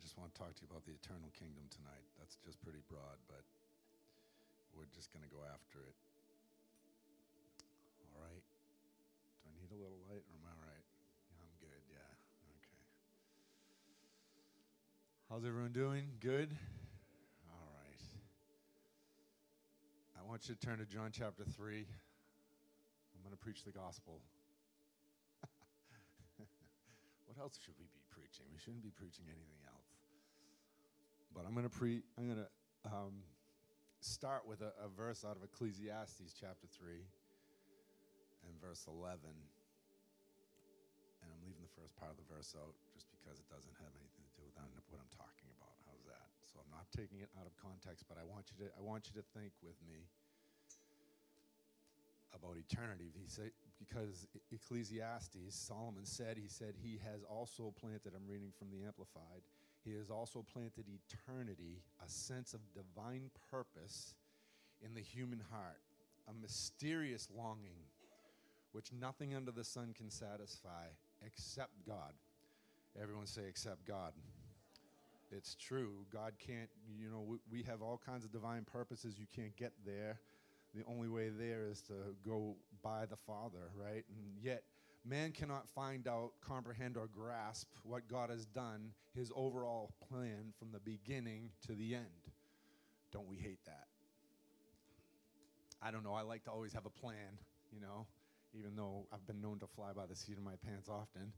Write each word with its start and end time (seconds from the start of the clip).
just 0.00 0.16
want 0.16 0.32
to 0.32 0.36
talk 0.36 0.56
to 0.56 0.60
you 0.64 0.68
about 0.72 0.88
the 0.88 0.96
eternal 0.96 1.28
kingdom 1.36 1.68
tonight. 1.68 2.08
That's 2.16 2.40
just 2.40 2.56
pretty 2.64 2.80
broad, 2.88 3.20
but 3.28 3.44
we're 4.72 4.88
just 4.96 5.12
going 5.12 5.22
to 5.22 5.28
go 5.28 5.44
after 5.44 5.84
it. 5.84 5.96
All 8.00 8.24
right. 8.24 8.44
Do 9.44 9.44
I 9.44 9.52
need 9.60 9.68
a 9.68 9.78
little 9.78 10.00
light 10.08 10.24
or 10.24 10.34
am 10.40 10.44
I 10.48 10.52
all 10.56 10.64
right? 10.64 10.86
Yeah, 11.28 11.44
I'm 11.44 11.56
good. 11.60 11.82
Yeah. 11.92 12.12
Okay. 12.64 12.80
How's 15.28 15.44
everyone 15.44 15.76
doing? 15.76 16.16
Good? 16.24 16.56
All 17.52 17.68
right. 17.76 18.04
I 20.16 20.24
want 20.24 20.48
you 20.48 20.56
to 20.56 20.60
turn 20.60 20.80
to 20.80 20.88
John 20.88 21.12
chapter 21.12 21.44
3. 21.44 21.84
I'm 21.84 23.20
going 23.20 23.36
to 23.36 23.44
preach 23.44 23.68
the 23.68 23.72
gospel. 23.76 24.24
what 27.28 27.36
else 27.36 27.60
should 27.60 27.76
we 27.76 27.84
be 27.92 28.00
preaching? 28.08 28.48
We 28.48 28.60
shouldn't 28.60 28.82
be 28.82 28.96
preaching 28.96 29.28
anything 29.28 29.60
else. 29.68 29.79
But 31.34 31.46
I'm 31.46 31.54
going 31.54 31.68
to 31.68 31.72
pre 31.72 32.02
I'm 32.18 32.26
going 32.26 32.42
to 32.42 32.50
um, 32.88 33.22
start 34.00 34.48
with 34.48 34.60
a, 34.60 34.72
a 34.80 34.88
verse 34.88 35.24
out 35.24 35.36
of 35.36 35.42
Ecclesiastes 35.44 36.34
chapter 36.34 36.66
3 36.66 37.00
and 38.48 38.52
verse 38.58 38.88
11. 38.88 39.20
And 41.20 41.28
I'm 41.28 41.42
leaving 41.44 41.60
the 41.60 41.74
first 41.76 41.92
part 42.00 42.10
of 42.10 42.18
the 42.18 42.26
verse 42.26 42.56
out 42.56 42.74
just 42.96 43.06
because 43.12 43.38
it 43.38 43.48
doesn't 43.52 43.76
have 43.78 43.92
anything 43.94 44.24
to 44.24 44.32
do 44.40 44.48
with 44.48 44.88
what 44.88 44.98
I'm 44.98 45.12
talking 45.12 45.46
about. 45.60 45.76
How's 45.84 46.02
that? 46.08 46.26
So 46.48 46.58
I'm 46.58 46.72
not 46.72 46.88
taking 46.90 47.20
it 47.22 47.30
out 47.38 47.46
of 47.46 47.54
context, 47.60 48.08
but 48.08 48.16
I 48.16 48.24
want 48.24 48.50
you 48.50 48.56
to 48.64 48.72
I 48.74 48.82
want 48.82 49.06
you 49.06 49.14
to 49.20 49.24
think 49.36 49.52
with 49.62 49.76
me 49.86 50.08
about 52.34 52.56
eternity. 52.56 53.10
He 53.14 53.26
said, 53.26 53.50
because 53.78 54.26
Ecclesiastes, 54.52 55.50
Solomon 55.50 56.06
said, 56.06 56.38
he 56.38 56.46
said, 56.46 56.74
he 56.78 57.00
has 57.02 57.24
also 57.26 57.74
planted, 57.74 58.14
I'm 58.14 58.28
reading 58.28 58.54
from 58.54 58.70
the 58.70 58.86
Amplified, 58.86 59.42
he 59.84 59.92
has 59.94 60.10
also 60.10 60.44
planted 60.52 60.84
eternity, 60.88 61.82
a 62.04 62.08
sense 62.08 62.54
of 62.54 62.60
divine 62.74 63.30
purpose 63.50 64.14
in 64.84 64.94
the 64.94 65.00
human 65.00 65.42
heart, 65.50 65.80
a 66.28 66.32
mysterious 66.32 67.28
longing 67.36 67.84
which 68.72 68.92
nothing 68.92 69.34
under 69.34 69.50
the 69.50 69.64
sun 69.64 69.94
can 69.96 70.10
satisfy 70.10 70.86
except 71.26 71.72
God. 71.86 72.12
Everyone 73.00 73.26
say, 73.26 73.42
except 73.48 73.86
God. 73.86 74.12
It's 75.30 75.54
true. 75.54 75.92
God 76.12 76.32
can't, 76.44 76.68
you 76.98 77.08
know, 77.08 77.20
we, 77.20 77.38
we 77.50 77.62
have 77.64 77.82
all 77.82 78.00
kinds 78.04 78.24
of 78.24 78.32
divine 78.32 78.64
purposes. 78.64 79.16
You 79.18 79.26
can't 79.34 79.56
get 79.56 79.72
there 79.84 80.18
the 80.74 80.82
only 80.88 81.08
way 81.08 81.28
there 81.28 81.66
is 81.68 81.82
to 81.82 81.94
go 82.24 82.56
by 82.82 83.06
the 83.06 83.16
Father, 83.16 83.70
right? 83.76 84.04
And 84.08 84.24
yet, 84.42 84.62
man 85.04 85.32
cannot 85.32 85.68
find 85.68 86.06
out, 86.06 86.32
comprehend, 86.40 86.96
or 86.96 87.06
grasp 87.06 87.68
what 87.82 88.08
God 88.08 88.30
has 88.30 88.46
done, 88.46 88.92
his 89.14 89.32
overall 89.34 89.92
plan 90.08 90.52
from 90.58 90.72
the 90.72 90.80
beginning 90.80 91.50
to 91.66 91.74
the 91.74 91.94
end. 91.94 92.04
Don't 93.12 93.28
we 93.28 93.36
hate 93.36 93.64
that? 93.66 93.86
I 95.82 95.90
don't 95.90 96.04
know. 96.04 96.12
I 96.12 96.22
like 96.22 96.44
to 96.44 96.50
always 96.50 96.72
have 96.74 96.86
a 96.86 96.90
plan, 96.90 97.38
you 97.72 97.80
know, 97.80 98.06
even 98.52 98.76
though 98.76 99.06
I've 99.12 99.26
been 99.26 99.40
known 99.40 99.58
to 99.60 99.66
fly 99.66 99.92
by 99.94 100.06
the 100.06 100.14
seat 100.14 100.36
of 100.36 100.44
my 100.44 100.56
pants 100.64 100.88
often. 100.88 101.32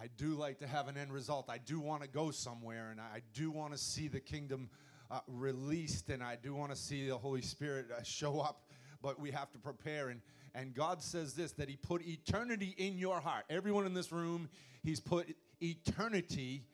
I 0.00 0.08
do 0.16 0.34
like 0.34 0.58
to 0.58 0.66
have 0.66 0.88
an 0.88 0.96
end 0.96 1.12
result. 1.12 1.48
I 1.48 1.58
do 1.58 1.78
want 1.78 2.02
to 2.02 2.08
go 2.08 2.30
somewhere, 2.30 2.90
and 2.90 3.00
I 3.00 3.20
do 3.32 3.50
want 3.50 3.72
to 3.72 3.78
see 3.78 4.08
the 4.08 4.18
kingdom 4.18 4.70
uh, 5.10 5.20
released, 5.28 6.08
and 6.08 6.22
I 6.22 6.36
do 6.36 6.54
want 6.54 6.72
to 6.72 6.76
see 6.76 7.06
the 7.06 7.18
Holy 7.18 7.42
Spirit 7.42 7.86
uh, 7.96 8.02
show 8.02 8.40
up, 8.40 8.64
but 9.02 9.20
we 9.20 9.30
have 9.30 9.52
to 9.52 9.58
prepare. 9.58 10.08
And, 10.08 10.20
and 10.54 10.74
God 10.74 11.02
says 11.02 11.34
this 11.34 11.52
that 11.52 11.68
He 11.68 11.76
put 11.76 12.06
eternity 12.06 12.74
in 12.76 12.98
your 12.98 13.20
heart. 13.20 13.44
Everyone 13.50 13.86
in 13.86 13.94
this 13.94 14.12
room, 14.12 14.48
He's 14.82 15.00
put 15.00 15.34
eternity 15.60 16.64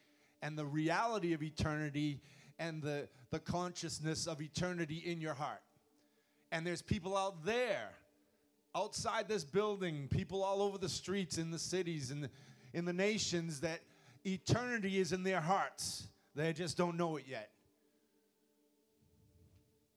and 0.42 0.56
the 0.56 0.64
reality 0.64 1.32
of 1.32 1.42
eternity 1.42 2.20
and 2.58 2.82
the, 2.82 3.08
the 3.30 3.38
consciousness 3.38 4.26
of 4.26 4.40
eternity 4.40 5.02
in 5.04 5.20
your 5.20 5.34
heart. 5.34 5.62
And 6.52 6.66
there's 6.66 6.82
people 6.82 7.16
out 7.16 7.44
there, 7.44 7.90
outside 8.74 9.28
this 9.28 9.44
building, 9.44 10.08
people 10.08 10.42
all 10.42 10.60
over 10.60 10.76
the 10.76 10.88
streets, 10.88 11.38
in 11.38 11.50
the 11.50 11.58
cities, 11.58 12.10
in 12.10 12.22
the, 12.22 12.30
in 12.74 12.84
the 12.84 12.92
nations, 12.92 13.60
that 13.60 13.80
eternity 14.26 14.98
is 14.98 15.12
in 15.12 15.22
their 15.22 15.40
hearts. 15.40 16.08
They 16.34 16.52
just 16.52 16.76
don't 16.76 16.96
know 16.96 17.16
it 17.16 17.24
yet. 17.28 17.50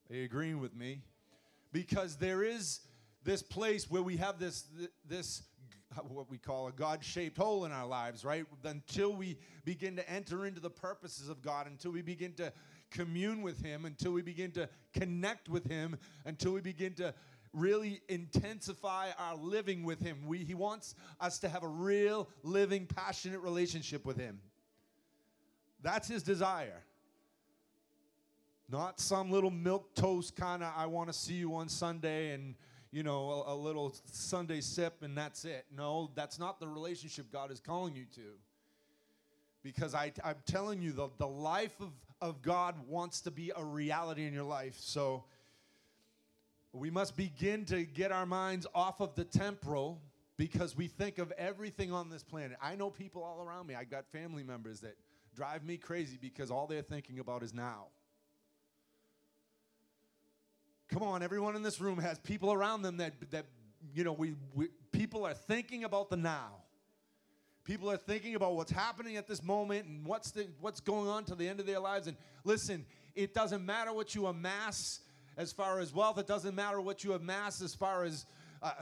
Are 0.10 0.16
you 0.16 0.26
agreeing 0.26 0.60
with 0.60 0.76
me? 0.76 1.02
Because 1.72 2.18
there 2.18 2.44
is 2.44 2.82
this 3.24 3.42
place 3.42 3.90
where 3.90 4.04
we 4.04 4.18
have 4.18 4.40
this 4.40 4.66
this 5.08 5.44
what 6.08 6.30
we 6.30 6.38
call 6.38 6.68
a 6.68 6.72
God-shaped 6.72 7.38
hole 7.38 7.66
in 7.66 7.72
our 7.72 7.86
lives, 7.86 8.26
right? 8.26 8.46
Until 8.64 9.16
we 9.16 9.38
begin 9.66 9.96
to 9.96 10.10
enter 10.10 10.46
into 10.46 10.60
the 10.60 10.70
purposes 10.70 11.30
of 11.30 11.42
God, 11.42 11.68
until 11.68 11.92
we 11.92 12.02
begin 12.02 12.34
to 12.34 12.52
commune 12.92 13.42
with 13.42 13.64
Him, 13.64 13.86
until 13.86 14.12
we 14.12 14.22
begin 14.22 14.52
to 14.52 14.70
connect 14.94 15.50
with 15.50 15.66
Him, 15.66 15.98
until 16.26 16.54
we 16.54 16.62
begin 16.62 16.94
to 16.96 17.14
really 17.54 18.02
intensify 18.10 19.10
our 19.18 19.36
living 19.36 19.84
with 19.84 20.00
Him. 20.00 20.26
We, 20.26 20.40
he 20.40 20.56
wants 20.56 20.96
us 21.20 21.40
to 21.40 21.50
have 21.50 21.64
a 21.64 21.68
real, 21.68 22.30
living, 22.44 22.86
passionate 22.86 23.42
relationship 23.42 24.06
with 24.06 24.18
Him. 24.18 24.40
That's 25.82 26.08
His 26.08 26.24
desire. 26.24 26.84
Not 28.70 29.00
some 29.00 29.30
little 29.30 29.52
milk 29.52 29.94
toast 29.94 30.36
kind 30.36 30.64
of, 30.64 30.72
I 30.76 30.88
want 30.88 31.10
to 31.10 31.14
see 31.14 31.36
you 31.36 31.54
on 31.56 31.70
Sunday 31.70 32.32
and, 32.32 32.56
you 32.94 33.02
know, 33.02 33.44
a, 33.48 33.54
a, 33.54 33.56
little 33.56 33.92
Sunday 34.06 34.62
sip 34.62 35.02
and 35.02 35.18
that's 35.18 35.46
it. 35.46 35.66
No, 35.76 36.12
that's 36.14 36.38
not 36.38 36.60
the 36.60 36.68
relationship 36.68 37.32
God 37.32 37.50
is 37.52 37.60
calling 37.60 37.96
you 37.96 38.06
to. 38.14 38.22
Because 39.64 39.96
I, 39.96 40.14
I'm 40.24 40.36
telling 40.46 40.80
you, 40.80 40.92
the, 40.92 41.10
the 41.18 41.28
life 41.28 41.74
of, 41.82 41.90
of 42.22 42.44
God 42.44 42.76
wants 42.88 43.22
to 43.22 43.32
be 43.32 43.52
a 43.56 43.64
reality 43.64 44.28
in 44.28 44.34
your 44.34 44.44
life. 44.44 44.76
So 44.78 45.24
we 46.72 46.92
must 46.92 47.18
begin 47.18 47.66
to 47.66 47.84
get 47.84 48.12
our 48.12 48.28
minds 48.28 48.68
off 48.76 49.02
of 49.02 49.16
the 49.16 49.24
temporal 49.24 50.00
because 50.38 50.78
we 50.78 50.86
think 50.86 51.18
of 51.18 51.32
everything 51.32 51.92
on 51.92 52.12
this 52.12 52.22
planet. 52.22 52.58
I 52.62 52.76
know 52.76 52.92
people 52.92 53.24
all 53.24 53.42
around 53.44 53.66
me. 53.66 53.74
I've 53.74 53.90
got 53.90 54.06
family 54.12 54.44
members 54.44 54.82
that 54.82 54.98
drive 55.36 55.66
me 55.66 55.78
crazy 55.78 56.20
because 56.22 56.52
all 56.52 56.68
they're 56.68 56.84
thinking 56.84 57.18
about 57.18 57.42
is 57.42 57.56
now. 57.56 57.88
Come 60.94 61.02
on, 61.02 61.24
everyone 61.24 61.56
in 61.56 61.64
this 61.64 61.82
room 61.82 61.98
has 61.98 62.20
people 62.20 62.54
around 62.54 62.84
them 62.84 62.98
that, 62.98 63.14
that 63.32 63.48
you 63.96 64.04
know, 64.04 64.14
we, 64.14 64.36
we 64.54 64.68
people 64.92 65.26
are 65.26 65.34
thinking 65.34 65.86
about 65.86 66.12
the 66.12 66.18
now. 66.18 66.52
People 67.64 67.90
are 67.90 67.98
thinking 67.98 68.36
about 68.36 68.56
what's 68.56 68.72
happening 68.72 69.18
at 69.18 69.28
this 69.28 69.42
moment 69.42 69.88
and 69.88 70.06
what's 70.06 70.30
the, 70.30 70.48
what's 70.62 70.80
going 70.80 71.08
on 71.08 71.24
to 71.24 71.34
the 71.34 71.50
end 71.50 71.60
of 71.60 71.66
their 71.66 71.80
lives. 71.80 72.06
And 72.06 72.16
listen, 72.44 72.86
it 73.16 73.34
doesn't 73.34 73.66
matter 73.66 73.92
what 73.92 74.14
you 74.14 74.28
amass 74.28 75.00
as 75.36 75.52
far 75.52 75.80
as 75.80 75.92
wealth. 75.92 76.20
It 76.20 76.28
doesn't 76.28 76.54
matter 76.54 76.80
what 76.80 77.04
you 77.04 77.14
amass 77.14 77.60
as 77.64 77.74
far 77.74 78.04
as 78.04 78.28
uh, 78.62 78.74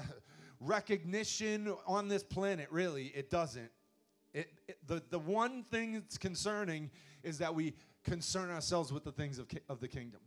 recognition 0.60 1.74
on 1.88 2.10
this 2.10 2.24
planet. 2.24 2.68
Really, 2.72 3.06
it 3.16 3.30
doesn't. 3.30 3.72
It, 4.34 4.52
it, 4.68 4.86
the, 4.86 5.02
the 5.12 5.20
one 5.20 5.64
thing 5.64 5.94
that's 5.94 6.18
concerning 6.18 6.92
is 7.24 7.38
that 7.38 7.56
we 7.56 7.74
concern 8.04 8.50
ourselves 8.50 8.92
with 8.92 9.06
the 9.06 9.14
things 9.14 9.40
of, 9.40 9.48
of 9.70 9.80
the 9.80 9.88
kingdom. 9.88 10.20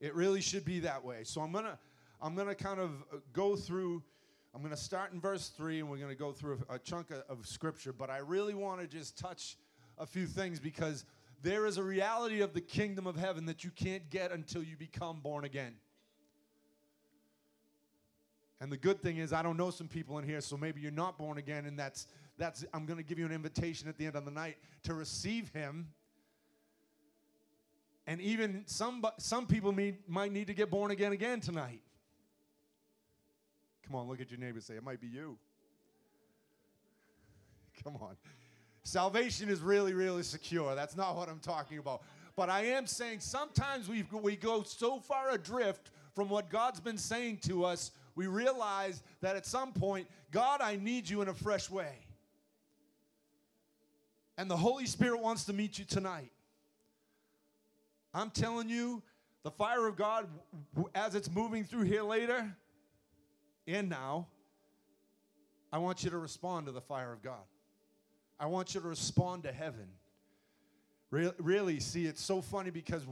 It 0.00 0.14
really 0.14 0.40
should 0.40 0.64
be 0.64 0.80
that 0.80 1.04
way. 1.04 1.24
So 1.24 1.40
I'm 1.40 1.52
gonna 1.52 1.78
I'm 2.20 2.34
gonna 2.34 2.54
kind 2.54 2.80
of 2.80 2.90
uh, 3.12 3.16
go 3.32 3.56
through. 3.56 4.02
I'm 4.54 4.62
gonna 4.62 4.76
start 4.76 5.12
in 5.12 5.20
verse 5.20 5.48
three, 5.48 5.80
and 5.80 5.90
we're 5.90 5.98
gonna 5.98 6.14
go 6.14 6.32
through 6.32 6.60
a, 6.68 6.74
a 6.74 6.78
chunk 6.78 7.10
of, 7.10 7.22
of 7.28 7.46
scripture. 7.46 7.92
But 7.92 8.10
I 8.10 8.18
really 8.18 8.54
want 8.54 8.80
to 8.80 8.86
just 8.86 9.18
touch 9.18 9.56
a 9.98 10.06
few 10.06 10.26
things 10.26 10.60
because 10.60 11.04
there 11.42 11.66
is 11.66 11.78
a 11.78 11.82
reality 11.82 12.40
of 12.40 12.52
the 12.54 12.60
kingdom 12.60 13.06
of 13.06 13.16
heaven 13.16 13.46
that 13.46 13.64
you 13.64 13.70
can't 13.70 14.08
get 14.10 14.32
until 14.32 14.62
you 14.62 14.76
become 14.76 15.20
born 15.20 15.44
again. 15.44 15.74
And 18.60 18.72
the 18.72 18.76
good 18.76 19.02
thing 19.02 19.18
is, 19.18 19.32
I 19.32 19.42
don't 19.42 19.58
know 19.58 19.70
some 19.70 19.88
people 19.88 20.18
in 20.18 20.24
here, 20.24 20.40
so 20.40 20.56
maybe 20.56 20.80
you're 20.80 20.90
not 20.90 21.18
born 21.18 21.36
again, 21.36 21.66
and 21.66 21.78
that's 21.78 22.06
that's. 22.38 22.64
I'm 22.72 22.86
going 22.86 22.98
to 22.98 23.04
give 23.04 23.18
you 23.18 23.26
an 23.26 23.32
invitation 23.32 23.88
at 23.88 23.98
the 23.98 24.06
end 24.06 24.16
of 24.16 24.24
the 24.24 24.30
night 24.30 24.56
to 24.84 24.94
receive 24.94 25.50
Him 25.50 25.88
and 28.06 28.20
even 28.20 28.62
some, 28.66 29.04
some 29.18 29.46
people 29.46 29.72
may, 29.72 29.96
might 30.06 30.32
need 30.32 30.46
to 30.46 30.54
get 30.54 30.70
born 30.70 30.90
again 30.90 31.12
again 31.12 31.40
tonight. 31.40 31.80
Come 33.84 33.96
on, 33.96 34.08
look 34.08 34.20
at 34.20 34.30
your 34.30 34.40
neighbor 34.40 34.60
say, 34.60 34.74
It 34.74 34.84
might 34.84 35.00
be 35.00 35.06
you. 35.06 35.38
Come 37.84 37.96
on. 37.96 38.16
Salvation 38.82 39.48
is 39.48 39.60
really, 39.60 39.92
really 39.94 40.22
secure. 40.22 40.74
That's 40.74 40.96
not 40.96 41.16
what 41.16 41.28
I'm 41.28 41.40
talking 41.40 41.78
about. 41.78 42.02
But 42.36 42.50
I 42.50 42.66
am 42.66 42.86
saying 42.86 43.20
sometimes 43.20 43.88
we 43.88 44.04
we 44.12 44.36
go 44.36 44.62
so 44.62 45.00
far 45.00 45.30
adrift 45.30 45.90
from 46.14 46.28
what 46.28 46.48
God's 46.48 46.80
been 46.80 46.98
saying 46.98 47.38
to 47.42 47.64
us, 47.64 47.90
we 48.14 48.26
realize 48.26 49.02
that 49.20 49.36
at 49.36 49.44
some 49.44 49.72
point, 49.72 50.08
God, 50.30 50.62
I 50.62 50.76
need 50.76 51.08
you 51.08 51.20
in 51.20 51.28
a 51.28 51.34
fresh 51.34 51.70
way. 51.70 51.92
And 54.38 54.50
the 54.50 54.56
Holy 54.56 54.86
Spirit 54.86 55.20
wants 55.20 55.44
to 55.44 55.52
meet 55.52 55.78
you 55.78 55.84
tonight. 55.84 56.30
I'm 58.16 58.30
telling 58.30 58.70
you, 58.70 59.02
the 59.42 59.50
fire 59.50 59.86
of 59.86 59.94
God, 59.94 60.26
as 60.94 61.14
it's 61.14 61.30
moving 61.30 61.64
through 61.64 61.82
here 61.82 62.02
later 62.02 62.56
and 63.66 63.90
now, 63.90 64.26
I 65.70 65.78
want 65.78 66.02
you 66.02 66.08
to 66.08 66.16
respond 66.16 66.64
to 66.66 66.72
the 66.72 66.80
fire 66.80 67.12
of 67.12 67.22
God. 67.22 67.44
I 68.40 68.46
want 68.46 68.74
you 68.74 68.80
to 68.80 68.88
respond 68.88 69.42
to 69.42 69.52
heaven. 69.52 69.88
Re- 71.10 71.32
really, 71.38 71.78
see, 71.78 72.06
it's 72.06 72.22
so 72.22 72.40
funny 72.40 72.70
because 72.70 73.02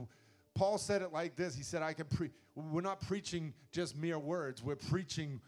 Paul 0.55 0.79
said 0.79 1.03
it 1.03 1.13
like 1.13 1.35
this. 1.35 1.55
He 1.55 1.63
said, 1.63 1.83
I 1.83 1.93
can 1.93 2.07
pre 2.07 2.31
we're 2.55 2.81
not 2.81 2.99
preaching 3.01 3.53
just 3.71 3.95
mere 3.95 4.17
words, 4.17 4.63
we're 4.63 4.75
preaching 4.75 5.39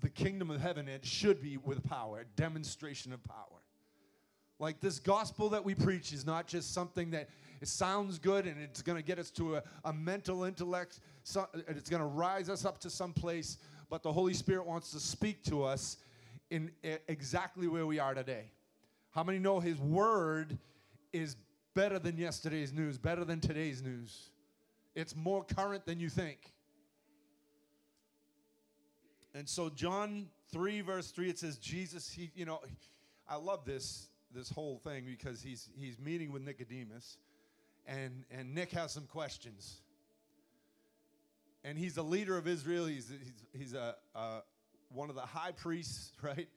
the 0.00 0.08
kingdom 0.08 0.50
of 0.50 0.60
heaven. 0.60 0.88
It 0.88 1.04
should 1.04 1.40
be 1.40 1.58
with 1.58 1.84
power, 1.84 2.24
demonstration 2.34 3.12
of 3.12 3.22
power. 3.22 3.62
Like 4.58 4.80
this 4.80 4.98
gospel 4.98 5.50
that 5.50 5.64
we 5.64 5.74
preach 5.74 6.12
is 6.12 6.24
not 6.24 6.46
just 6.46 6.72
something 6.72 7.10
that 7.10 7.28
it 7.60 7.68
sounds 7.68 8.18
good 8.18 8.46
and 8.46 8.60
it's 8.60 8.82
going 8.82 8.96
to 8.96 9.02
get 9.02 9.18
us 9.18 9.30
to 9.32 9.56
a, 9.56 9.62
a 9.84 9.92
mental 9.92 10.44
intellect, 10.44 11.00
so, 11.24 11.46
it's 11.68 11.90
going 11.90 12.02
to 12.02 12.08
rise 12.08 12.48
us 12.48 12.64
up 12.64 12.78
to 12.80 12.90
some 12.90 13.12
place, 13.12 13.58
but 13.90 14.02
the 14.02 14.12
Holy 14.12 14.34
Spirit 14.34 14.66
wants 14.66 14.92
to 14.92 15.00
speak 15.00 15.42
to 15.44 15.64
us 15.64 15.98
in 16.50 16.70
exactly 17.08 17.66
where 17.66 17.86
we 17.86 17.98
are 17.98 18.14
today. 18.14 18.50
How 19.10 19.24
many 19.24 19.38
know 19.38 19.60
His 19.60 19.78
Word 19.78 20.56
is 21.12 21.36
better 21.74 21.98
than 21.98 22.16
yesterday's 22.16 22.72
news, 22.72 22.96
better 22.96 23.24
than 23.24 23.40
today's 23.40 23.82
news? 23.82 24.30
It's 24.94 25.16
more 25.16 25.44
current 25.44 25.84
than 25.84 25.98
you 25.98 26.08
think. 26.08 26.38
And 29.34 29.48
so, 29.48 29.68
John 29.68 30.28
3, 30.52 30.80
verse 30.80 31.10
3, 31.10 31.28
it 31.28 31.38
says, 31.38 31.58
Jesus, 31.58 32.10
he, 32.10 32.30
you 32.34 32.46
know, 32.46 32.60
I 33.28 33.36
love 33.36 33.64
this 33.64 34.08
this 34.34 34.50
whole 34.50 34.78
thing 34.78 35.04
because 35.06 35.42
he's 35.42 35.68
he's 35.78 35.98
meeting 35.98 36.32
with 36.32 36.42
Nicodemus, 36.42 37.18
and 37.86 38.24
and 38.30 38.54
Nick 38.54 38.72
has 38.72 38.92
some 38.92 39.06
questions. 39.06 39.80
And 41.64 41.76
he's 41.76 41.94
the 41.94 42.04
leader 42.04 42.36
of 42.36 42.46
Israel. 42.46 42.86
He's 42.86 43.08
he's, 43.08 43.44
he's 43.52 43.74
a, 43.74 43.96
a 44.14 44.42
one 44.90 45.08
of 45.08 45.16
the 45.16 45.22
high 45.22 45.52
priests, 45.52 46.12
right? 46.22 46.48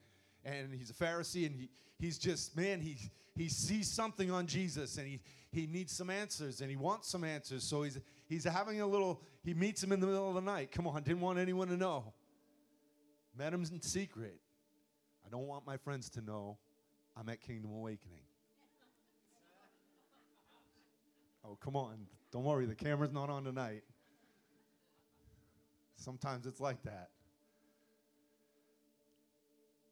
And 0.45 0.73
he's 0.73 0.89
a 0.89 0.93
Pharisee, 0.93 1.45
and 1.45 1.55
he 1.55 1.69
he's 1.99 2.17
just 2.17 2.55
man. 2.55 2.81
He 2.81 2.97
he 3.35 3.49
sees 3.49 3.91
something 3.91 4.31
on 4.31 4.47
Jesus, 4.47 4.97
and 4.97 5.07
he 5.07 5.19
he 5.51 5.65
needs 5.65 5.95
some 5.95 6.09
answers, 6.09 6.61
and 6.61 6.69
he 6.69 6.75
wants 6.75 7.09
some 7.09 7.23
answers. 7.23 7.63
So 7.63 7.83
he's 7.83 7.99
he's 8.27 8.43
having 8.43 8.81
a 8.81 8.87
little. 8.87 9.21
He 9.43 9.53
meets 9.53 9.81
him 9.81 9.91
in 9.91 9.99
the 9.99 10.07
middle 10.07 10.29
of 10.29 10.35
the 10.35 10.41
night. 10.41 10.71
Come 10.71 10.87
on, 10.87 11.01
didn't 11.03 11.21
want 11.21 11.39
anyone 11.39 11.69
to 11.69 11.77
know. 11.77 12.13
Met 13.37 13.53
him 13.53 13.63
in 13.71 13.81
secret. 13.81 14.39
I 15.25 15.29
don't 15.29 15.47
want 15.47 15.65
my 15.65 15.77
friends 15.77 16.09
to 16.11 16.21
know 16.21 16.57
I'm 17.19 17.27
at 17.27 17.41
Kingdom 17.41 17.71
Awakening. 17.71 18.21
Oh, 21.43 21.57
come 21.59 21.75
on. 21.75 22.07
Don't 22.31 22.43
worry, 22.43 22.65
the 22.65 22.75
camera's 22.75 23.11
not 23.11 23.29
on 23.29 23.43
tonight. 23.43 23.83
Sometimes 25.95 26.45
it's 26.45 26.61
like 26.61 26.81
that. 26.83 27.09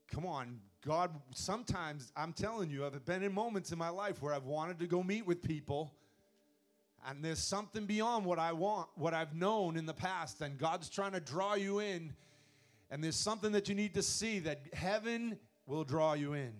Come 0.09 0.25
on, 0.25 0.59
God, 0.85 1.11
sometimes 1.33 2.13
I'm 2.15 2.31
telling 2.31 2.69
you, 2.69 2.85
I've 2.85 3.03
been 3.03 3.23
in 3.23 3.33
moments 3.33 3.73
in 3.73 3.77
my 3.77 3.89
life 3.89 4.21
where 4.21 4.33
I've 4.33 4.45
wanted 4.45 4.79
to 4.79 4.87
go 4.87 5.03
meet 5.03 5.27
with 5.27 5.43
people, 5.43 5.93
and 7.05 7.23
there's 7.23 7.39
something 7.39 7.85
beyond 7.85 8.23
what 8.23 8.39
I 8.39 8.53
want, 8.53 8.87
what 8.95 9.13
I've 9.13 9.35
known 9.35 9.75
in 9.75 9.85
the 9.85 9.93
past, 9.93 10.39
and 10.41 10.57
God's 10.57 10.89
trying 10.89 11.11
to 11.11 11.19
draw 11.19 11.55
you 11.55 11.79
in, 11.79 12.13
and 12.89 13.03
there's 13.03 13.17
something 13.17 13.51
that 13.51 13.67
you 13.67 13.75
need 13.75 13.93
to 13.95 14.01
see 14.01 14.39
that 14.39 14.61
heaven 14.73 15.37
will 15.65 15.83
draw 15.83 16.13
you 16.13 16.33
in. 16.33 16.53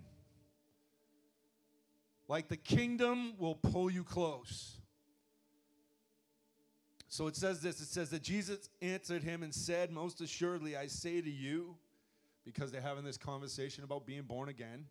Like 2.27 2.49
the 2.49 2.57
kingdom 2.57 3.33
will 3.37 3.55
pull 3.55 3.89
you 3.89 4.03
close. 4.03 4.77
So 7.09 7.27
it 7.27 7.35
says 7.35 7.61
this 7.61 7.79
it 7.79 7.87
says 7.87 8.09
that 8.09 8.21
Jesus 8.21 8.69
answered 8.81 9.23
him 9.23 9.43
and 9.43 9.53
said, 9.53 9.91
Most 9.91 10.19
assuredly, 10.21 10.75
I 10.75 10.87
say 10.87 11.21
to 11.21 11.29
you, 11.29 11.75
because 12.43 12.71
they're 12.71 12.81
having 12.81 13.03
this 13.03 13.17
conversation 13.17 13.83
about 13.83 14.05
being 14.05 14.23
born 14.23 14.49
again. 14.49 14.85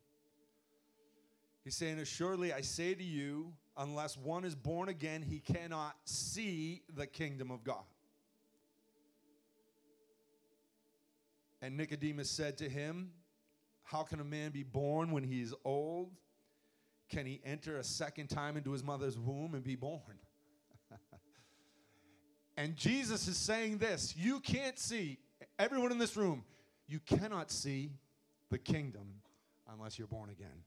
He's 1.63 1.77
saying, 1.77 1.99
Assuredly, 1.99 2.53
I 2.53 2.63
say 2.63 2.95
to 2.95 3.05
you, 3.05 3.53
unless 3.77 4.17
one 4.17 4.45
is 4.45 4.55
born 4.55 4.89
again, 4.89 5.23
he 5.23 5.41
cannot 5.41 5.97
see 6.05 6.83
the 6.95 7.07
kingdom 7.07 7.51
of 7.51 7.63
God. 7.65 7.85
And 11.61 11.77
Nicodemus 11.77 12.31
said 12.31 12.57
to 12.59 12.69
him, 12.69 13.11
How 13.83 14.05
can 14.05 14.21
a 14.21 14.25
man 14.25 14.53
be 14.53 14.63
born 14.63 15.11
when 15.11 15.25
he 15.25 15.43
is 15.43 15.55
old? 15.65 16.13
Can 17.09 17.27
he 17.27 17.41
enter 17.45 17.79
a 17.79 17.85
second 17.85 18.29
time 18.29 18.57
into 18.57 18.73
his 18.73 18.83
mother's 18.83 19.19
womb 19.19 19.55
and 19.55 19.63
be 19.63 19.77
born? 19.77 20.19
and 22.57 22.77
Jesus 22.77 23.29
is 23.29 23.37
saying 23.37 23.79
this 23.79 24.15
you 24.17 24.41
can't 24.41 24.79
see, 24.79 25.19
everyone 25.59 25.93
in 25.93 25.99
this 25.99 26.17
room, 26.17 26.45
you 26.89 27.01
cannot 27.01 27.51
see 27.51 27.93
the 28.51 28.59
kingdom 28.59 29.07
unless 29.73 29.99
you're 29.99 30.09
born 30.09 30.31
again. 30.31 30.63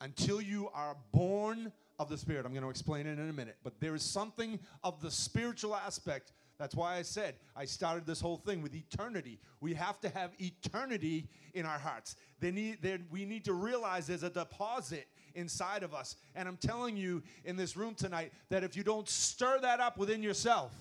Until 0.00 0.40
you 0.40 0.68
are 0.72 0.96
born 1.12 1.72
of 2.00 2.08
the 2.08 2.16
Spirit. 2.16 2.46
I'm 2.46 2.52
going 2.52 2.64
to 2.64 2.70
explain 2.70 3.06
it 3.06 3.18
in 3.18 3.28
a 3.28 3.32
minute. 3.32 3.58
But 3.62 3.78
there 3.78 3.94
is 3.94 4.02
something 4.02 4.58
of 4.82 5.02
the 5.02 5.10
spiritual 5.10 5.76
aspect. 5.76 6.32
That's 6.58 6.74
why 6.74 6.96
I 6.96 7.02
said 7.02 7.34
I 7.54 7.66
started 7.66 8.06
this 8.06 8.22
whole 8.22 8.38
thing 8.38 8.62
with 8.62 8.74
eternity. 8.74 9.38
We 9.60 9.74
have 9.74 10.00
to 10.00 10.08
have 10.08 10.30
eternity 10.38 11.28
in 11.52 11.66
our 11.66 11.78
hearts. 11.78 12.16
They 12.40 12.50
need, 12.50 12.78
we 13.10 13.26
need 13.26 13.44
to 13.44 13.52
realize 13.52 14.06
there's 14.06 14.22
a 14.22 14.30
deposit 14.30 15.08
inside 15.34 15.82
of 15.82 15.94
us. 15.94 16.16
And 16.34 16.48
I'm 16.48 16.56
telling 16.56 16.96
you 16.96 17.22
in 17.44 17.56
this 17.56 17.76
room 17.76 17.94
tonight 17.94 18.32
that 18.48 18.64
if 18.64 18.76
you 18.76 18.82
don't 18.82 19.08
stir 19.08 19.58
that 19.60 19.80
up 19.80 19.98
within 19.98 20.22
yourself, 20.22 20.72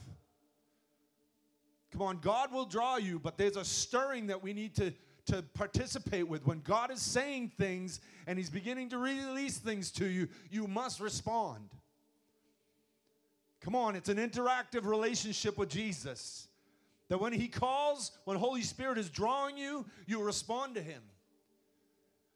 come 1.92 2.02
on, 2.02 2.20
God 2.20 2.52
will 2.52 2.66
draw 2.66 2.98
you, 2.98 3.20
but 3.20 3.38
there's 3.38 3.58
a 3.58 3.66
stirring 3.66 4.28
that 4.28 4.42
we 4.42 4.54
need 4.54 4.76
to, 4.76 4.94
to 5.28 5.42
participate 5.54 6.28
with. 6.28 6.46
When 6.46 6.62
God 6.62 6.92
is 6.92 7.02
saying 7.02 7.52
things 7.58 8.00
and 8.28 8.38
He's 8.38 8.50
beginning 8.50 8.90
to 8.90 8.98
release 8.98 9.58
things 9.58 9.92
to 9.92 10.06
you, 10.06 10.28
you 10.50 10.68
must 10.68 11.00
respond. 11.00 11.70
Come 13.62 13.76
on, 13.76 13.96
it's 13.96 14.10
an 14.10 14.18
interactive 14.18 14.86
relationship 14.86 15.58
with 15.58 15.70
Jesus. 15.70 16.48
That 17.10 17.20
when 17.20 17.34
He 17.34 17.48
calls, 17.48 18.12
when 18.26 18.38
Holy 18.38 18.62
Spirit 18.62 18.98
is 18.98 19.10
drawing 19.10 19.58
you, 19.58 19.86
you 20.06 20.22
respond 20.24 20.76
to 20.76 20.82
Him. 20.82 21.02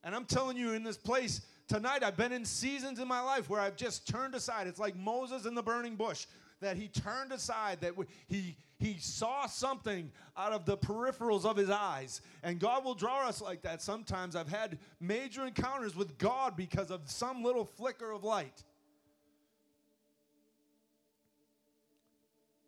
And 0.03 0.13
I'm 0.13 0.25
telling 0.25 0.57
you 0.57 0.73
in 0.73 0.83
this 0.83 0.97
place, 0.97 1.41
Tonight, 1.67 2.03
I've 2.03 2.17
been 2.17 2.33
in 2.33 2.43
seasons 2.45 2.99
in 2.99 3.07
my 3.07 3.21
life 3.21 3.49
where 3.49 3.61
I've 3.61 3.77
just 3.77 4.07
turned 4.07 4.35
aside. 4.35 4.67
It's 4.67 4.79
like 4.79 4.95
Moses 4.95 5.45
in 5.45 5.55
the 5.55 5.63
burning 5.63 5.95
bush, 5.95 6.25
that 6.59 6.75
he 6.75 6.87
turned 6.87 7.31
aside, 7.31 7.79
that 7.81 7.93
he, 8.27 8.57
he 8.79 8.97
saw 8.99 9.45
something 9.45 10.11
out 10.35 10.51
of 10.51 10.65
the 10.65 10.77
peripherals 10.77 11.45
of 11.45 11.55
his 11.55 11.69
eyes. 11.69 12.21
And 12.43 12.59
God 12.59 12.83
will 12.83 12.95
draw 12.95 13.27
us 13.27 13.41
like 13.41 13.61
that. 13.61 13.81
Sometimes 13.81 14.35
I've 14.35 14.49
had 14.49 14.77
major 14.99 15.45
encounters 15.45 15.95
with 15.95 16.17
God 16.17 16.57
because 16.57 16.91
of 16.91 17.01
some 17.09 17.43
little 17.43 17.65
flicker 17.65 18.11
of 18.11 18.23
light. 18.23 18.63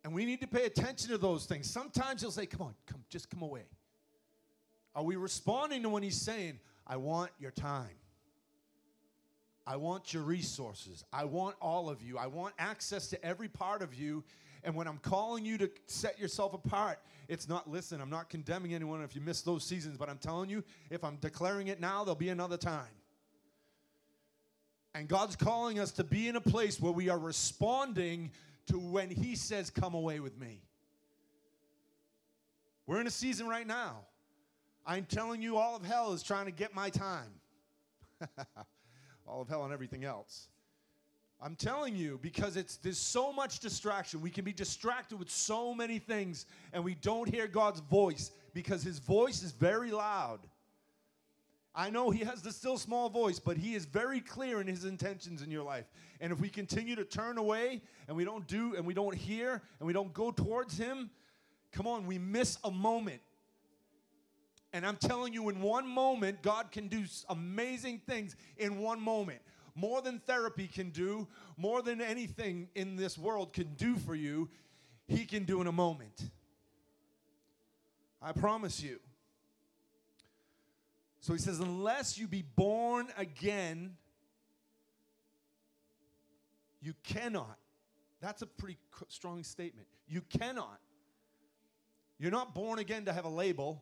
And 0.06 0.14
we 0.14 0.24
need 0.24 0.40
to 0.42 0.48
pay 0.48 0.66
attention 0.66 1.10
to 1.10 1.18
those 1.18 1.46
things. 1.46 1.70
Sometimes 1.70 2.22
he'll 2.22 2.32
say, 2.32 2.46
Come 2.46 2.62
on, 2.62 2.76
come, 2.86 3.04
just 3.10 3.30
come 3.30 3.42
away. 3.42 3.64
Are 4.96 5.04
we 5.04 5.16
responding 5.16 5.82
to 5.84 5.90
when 5.90 6.04
he's 6.04 6.22
saying, 6.22 6.60
I 6.88 6.98
want 6.98 7.32
your 7.40 7.52
time? 7.52 7.90
I 9.68 9.78
want 9.78 10.14
your 10.14 10.24
resources. 10.24 11.04
I 11.12 11.26
want 11.26 11.56
all 11.60 11.90
of 11.90 12.02
you. 12.02 12.18
I 12.18 12.28
want 12.28 12.54
access 12.60 13.08
to 13.10 13.26
every 13.26 13.48
part 13.48 13.82
of 13.82 13.96
you. 13.96 14.24
And 14.64 14.76
when 14.76 14.88
I'm 14.88 14.98
calling 15.00 15.46
you 15.46 15.58
to 15.58 15.70
set 15.88 16.20
yourself 16.20 16.54
apart, 16.54 17.00
it's 17.28 17.50
not, 17.50 17.70
listen, 17.70 18.02
I'm 18.02 18.10
not 18.10 18.30
condemning 18.30 18.74
anyone 18.76 19.02
if 19.02 19.16
you 19.16 19.22
miss 19.22 19.42
those 19.42 19.64
seasons, 19.64 19.98
but 19.98 20.10
I'm 20.10 20.18
telling 20.18 20.50
you, 20.50 20.64
if 20.90 21.04
I'm 21.04 21.18
declaring 21.18 21.68
it 21.68 21.80
now, 21.80 22.04
there'll 22.04 22.16
be 22.16 22.30
another 22.30 22.58
time. 22.58 22.94
And 24.94 25.08
God's 25.08 25.36
calling 25.36 25.80
us 25.80 25.92
to 25.94 26.04
be 26.04 26.28
in 26.28 26.36
a 26.36 26.42
place 26.42 26.80
where 26.80 26.92
we 26.92 27.10
are 27.10 27.20
responding 27.20 28.32
to 28.68 28.80
when 28.80 29.10
He 29.10 29.36
says, 29.36 29.70
Come 29.70 29.94
away 29.94 30.20
with 30.20 30.40
me. 30.40 30.62
We're 32.88 33.02
in 33.02 33.08
a 33.08 33.12
season 33.12 33.48
right 33.48 33.68
now. 33.68 34.06
I'm 34.86 35.06
telling 35.06 35.42
you, 35.42 35.58
all 35.58 35.76
of 35.76 35.84
hell 35.84 36.14
is 36.14 36.22
trying 36.22 36.46
to 36.46 36.52
get 36.52 36.74
my 36.76 36.90
time. 36.92 37.32
all 39.28 39.42
of 39.42 39.50
hell 39.50 39.64
and 39.64 39.74
everything 39.74 40.04
else. 40.04 40.48
I'm 41.42 41.56
telling 41.56 41.96
you 41.96 42.20
because 42.22 42.56
it's 42.56 42.78
there's 42.78 42.98
so 42.98 43.32
much 43.34 43.60
distraction. 43.60 44.22
We 44.22 44.30
can 44.30 44.46
be 44.46 44.54
distracted 44.54 45.20
with 45.20 45.30
so 45.30 45.74
many 45.74 46.00
things 46.00 46.46
and 46.74 46.84
we 46.84 46.96
don't 46.96 47.30
hear 47.30 47.48
God's 47.48 47.82
voice 47.82 48.32
because 48.54 48.84
his 48.84 49.00
voice 49.00 49.44
is 49.44 49.52
very 49.52 49.92
loud. 49.92 50.40
I 51.78 51.90
know 51.90 52.10
he 52.10 52.24
has 52.24 52.42
the 52.42 52.54
still 52.54 52.78
small 52.78 53.10
voice, 53.10 53.38
but 53.38 53.58
he 53.58 53.76
is 53.76 53.84
very 53.84 54.22
clear 54.22 54.62
in 54.62 54.68
his 54.68 54.86
intentions 54.86 55.42
in 55.42 55.52
your 55.52 55.64
life. 55.64 55.86
And 56.22 56.32
if 56.32 56.40
we 56.40 56.48
continue 56.48 56.96
to 56.96 57.04
turn 57.04 57.38
away 57.38 57.82
and 58.08 58.16
we 58.16 58.24
don't 58.24 58.48
do 58.48 58.76
and 58.76 58.86
we 58.86 58.94
don't 58.94 59.14
hear 59.14 59.62
and 59.80 59.86
we 59.86 59.92
don't 59.92 60.14
go 60.14 60.32
towards 60.32 60.78
him, 60.78 61.10
come 61.74 61.86
on, 61.86 62.08
we 62.08 62.18
miss 62.18 62.58
a 62.64 62.72
moment. 62.72 63.20
And 64.76 64.86
I'm 64.86 64.98
telling 64.98 65.34
you, 65.34 65.48
in 65.50 65.62
one 65.62 65.88
moment, 65.88 66.42
God 66.42 66.72
can 66.72 66.88
do 66.88 67.06
amazing 67.30 68.02
things 68.06 68.36
in 68.58 68.80
one 68.80 69.00
moment. 69.00 69.40
More 69.74 70.02
than 70.02 70.20
therapy 70.20 70.68
can 70.68 70.90
do, 70.90 71.28
more 71.58 71.82
than 71.82 72.02
anything 72.02 72.68
in 72.76 72.96
this 72.96 73.18
world 73.18 73.54
can 73.54 73.74
do 73.78 73.96
for 73.96 74.16
you, 74.16 74.50
He 75.08 75.26
can 75.26 75.46
do 75.46 75.62
in 75.62 75.68
a 75.68 75.72
moment. 75.72 76.30
I 78.22 78.32
promise 78.32 78.82
you. 78.82 79.00
So 81.22 81.34
he 81.34 81.40
says, 81.40 81.60
unless 81.60 82.18
you 82.18 82.28
be 82.28 82.44
born 82.44 83.08
again, 83.18 83.98
You 86.86 86.94
cannot. 87.04 87.58
That's 88.22 88.44
a 88.44 88.46
pretty 88.46 88.78
strong 89.08 89.44
statement. 89.44 89.88
You 90.08 90.22
cannot. 90.22 90.80
You're 92.20 92.30
not 92.30 92.54
born 92.54 92.78
again 92.78 93.06
to 93.06 93.14
have 93.14 93.26
a 93.26 93.30
label. 93.30 93.82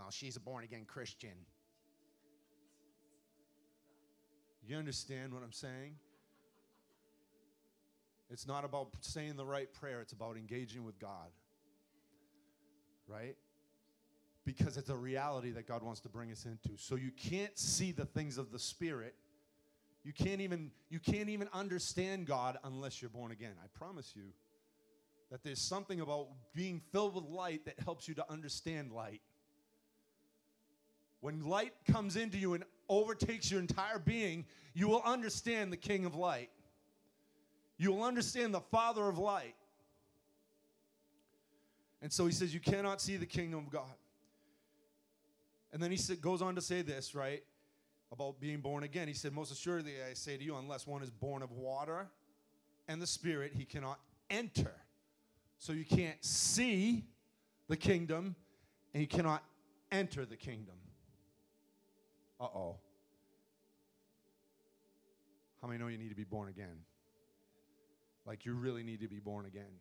Well, 0.00 0.10
she's 0.10 0.36
a 0.36 0.40
born 0.40 0.64
again 0.64 0.86
Christian. 0.86 1.34
You 4.66 4.76
understand 4.78 5.34
what 5.34 5.42
I'm 5.42 5.52
saying? 5.52 5.96
It's 8.30 8.46
not 8.46 8.64
about 8.64 8.88
saying 9.02 9.36
the 9.36 9.44
right 9.44 9.70
prayer, 9.74 10.00
it's 10.00 10.14
about 10.14 10.38
engaging 10.38 10.84
with 10.84 10.98
God. 10.98 11.28
Right? 13.06 13.36
Because 14.46 14.78
it's 14.78 14.88
a 14.88 14.96
reality 14.96 15.50
that 15.50 15.68
God 15.68 15.82
wants 15.82 16.00
to 16.00 16.08
bring 16.08 16.32
us 16.32 16.46
into. 16.46 16.80
So 16.80 16.94
you 16.94 17.10
can't 17.10 17.58
see 17.58 17.92
the 17.92 18.06
things 18.06 18.38
of 18.38 18.52
the 18.52 18.58
Spirit. 18.58 19.14
You 20.02 20.14
can't 20.14 20.40
even 20.40 20.70
you 20.88 20.98
can't 20.98 21.28
even 21.28 21.48
understand 21.52 22.26
God 22.26 22.56
unless 22.64 23.02
you're 23.02 23.10
born 23.10 23.32
again. 23.32 23.52
I 23.62 23.66
promise 23.78 24.14
you 24.16 24.32
that 25.30 25.44
there's 25.44 25.60
something 25.60 26.00
about 26.00 26.28
being 26.54 26.80
filled 26.90 27.16
with 27.16 27.24
light 27.24 27.66
that 27.66 27.78
helps 27.80 28.08
you 28.08 28.14
to 28.14 28.24
understand 28.30 28.92
light. 28.92 29.20
When 31.20 31.44
light 31.44 31.74
comes 31.86 32.16
into 32.16 32.38
you 32.38 32.54
and 32.54 32.64
overtakes 32.88 33.50
your 33.50 33.60
entire 33.60 33.98
being, 33.98 34.46
you 34.74 34.88
will 34.88 35.02
understand 35.02 35.72
the 35.72 35.76
King 35.76 36.04
of 36.04 36.14
light. 36.14 36.50
You 37.76 37.92
will 37.92 38.02
understand 38.02 38.54
the 38.54 38.60
Father 38.60 39.08
of 39.08 39.18
light. 39.18 39.54
And 42.02 42.12
so 42.12 42.26
he 42.26 42.32
says, 42.32 42.54
You 42.54 42.60
cannot 42.60 43.00
see 43.00 43.16
the 43.16 43.26
kingdom 43.26 43.60
of 43.60 43.70
God. 43.70 43.94
And 45.72 45.82
then 45.82 45.90
he 45.90 45.98
goes 46.16 46.42
on 46.42 46.54
to 46.56 46.60
say 46.60 46.82
this, 46.82 47.14
right? 47.14 47.42
About 48.12 48.40
being 48.40 48.60
born 48.60 48.82
again. 48.82 49.06
He 49.06 49.14
said, 49.14 49.32
Most 49.32 49.52
assuredly, 49.52 49.94
I 50.08 50.14
say 50.14 50.36
to 50.36 50.42
you, 50.42 50.56
unless 50.56 50.86
one 50.86 51.02
is 51.02 51.10
born 51.10 51.42
of 51.42 51.52
water 51.52 52.08
and 52.88 53.00
the 53.00 53.06
Spirit, 53.06 53.52
he 53.54 53.64
cannot 53.64 54.00
enter. 54.30 54.72
So 55.58 55.72
you 55.72 55.84
can't 55.84 56.22
see 56.24 57.04
the 57.68 57.76
kingdom 57.76 58.34
and 58.94 59.00
you 59.00 59.06
cannot 59.06 59.44
enter 59.92 60.24
the 60.24 60.36
kingdom. 60.36 60.74
Uh 62.40 62.44
oh. 62.44 62.76
How 65.60 65.68
many 65.68 65.78
know 65.78 65.88
you 65.88 65.98
need 65.98 66.08
to 66.08 66.14
be 66.14 66.24
born 66.24 66.48
again? 66.48 66.84
Like 68.26 68.46
you 68.46 68.54
really 68.54 68.82
need 68.82 69.00
to 69.00 69.08
be 69.08 69.20
born 69.20 69.44
again. 69.44 69.72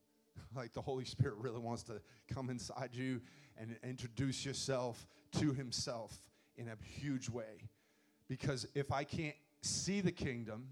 like 0.56 0.72
the 0.72 0.80
Holy 0.80 1.04
Spirit 1.04 1.36
really 1.38 1.60
wants 1.60 1.84
to 1.84 2.00
come 2.32 2.50
inside 2.50 2.90
you 2.92 3.20
and 3.56 3.76
introduce 3.84 4.44
yourself 4.44 5.06
to 5.38 5.52
Himself 5.52 6.16
in 6.56 6.68
a 6.68 6.76
huge 6.84 7.28
way. 7.28 7.68
Because 8.28 8.66
if 8.74 8.90
I 8.92 9.04
can't 9.04 9.36
see 9.62 10.00
the 10.00 10.12
kingdom, 10.12 10.68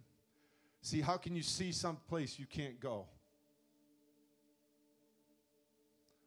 see, 0.82 1.00
how 1.00 1.16
can 1.16 1.36
you 1.36 1.42
see 1.42 1.72
some 1.72 1.96
place 2.08 2.38
you 2.38 2.46
can't 2.46 2.80
go? 2.80 3.06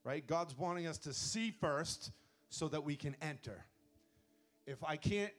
Right? 0.04 0.26
God's 0.26 0.58
wanting 0.58 0.88
us 0.88 0.98
to 1.00 1.14
see 1.14 1.52
first 1.52 2.12
so 2.50 2.68
that 2.70 2.84
we 2.84 2.96
can 2.96 3.16
enter. 3.22 3.66
If 4.70 4.84
I 4.84 4.98
can't 4.98 5.34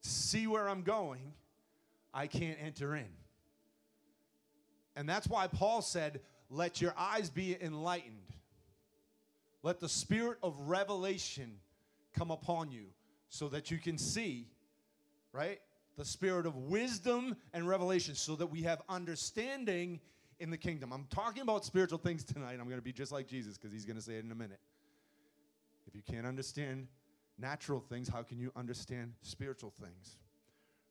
see 0.00 0.46
where 0.46 0.66
I'm 0.66 0.80
going, 0.80 1.34
I 2.14 2.26
can't 2.26 2.56
enter 2.58 2.96
in. 2.96 3.08
And 4.96 5.06
that's 5.06 5.28
why 5.28 5.46
Paul 5.46 5.82
said, 5.82 6.22
Let 6.48 6.80
your 6.80 6.94
eyes 6.96 7.28
be 7.28 7.54
enlightened. 7.60 8.32
Let 9.62 9.78
the 9.78 9.90
spirit 9.90 10.38
of 10.42 10.58
revelation 10.60 11.56
come 12.14 12.30
upon 12.30 12.72
you 12.72 12.86
so 13.28 13.48
that 13.48 13.70
you 13.70 13.76
can 13.76 13.98
see, 13.98 14.48
right? 15.32 15.60
The 15.98 16.04
spirit 16.04 16.46
of 16.46 16.56
wisdom 16.56 17.36
and 17.52 17.68
revelation 17.68 18.14
so 18.14 18.36
that 18.36 18.46
we 18.46 18.62
have 18.62 18.80
understanding 18.88 20.00
in 20.40 20.50
the 20.50 20.58
kingdom. 20.58 20.94
I'm 20.94 21.06
talking 21.10 21.42
about 21.42 21.66
spiritual 21.66 21.98
things 21.98 22.24
tonight. 22.24 22.58
I'm 22.58 22.68
going 22.68 22.76
to 22.76 22.82
be 22.82 22.92
just 22.92 23.12
like 23.12 23.26
Jesus 23.26 23.58
because 23.58 23.72
he's 23.72 23.84
going 23.84 23.96
to 23.96 24.02
say 24.02 24.14
it 24.14 24.24
in 24.24 24.32
a 24.32 24.34
minute. 24.34 24.60
If 25.86 25.94
you 25.94 26.02
can't 26.02 26.26
understand 26.26 26.88
natural 27.38 27.80
things, 27.80 28.08
how 28.08 28.22
can 28.22 28.38
you 28.38 28.52
understand 28.56 29.12
spiritual 29.22 29.72
things? 29.80 30.16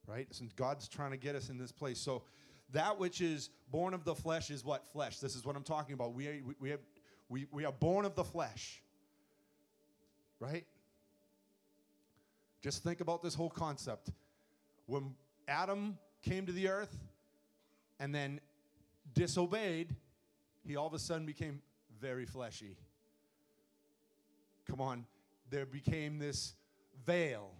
Right? 0.06 0.28
Since 0.32 0.54
God's 0.54 0.88
trying 0.88 1.12
to 1.12 1.18
get 1.18 1.36
us 1.36 1.50
in 1.50 1.58
this 1.58 1.72
place. 1.72 2.00
So 2.00 2.24
that 2.72 3.00
which 3.00 3.22
is 3.22 3.50
born 3.72 3.94
of 3.94 4.04
the 4.04 4.16
flesh 4.16 4.50
is 4.50 4.66
what 4.66 4.86
flesh. 4.88 5.20
This 5.20 5.36
is 5.36 5.46
what 5.46 5.56
I'm 5.56 5.64
talking 5.64 5.94
about. 5.94 6.14
We 6.14 6.28
are, 6.28 6.36
we, 6.60 6.70
have, 6.72 6.80
we, 7.30 7.46
we 7.52 7.66
are 7.66 7.72
born 7.72 8.06
of 8.06 8.16
the 8.16 8.24
flesh. 8.24 8.82
Right? 10.40 10.66
Just 12.62 12.84
think 12.84 13.02
about 13.02 13.22
this 13.22 13.36
whole 13.36 13.50
concept. 13.50 14.10
When 14.86 15.16
Adam 15.48 15.98
came 16.22 16.46
to 16.46 16.52
the 16.52 16.70
earth 16.70 16.98
and 18.00 18.14
then 18.14 18.40
disobeyed, 19.14 19.96
he 20.66 20.76
all 20.76 20.88
of 20.88 20.94
a 20.94 21.00
sudden 21.00 21.26
became 21.26 21.62
very 22.00 22.26
fleshy. 22.26 22.78
Come 24.68 24.82
on, 24.82 25.06
there 25.54 25.66
became 25.68 26.18
this 26.18 26.56
veil. 27.06 27.52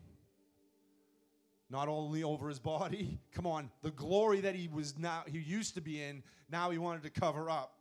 Not 1.70 1.88
only 1.88 2.24
over 2.24 2.50
his 2.50 2.60
body 2.60 3.20
come 3.32 3.46
on 3.46 3.70
the 3.84 3.92
glory 3.92 4.42
that 4.42 4.56
he 4.56 4.68
was 4.68 4.98
now 4.98 5.24
he 5.28 5.38
used 5.38 5.76
to 5.76 5.82
be 5.82 6.02
in 6.02 6.24
now 6.50 6.72
he 6.72 6.80
wanted 6.80 7.04
to 7.04 7.12
cover 7.12 7.50
up. 7.50 7.76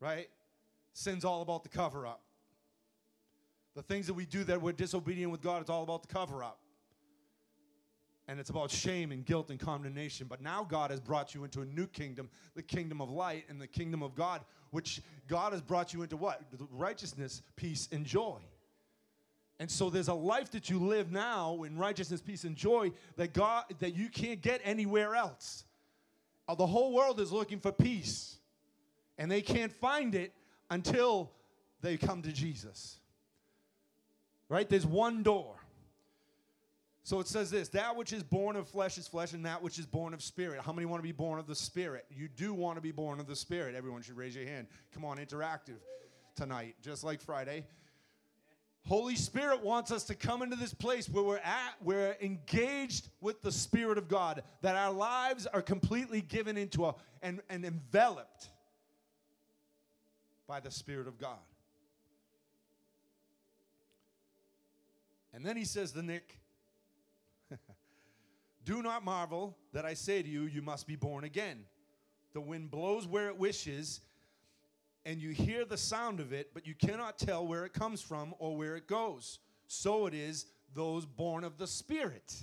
Right? 0.00 0.28
Sin's 0.92 1.24
all 1.24 1.40
about 1.40 1.62
the 1.62 1.68
cover 1.68 2.06
up. 2.06 2.20
The 3.76 3.82
things 3.82 4.08
that 4.08 4.14
we 4.14 4.26
do 4.26 4.42
that 4.44 4.60
we're 4.60 4.72
disobedient 4.72 5.30
with 5.30 5.40
god 5.40 5.60
it's 5.60 5.70
all 5.70 5.84
about 5.84 6.02
the 6.02 6.12
cover 6.12 6.42
up 6.42 6.58
and 8.28 8.38
it's 8.38 8.50
about 8.50 8.70
shame 8.70 9.10
and 9.10 9.24
guilt 9.24 9.50
and 9.50 9.58
condemnation 9.58 10.26
but 10.28 10.40
now 10.40 10.62
god 10.62 10.90
has 10.90 11.00
brought 11.00 11.34
you 11.34 11.44
into 11.44 11.62
a 11.62 11.66
new 11.66 11.86
kingdom 11.86 12.28
the 12.54 12.62
kingdom 12.62 13.00
of 13.00 13.10
light 13.10 13.44
and 13.48 13.60
the 13.60 13.66
kingdom 13.66 14.02
of 14.02 14.14
god 14.14 14.42
which 14.70 15.00
god 15.26 15.52
has 15.52 15.62
brought 15.62 15.92
you 15.92 16.02
into 16.02 16.16
what 16.16 16.42
righteousness 16.70 17.42
peace 17.56 17.88
and 17.90 18.04
joy 18.04 18.38
and 19.60 19.70
so 19.70 19.90
there's 19.90 20.08
a 20.08 20.14
life 20.14 20.52
that 20.52 20.70
you 20.70 20.78
live 20.78 21.10
now 21.10 21.64
in 21.64 21.76
righteousness, 21.76 22.20
peace, 22.20 22.44
and 22.44 22.54
joy 22.54 22.92
that 23.16 23.32
God 23.32 23.64
that 23.80 23.94
you 23.94 24.08
can't 24.08 24.40
get 24.40 24.60
anywhere 24.62 25.16
else. 25.16 25.64
Uh, 26.46 26.54
the 26.54 26.66
whole 26.66 26.94
world 26.94 27.20
is 27.20 27.32
looking 27.32 27.58
for 27.58 27.72
peace, 27.72 28.36
and 29.18 29.30
they 29.30 29.42
can't 29.42 29.72
find 29.72 30.14
it 30.14 30.32
until 30.70 31.32
they 31.80 31.96
come 31.96 32.22
to 32.22 32.32
Jesus. 32.32 32.98
Right? 34.48 34.68
There's 34.68 34.86
one 34.86 35.22
door. 35.22 35.56
So 37.08 37.20
it 37.20 37.26
says 37.26 37.50
this 37.50 37.70
that 37.70 37.96
which 37.96 38.12
is 38.12 38.22
born 38.22 38.54
of 38.54 38.68
flesh 38.68 38.98
is 38.98 39.08
flesh, 39.08 39.32
and 39.32 39.46
that 39.46 39.62
which 39.62 39.78
is 39.78 39.86
born 39.86 40.12
of 40.12 40.22
spirit. 40.22 40.60
How 40.60 40.74
many 40.74 40.84
want 40.84 40.98
to 40.98 41.02
be 41.02 41.10
born 41.10 41.38
of 41.38 41.46
the 41.46 41.54
spirit? 41.54 42.04
You 42.10 42.28
do 42.28 42.52
want 42.52 42.76
to 42.76 42.82
be 42.82 42.92
born 42.92 43.18
of 43.18 43.26
the 43.26 43.34
spirit. 43.34 43.74
Everyone 43.74 44.02
should 44.02 44.18
raise 44.18 44.36
your 44.36 44.44
hand. 44.44 44.66
Come 44.92 45.06
on, 45.06 45.16
interactive 45.16 45.78
tonight, 46.36 46.74
just 46.82 47.04
like 47.04 47.22
Friday. 47.22 47.64
Holy 48.86 49.16
Spirit 49.16 49.64
wants 49.64 49.90
us 49.90 50.04
to 50.04 50.14
come 50.14 50.42
into 50.42 50.54
this 50.54 50.74
place 50.74 51.08
where 51.08 51.24
we're 51.24 51.38
at, 51.38 51.76
we're 51.82 52.14
engaged 52.20 53.08
with 53.22 53.40
the 53.40 53.52
Spirit 53.52 53.96
of 53.96 54.06
God, 54.06 54.42
that 54.60 54.76
our 54.76 54.92
lives 54.92 55.46
are 55.46 55.62
completely 55.62 56.20
given 56.20 56.58
into 56.58 56.84
a, 56.84 56.94
and, 57.22 57.40
and 57.48 57.64
enveloped 57.64 58.50
by 60.46 60.60
the 60.60 60.70
Spirit 60.70 61.08
of 61.08 61.16
God. 61.16 61.38
And 65.32 65.42
then 65.42 65.56
he 65.56 65.64
says 65.64 65.92
the 65.92 66.02
Nick, 66.02 66.38
Do 68.68 68.82
not 68.82 69.02
marvel 69.02 69.56
that 69.72 69.86
I 69.86 69.94
say 69.94 70.20
to 70.20 70.28
you, 70.28 70.42
you 70.42 70.60
must 70.60 70.86
be 70.86 70.94
born 70.94 71.24
again. 71.24 71.64
The 72.34 72.40
wind 72.42 72.70
blows 72.70 73.06
where 73.06 73.28
it 73.28 73.38
wishes, 73.38 74.02
and 75.06 75.22
you 75.22 75.30
hear 75.30 75.64
the 75.64 75.78
sound 75.78 76.20
of 76.20 76.34
it, 76.34 76.52
but 76.52 76.66
you 76.66 76.74
cannot 76.74 77.16
tell 77.16 77.46
where 77.46 77.64
it 77.64 77.72
comes 77.72 78.02
from 78.02 78.34
or 78.38 78.58
where 78.58 78.76
it 78.76 78.86
goes. 78.86 79.38
So 79.68 80.04
it 80.04 80.12
is 80.12 80.44
those 80.74 81.06
born 81.06 81.44
of 81.44 81.56
the 81.56 81.66
Spirit. 81.66 82.34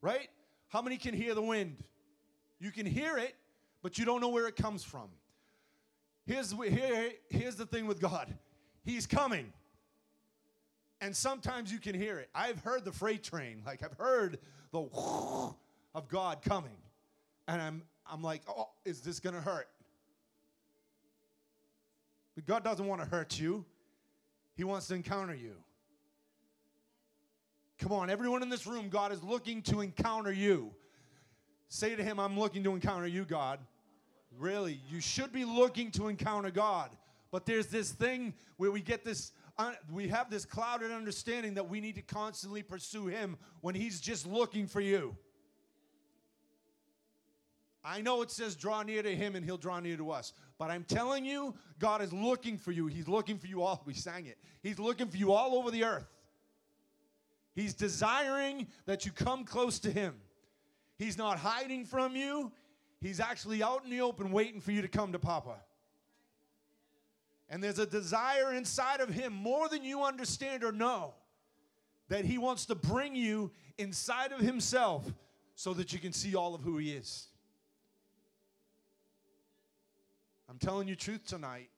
Right? 0.00 0.30
How 0.66 0.82
many 0.82 0.96
can 0.96 1.14
hear 1.14 1.36
the 1.36 1.42
wind? 1.42 1.76
You 2.58 2.72
can 2.72 2.84
hear 2.84 3.16
it, 3.16 3.36
but 3.82 3.96
you 3.98 4.04
don't 4.04 4.20
know 4.20 4.30
where 4.30 4.48
it 4.48 4.56
comes 4.56 4.82
from. 4.82 5.10
Here's, 6.26 6.50
here, 6.50 7.12
here's 7.30 7.54
the 7.54 7.66
thing 7.66 7.86
with 7.86 8.00
God 8.00 8.34
He's 8.84 9.06
coming. 9.06 9.52
And 11.00 11.14
sometimes 11.14 11.70
you 11.70 11.78
can 11.78 11.94
hear 11.94 12.18
it. 12.18 12.30
I've 12.34 12.58
heard 12.62 12.84
the 12.84 12.90
freight 12.90 13.22
train, 13.22 13.62
like 13.64 13.84
I've 13.84 13.96
heard 13.96 14.38
the 14.74 14.80
of 15.94 16.08
God 16.08 16.42
coming. 16.42 16.76
And 17.48 17.62
I'm, 17.62 17.82
I'm 18.10 18.22
like, 18.22 18.42
oh, 18.48 18.68
is 18.84 19.00
this 19.00 19.20
gonna 19.20 19.40
hurt? 19.40 19.68
But 22.34 22.46
God 22.46 22.64
doesn't 22.64 22.86
want 22.86 23.00
to 23.00 23.06
hurt 23.06 23.38
you, 23.38 23.64
He 24.56 24.64
wants 24.64 24.88
to 24.88 24.94
encounter 24.94 25.34
you. 25.34 25.54
Come 27.78 27.92
on, 27.92 28.10
everyone 28.10 28.42
in 28.42 28.48
this 28.48 28.66
room, 28.66 28.88
God 28.88 29.12
is 29.12 29.22
looking 29.22 29.62
to 29.62 29.80
encounter 29.80 30.32
you. 30.32 30.72
Say 31.68 31.96
to 31.96 32.02
Him, 32.02 32.20
I'm 32.20 32.38
looking 32.38 32.62
to 32.64 32.74
encounter 32.74 33.06
you, 33.06 33.24
God. 33.24 33.58
Really, 34.38 34.80
you 34.90 35.00
should 35.00 35.32
be 35.32 35.44
looking 35.44 35.90
to 35.92 36.08
encounter 36.08 36.50
God. 36.50 36.90
But 37.30 37.46
there's 37.46 37.66
this 37.66 37.90
thing 37.90 38.34
where 38.56 38.70
we 38.70 38.80
get 38.80 39.04
this 39.04 39.32
we 39.92 40.08
have 40.08 40.30
this 40.30 40.44
clouded 40.44 40.90
understanding 40.90 41.54
that 41.54 41.68
we 41.68 41.80
need 41.80 41.94
to 41.94 42.02
constantly 42.02 42.62
pursue 42.62 43.06
him 43.06 43.36
when 43.60 43.74
he's 43.74 44.00
just 44.00 44.26
looking 44.26 44.66
for 44.66 44.80
you. 44.80 45.16
I 47.84 48.00
know 48.00 48.22
it 48.22 48.30
says 48.30 48.56
draw 48.56 48.82
near 48.82 49.02
to 49.02 49.14
him 49.14 49.36
and 49.36 49.44
he'll 49.44 49.58
draw 49.58 49.78
near 49.78 49.96
to 49.98 50.10
us. 50.10 50.32
But 50.58 50.70
I'm 50.70 50.84
telling 50.84 51.24
you, 51.24 51.54
God 51.78 52.00
is 52.00 52.12
looking 52.12 52.56
for 52.56 52.72
you. 52.72 52.86
He's 52.86 53.08
looking 53.08 53.38
for 53.38 53.46
you 53.46 53.62
all. 53.62 53.82
We 53.86 53.92
sang 53.92 54.26
it. 54.26 54.38
He's 54.62 54.78
looking 54.78 55.08
for 55.08 55.18
you 55.18 55.32
all 55.32 55.56
over 55.56 55.70
the 55.70 55.84
earth. 55.84 56.08
He's 57.54 57.74
desiring 57.74 58.66
that 58.86 59.04
you 59.04 59.12
come 59.12 59.44
close 59.44 59.78
to 59.80 59.90
him. 59.90 60.14
He's 60.98 61.18
not 61.18 61.38
hiding 61.38 61.84
from 61.84 62.16
you. 62.16 62.50
He's 63.00 63.20
actually 63.20 63.62
out 63.62 63.84
in 63.84 63.90
the 63.90 64.00
open 64.00 64.32
waiting 64.32 64.60
for 64.60 64.72
you 64.72 64.80
to 64.80 64.88
come 64.88 65.12
to 65.12 65.18
Papa. 65.18 65.56
And 67.48 67.62
there's 67.62 67.78
a 67.78 67.86
desire 67.86 68.52
inside 68.52 69.00
of 69.00 69.10
him 69.10 69.32
more 69.32 69.68
than 69.68 69.84
you 69.84 70.02
understand 70.02 70.64
or 70.64 70.72
know 70.72 71.14
that 72.08 72.24
he 72.24 72.38
wants 72.38 72.66
to 72.66 72.74
bring 72.74 73.14
you 73.14 73.50
inside 73.78 74.32
of 74.32 74.40
himself 74.40 75.04
so 75.54 75.74
that 75.74 75.92
you 75.92 75.98
can 75.98 76.12
see 76.12 76.34
all 76.34 76.54
of 76.54 76.62
who 76.62 76.78
he 76.78 76.92
is. 76.92 77.28
I'm 80.48 80.58
telling 80.58 80.88
you 80.88 80.96
truth 80.96 81.24
tonight. 81.26 81.70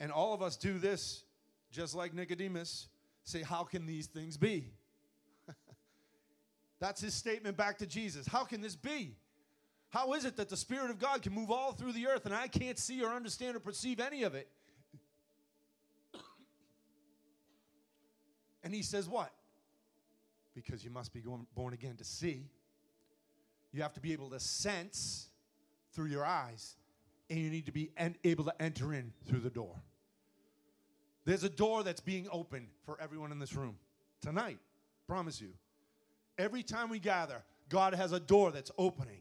And 0.00 0.12
all 0.12 0.32
of 0.32 0.42
us 0.42 0.56
do 0.56 0.78
this 0.78 1.24
just 1.70 1.94
like 1.94 2.14
Nicodemus. 2.14 2.88
Say, 3.24 3.42
How 3.42 3.64
can 3.64 3.86
these 3.86 4.06
things 4.06 4.36
be? 4.36 4.70
That's 6.80 7.00
his 7.00 7.14
statement 7.14 7.56
back 7.56 7.78
to 7.78 7.86
Jesus. 7.86 8.26
How 8.26 8.44
can 8.44 8.60
this 8.60 8.76
be? 8.76 9.16
How 9.90 10.12
is 10.12 10.24
it 10.24 10.36
that 10.36 10.48
the 10.48 10.56
Spirit 10.56 10.90
of 10.90 10.98
God 10.98 11.22
can 11.22 11.32
move 11.32 11.50
all 11.50 11.72
through 11.72 11.92
the 11.92 12.06
earth 12.06 12.26
and 12.26 12.34
I 12.34 12.48
can't 12.48 12.78
see 12.78 13.02
or 13.02 13.08
understand 13.08 13.56
or 13.56 13.60
perceive 13.60 14.00
any 14.00 14.22
of 14.22 14.34
it? 14.34 14.48
And 18.62 18.74
he 18.74 18.82
says, 18.82 19.08
What? 19.08 19.32
Because 20.54 20.84
you 20.84 20.90
must 20.90 21.12
be 21.12 21.22
born 21.54 21.72
again 21.72 21.96
to 21.96 22.04
see. 22.04 22.44
You 23.72 23.82
have 23.82 23.94
to 23.94 24.00
be 24.00 24.12
able 24.12 24.30
to 24.30 24.40
sense 24.40 25.28
through 25.92 26.06
your 26.06 26.24
eyes, 26.24 26.76
and 27.30 27.38
you 27.38 27.50
need 27.50 27.66
to 27.66 27.72
be 27.72 27.90
able 28.24 28.44
to 28.44 28.62
enter 28.62 28.92
in 28.92 29.12
through 29.26 29.40
the 29.40 29.50
door. 29.50 29.74
There's 31.24 31.44
a 31.44 31.50
door 31.50 31.82
that's 31.82 32.00
being 32.00 32.26
opened 32.32 32.68
for 32.84 32.98
everyone 33.00 33.32
in 33.32 33.38
this 33.38 33.54
room 33.54 33.76
tonight. 34.20 34.58
Promise 35.06 35.40
you. 35.40 35.50
Every 36.38 36.62
time 36.62 36.88
we 36.88 36.98
gather, 36.98 37.42
God 37.68 37.94
has 37.94 38.12
a 38.12 38.20
door 38.20 38.50
that's 38.50 38.70
opening, 38.78 39.20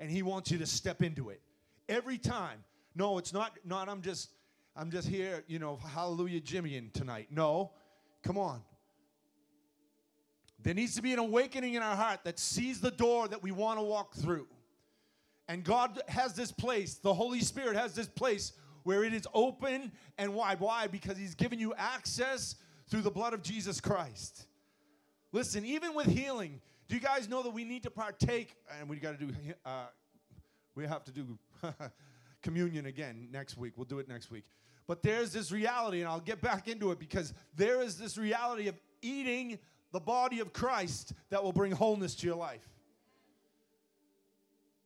and 0.00 0.10
He 0.10 0.22
wants 0.22 0.50
you 0.50 0.58
to 0.58 0.66
step 0.66 1.02
into 1.02 1.30
it. 1.30 1.40
Every 1.88 2.18
time. 2.18 2.64
No, 2.96 3.18
it's 3.18 3.32
not. 3.32 3.56
Not 3.64 3.88
I'm 3.88 4.02
just. 4.02 4.30
I'm 4.74 4.90
just 4.90 5.06
here. 5.06 5.44
You 5.46 5.58
know, 5.58 5.76
Hallelujah, 5.76 6.40
Jimmy, 6.40 6.76
in 6.76 6.90
tonight. 6.90 7.28
No, 7.30 7.72
come 8.22 8.38
on. 8.38 8.62
There 10.62 10.74
needs 10.74 10.94
to 10.96 11.02
be 11.02 11.12
an 11.12 11.18
awakening 11.18 11.74
in 11.74 11.82
our 11.82 11.96
heart 11.96 12.20
that 12.24 12.38
sees 12.38 12.80
the 12.80 12.90
door 12.90 13.28
that 13.28 13.42
we 13.42 13.50
want 13.50 13.78
to 13.78 13.82
walk 13.82 14.14
through. 14.14 14.46
And 15.48 15.64
God 15.64 16.00
has 16.08 16.34
this 16.34 16.52
place, 16.52 16.94
the 16.94 17.14
Holy 17.14 17.40
Spirit 17.40 17.76
has 17.76 17.94
this 17.94 18.06
place 18.06 18.52
where 18.84 19.04
it 19.04 19.12
is 19.12 19.26
open 19.34 19.90
and 20.18 20.34
wide. 20.34 20.60
Why? 20.60 20.86
Because 20.86 21.16
He's 21.16 21.34
given 21.34 21.58
you 21.58 21.74
access 21.76 22.56
through 22.88 23.02
the 23.02 23.10
blood 23.10 23.32
of 23.32 23.42
Jesus 23.42 23.80
Christ. 23.80 24.46
Listen, 25.32 25.64
even 25.64 25.94
with 25.94 26.06
healing, 26.06 26.60
do 26.90 26.96
you 26.96 27.00
guys 27.00 27.28
know 27.28 27.40
that 27.44 27.50
we 27.50 27.62
need 27.62 27.84
to 27.84 27.90
partake? 27.90 28.56
And 28.80 28.88
we 28.88 28.96
got 28.96 29.16
to 29.16 29.26
do, 29.26 29.32
uh, 29.64 29.86
we 30.74 30.84
have 30.86 31.04
to 31.04 31.12
do 31.12 31.38
communion 32.42 32.86
again 32.86 33.28
next 33.30 33.56
week. 33.56 33.74
We'll 33.76 33.84
do 33.84 34.00
it 34.00 34.08
next 34.08 34.30
week. 34.32 34.42
But 34.88 35.00
there's 35.04 35.32
this 35.32 35.52
reality, 35.52 36.00
and 36.00 36.08
I'll 36.08 36.18
get 36.18 36.40
back 36.40 36.66
into 36.66 36.90
it 36.90 36.98
because 36.98 37.32
there 37.54 37.80
is 37.80 37.96
this 37.96 38.18
reality 38.18 38.66
of 38.66 38.74
eating 39.02 39.60
the 39.92 40.00
body 40.00 40.40
of 40.40 40.52
Christ 40.52 41.12
that 41.30 41.44
will 41.44 41.52
bring 41.52 41.70
wholeness 41.70 42.16
to 42.16 42.26
your 42.26 42.34
life. 42.34 42.68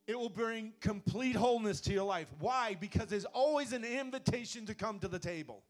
It 0.07 0.19
will 0.19 0.29
bring 0.29 0.75
complete 0.83 1.37
wholeness 1.37 1.81
to 1.83 1.93
your 1.95 2.05
life. 2.05 2.29
Why? 2.39 2.77
Because 2.79 3.07
there's 3.07 3.25
always 3.25 3.73
an 3.73 3.83
invitation 3.83 4.67
to 4.67 4.75
come 4.75 4.99
to 4.99 5.09
the 5.09 5.19
table. 5.19 5.63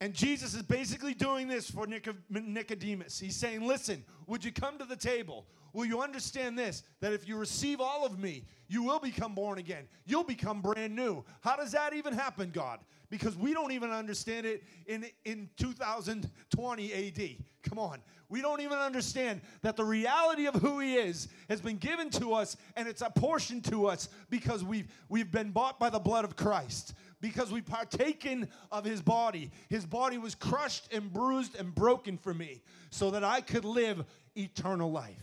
And 0.00 0.14
Jesus 0.14 0.54
is 0.54 0.62
basically 0.62 1.12
doing 1.12 1.46
this 1.46 1.70
for 1.70 1.86
Nicodemus. 1.86 3.20
He's 3.20 3.36
saying, 3.36 3.66
Listen, 3.66 4.02
would 4.26 4.44
you 4.44 4.50
come 4.50 4.78
to 4.78 4.86
the 4.86 4.96
table? 4.96 5.46
Will 5.72 5.84
you 5.84 6.00
understand 6.00 6.58
this? 6.58 6.82
That 7.00 7.12
if 7.12 7.28
you 7.28 7.36
receive 7.36 7.80
all 7.80 8.04
of 8.06 8.18
me, 8.18 8.44
you 8.66 8.82
will 8.82 8.98
become 8.98 9.34
born 9.34 9.58
again. 9.58 9.84
You'll 10.06 10.24
become 10.24 10.62
brand 10.62 10.96
new. 10.96 11.24
How 11.42 11.56
does 11.56 11.72
that 11.72 11.92
even 11.92 12.14
happen, 12.14 12.50
God? 12.50 12.80
Because 13.10 13.36
we 13.36 13.52
don't 13.52 13.72
even 13.72 13.90
understand 13.90 14.46
it 14.46 14.62
in, 14.86 15.06
in 15.24 15.50
2020 15.56 16.92
AD. 16.92 17.44
Come 17.68 17.78
on. 17.78 17.98
We 18.28 18.40
don't 18.40 18.60
even 18.60 18.78
understand 18.78 19.40
that 19.62 19.76
the 19.76 19.84
reality 19.84 20.46
of 20.46 20.54
who 20.54 20.78
He 20.78 20.94
is 20.94 21.28
has 21.48 21.60
been 21.60 21.76
given 21.76 22.10
to 22.10 22.32
us 22.32 22.56
and 22.76 22.88
it's 22.88 23.02
apportioned 23.02 23.64
to 23.66 23.86
us 23.86 24.08
because 24.30 24.64
we've, 24.64 24.86
we've 25.08 25.30
been 25.30 25.50
bought 25.50 25.78
by 25.78 25.90
the 25.90 25.98
blood 25.98 26.24
of 26.24 26.36
Christ 26.36 26.94
because 27.20 27.52
we've 27.52 27.66
partaken 27.66 28.48
of 28.70 28.84
his 28.84 29.02
body. 29.02 29.50
His 29.68 29.84
body 29.84 30.18
was 30.18 30.34
crushed 30.34 30.92
and 30.92 31.12
bruised 31.12 31.58
and 31.58 31.74
broken 31.74 32.16
for 32.16 32.32
me 32.32 32.62
so 32.90 33.10
that 33.10 33.24
I 33.24 33.40
could 33.40 33.64
live 33.64 34.04
eternal 34.36 34.90
life. 34.90 35.22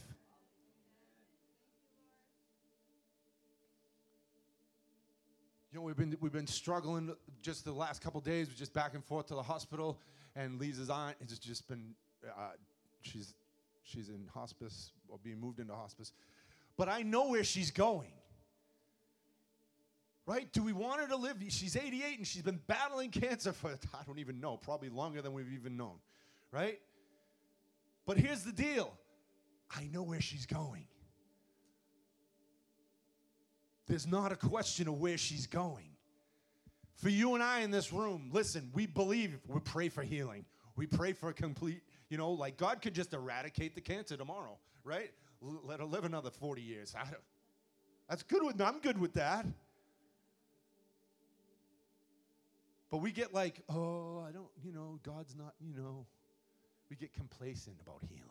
You 5.71 5.79
know, 5.79 5.85
we've 5.85 5.97
been, 5.97 6.17
we've 6.21 6.31
been 6.31 6.47
struggling 6.47 7.13
just 7.41 7.65
the 7.65 7.71
last 7.71 8.01
couple 8.01 8.21
days. 8.21 8.47
We're 8.47 8.55
just 8.55 8.73
back 8.73 8.93
and 8.93 9.03
forth 9.03 9.27
to 9.27 9.35
the 9.35 9.43
hospital, 9.43 9.99
and 10.35 10.59
Lisa's 10.59 10.89
aunt 10.89 11.17
has 11.19 11.37
just 11.37 11.67
been, 11.67 11.93
uh, 12.25 12.51
she's, 13.01 13.35
she's 13.83 14.09
in 14.09 14.27
hospice 14.33 14.91
or 15.07 15.19
being 15.23 15.39
moved 15.39 15.59
into 15.59 15.75
hospice. 15.75 16.13
But 16.77 16.89
I 16.89 17.01
know 17.01 17.29
where 17.29 17.43
she's 17.43 17.69
going. 17.69 18.11
Right? 20.27 20.51
Do 20.51 20.61
we 20.61 20.73
want 20.73 20.99
her 20.99 21.07
to 21.07 21.15
live? 21.15 21.37
She's 21.47 21.77
88 21.77 22.17
and 22.17 22.27
she's 22.27 22.41
been 22.41 22.59
battling 22.67 23.11
cancer 23.11 23.53
for, 23.53 23.69
I 23.93 24.03
don't 24.05 24.19
even 24.19 24.41
know, 24.41 24.57
probably 24.57 24.89
longer 24.89 25.21
than 25.21 25.33
we've 25.33 25.51
even 25.53 25.77
known. 25.77 25.95
Right? 26.51 26.79
But 28.05 28.17
here's 28.17 28.43
the 28.43 28.51
deal 28.51 28.93
I 29.71 29.85
know 29.85 30.03
where 30.03 30.21
she's 30.21 30.45
going. 30.45 30.85
There's 33.87 34.05
not 34.05 34.33
a 34.33 34.35
question 34.35 34.89
of 34.89 34.99
where 34.99 35.17
she's 35.17 35.47
going. 35.47 35.91
For 36.95 37.09
you 37.09 37.35
and 37.35 37.43
I 37.43 37.61
in 37.61 37.71
this 37.71 37.93
room, 37.93 38.29
listen, 38.33 38.69
we 38.73 38.85
believe, 38.85 39.39
we 39.47 39.61
pray 39.61 39.87
for 39.87 40.03
healing. 40.03 40.43
We 40.75 40.87
pray 40.87 41.13
for 41.13 41.29
a 41.29 41.33
complete, 41.33 41.81
you 42.09 42.17
know, 42.17 42.31
like 42.31 42.57
God 42.57 42.81
could 42.81 42.93
just 42.93 43.13
eradicate 43.13 43.75
the 43.75 43.81
cancer 43.81 44.17
tomorrow, 44.17 44.57
right? 44.83 45.11
Let 45.41 45.79
her 45.79 45.85
live 45.85 46.03
another 46.03 46.31
40 46.31 46.61
years. 46.61 46.93
I 46.97 47.05
don't. 47.05 47.15
that's 48.09 48.23
good 48.23 48.43
with, 48.43 48.59
I'm 48.59 48.79
good 48.79 48.99
with 48.99 49.13
that. 49.13 49.45
But 52.89 52.97
we 52.97 53.11
get 53.11 53.33
like, 53.33 53.61
oh, 53.69 54.23
I 54.27 54.31
don't, 54.31 54.47
you 54.63 54.71
know, 54.71 54.99
God's 55.03 55.35
not, 55.35 55.53
you 55.59 55.73
know, 55.73 56.05
we 56.89 56.95
get 56.95 57.13
complacent 57.13 57.77
about 57.81 58.01
healing. 58.07 58.23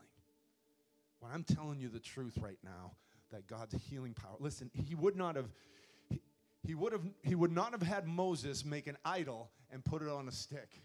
When 1.21 1.33
I'm 1.33 1.45
telling 1.45 1.79
you 1.79 1.88
the 1.88 2.01
truth 2.01 2.38
right 2.40 2.59
now, 2.64 2.92
that 3.33 3.47
God's 3.47 3.75
healing 3.90 4.14
power. 4.14 4.37
Listen, 4.38 4.71
he 4.73 4.95
would 4.95 5.16
not 5.16 5.37
have 5.37 5.49
he, 6.09 6.21
he 6.62 6.75
would 6.75 6.92
have 6.92 7.03
he 7.23 7.35
would 7.35 7.53
not 7.53 7.73
have 7.73 7.83
had 7.83 8.07
Moses 8.07 8.64
make 8.64 8.87
an 8.87 8.97
idol 9.05 9.51
and 9.71 9.85
put 9.85 10.03
it 10.03 10.09
on 10.09 10.29
a 10.29 10.33
stick 10.33 10.83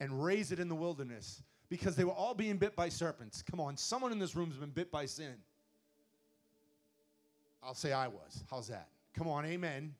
and 0.00 0.22
raise 0.22 0.52
it 0.52 0.58
in 0.58 0.68
the 0.68 0.74
wilderness 0.74 1.42
because 1.68 1.96
they 1.96 2.04
were 2.04 2.12
all 2.12 2.34
being 2.34 2.56
bit 2.56 2.76
by 2.76 2.88
serpents. 2.88 3.42
Come 3.48 3.60
on, 3.60 3.76
someone 3.76 4.12
in 4.12 4.18
this 4.18 4.34
room 4.34 4.48
has 4.48 4.58
been 4.58 4.70
bit 4.70 4.90
by 4.90 5.06
sin. 5.06 5.34
I'll 7.62 7.74
say 7.74 7.92
I 7.92 8.08
was. 8.08 8.44
How's 8.50 8.68
that? 8.68 8.88
Come 9.14 9.28
on, 9.28 9.44
amen. 9.44 9.94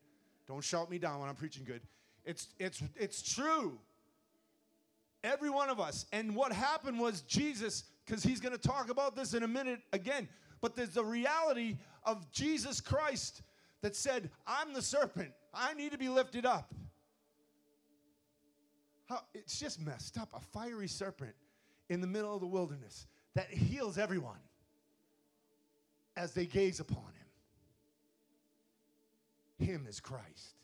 Don't 0.46 0.62
shout 0.62 0.90
me 0.90 0.98
down 0.98 1.20
when 1.20 1.28
I'm 1.28 1.34
preaching 1.34 1.64
good. 1.64 1.82
It's 2.26 2.48
it's 2.58 2.82
it's 2.96 3.22
true. 3.22 3.78
Every 5.24 5.48
one 5.48 5.70
of 5.70 5.80
us. 5.80 6.04
And 6.12 6.36
what 6.36 6.52
happened 6.52 7.00
was 7.00 7.22
Jesus, 7.22 7.84
because 8.04 8.22
he's 8.22 8.40
going 8.40 8.52
to 8.56 8.60
talk 8.60 8.90
about 8.90 9.16
this 9.16 9.32
in 9.32 9.42
a 9.42 9.48
minute 9.48 9.80
again. 9.92 10.28
But 10.60 10.76
there's 10.76 10.90
the 10.90 11.04
reality 11.04 11.78
of 12.04 12.30
Jesus 12.30 12.80
Christ 12.80 13.42
that 13.82 13.96
said, 13.96 14.30
I'm 14.46 14.72
the 14.72 14.82
serpent. 14.82 15.32
I 15.52 15.74
need 15.74 15.92
to 15.92 15.98
be 15.98 16.08
lifted 16.08 16.46
up. 16.46 16.74
How, 19.08 19.20
it's 19.34 19.58
just 19.58 19.80
messed 19.80 20.18
up. 20.18 20.28
A 20.34 20.40
fiery 20.40 20.88
serpent 20.88 21.34
in 21.88 22.00
the 22.00 22.06
middle 22.06 22.34
of 22.34 22.40
the 22.40 22.46
wilderness 22.46 23.06
that 23.34 23.48
heals 23.48 23.98
everyone 23.98 24.38
as 26.16 26.32
they 26.32 26.46
gaze 26.46 26.80
upon 26.80 27.04
him. 29.58 29.68
Him 29.68 29.86
is 29.88 30.00
Christ. 30.00 30.56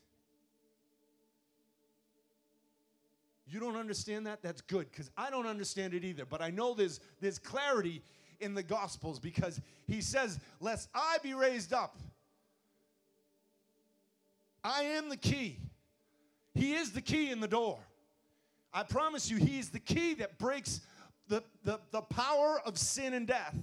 You 3.52 3.60
don't 3.60 3.76
understand 3.76 4.26
that? 4.26 4.42
That's 4.42 4.62
good 4.62 4.90
because 4.90 5.10
I 5.14 5.28
don't 5.28 5.46
understand 5.46 5.92
it 5.92 6.04
either. 6.04 6.24
But 6.24 6.40
I 6.40 6.48
know 6.48 6.72
there's, 6.72 7.00
there's 7.20 7.38
clarity 7.38 8.02
in 8.40 8.54
the 8.54 8.62
Gospels 8.62 9.20
because 9.20 9.60
he 9.86 10.00
says, 10.00 10.40
Lest 10.58 10.88
I 10.94 11.18
be 11.22 11.34
raised 11.34 11.74
up. 11.74 11.98
I 14.64 14.84
am 14.84 15.10
the 15.10 15.18
key. 15.18 15.58
He 16.54 16.72
is 16.72 16.92
the 16.92 17.02
key 17.02 17.30
in 17.30 17.40
the 17.40 17.48
door. 17.48 17.78
I 18.72 18.84
promise 18.84 19.30
you, 19.30 19.36
He 19.36 19.58
is 19.58 19.68
the 19.68 19.80
key 19.80 20.14
that 20.14 20.38
breaks 20.38 20.80
the, 21.28 21.44
the, 21.62 21.78
the 21.90 22.00
power 22.00 22.58
of 22.64 22.78
sin 22.78 23.12
and 23.12 23.26
death. 23.26 23.54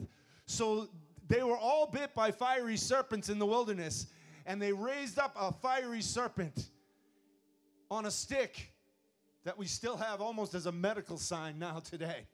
So 0.45 0.87
they 1.27 1.41
were 1.41 1.57
all 1.57 1.87
bit 1.87 2.13
by 2.13 2.29
fiery 2.29 2.77
serpents 2.77 3.29
in 3.29 3.39
the 3.39 3.45
wilderness, 3.47 4.05
and 4.45 4.61
they 4.61 4.71
raised 4.71 5.17
up 5.17 5.35
a 5.39 5.51
fiery 5.51 6.03
serpent 6.03 6.69
on 7.89 8.05
a 8.05 8.11
stick 8.11 8.71
that 9.45 9.57
we 9.57 9.65
still 9.65 9.97
have 9.97 10.21
almost 10.21 10.53
as 10.53 10.65
a 10.65 10.71
medical 10.71 11.17
sign 11.17 11.59
now 11.59 11.79
today. 11.79 12.27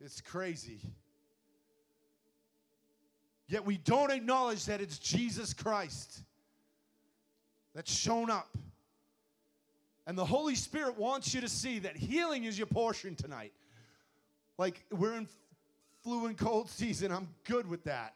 It's 0.00 0.20
crazy. 0.20 0.80
Yet 3.48 3.64
we 3.64 3.76
don't 3.76 4.10
acknowledge 4.10 4.64
that 4.66 4.80
it's 4.80 4.98
Jesus 4.98 5.52
Christ 5.52 6.22
that's 7.74 7.92
shown 7.92 8.30
up. 8.30 8.56
And 10.06 10.18
the 10.18 10.24
Holy 10.24 10.54
Spirit 10.54 10.98
wants 10.98 11.34
you 11.34 11.40
to 11.40 11.48
see 11.48 11.78
that 11.80 11.96
healing 11.96 12.44
is 12.44 12.58
your 12.58 12.66
portion 12.66 13.14
tonight. 13.14 13.52
Like 14.58 14.84
we're 14.90 15.14
in 15.14 15.28
flu 16.02 16.26
and 16.26 16.36
cold 16.36 16.70
season. 16.70 17.12
I'm 17.12 17.28
good 17.44 17.68
with 17.68 17.84
that. 17.84 18.14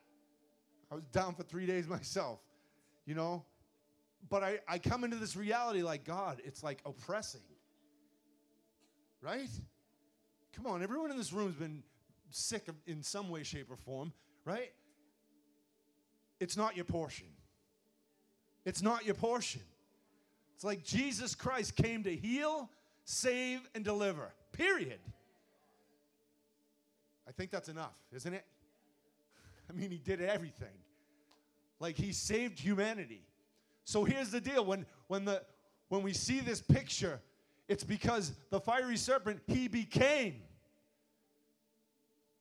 I 0.90 0.94
was 0.94 1.04
down 1.12 1.34
for 1.34 1.42
three 1.42 1.66
days 1.66 1.86
myself, 1.86 2.38
you 3.04 3.14
know? 3.14 3.44
But 4.28 4.42
I, 4.42 4.58
I 4.66 4.78
come 4.78 5.04
into 5.04 5.16
this 5.16 5.36
reality 5.36 5.82
like, 5.82 6.04
God, 6.04 6.40
it's 6.44 6.62
like 6.62 6.80
oppressing. 6.84 7.42
Right? 9.22 9.48
Come 10.54 10.66
on, 10.66 10.82
everyone 10.82 11.10
in 11.10 11.16
this 11.16 11.32
room 11.32 11.46
has 11.46 11.56
been 11.56 11.82
sick 12.30 12.68
of, 12.68 12.74
in 12.86 13.02
some 13.02 13.28
way, 13.28 13.42
shape, 13.42 13.70
or 13.70 13.76
form, 13.76 14.12
right? 14.44 14.72
It's 16.40 16.56
not 16.56 16.76
your 16.76 16.84
portion. 16.84 17.26
It's 18.64 18.82
not 18.82 19.04
your 19.04 19.14
portion. 19.14 19.62
It's 20.54 20.64
like 20.64 20.82
Jesus 20.84 21.34
Christ 21.34 21.76
came 21.76 22.02
to 22.04 22.14
heal, 22.14 22.70
save, 23.04 23.60
and 23.74 23.84
deliver. 23.84 24.32
Period. 24.52 25.00
I 27.28 27.32
think 27.32 27.50
that's 27.50 27.68
enough, 27.68 27.94
isn't 28.14 28.32
it? 28.32 28.44
I 29.70 29.72
mean, 29.72 29.90
he 29.90 29.98
did 29.98 30.20
everything. 30.20 30.68
Like 31.80 31.96
he 31.96 32.12
saved 32.12 32.58
humanity. 32.58 33.22
So 33.84 34.04
here's 34.04 34.30
the 34.30 34.40
deal 34.40 34.64
when 34.64 34.86
when 35.08 35.24
the 35.24 35.42
when 35.88 36.02
we 36.02 36.12
see 36.12 36.40
this 36.40 36.60
picture, 36.60 37.20
it's 37.68 37.84
because 37.84 38.32
the 38.50 38.60
fiery 38.60 38.96
serpent 38.96 39.40
he 39.46 39.68
became. 39.68 40.42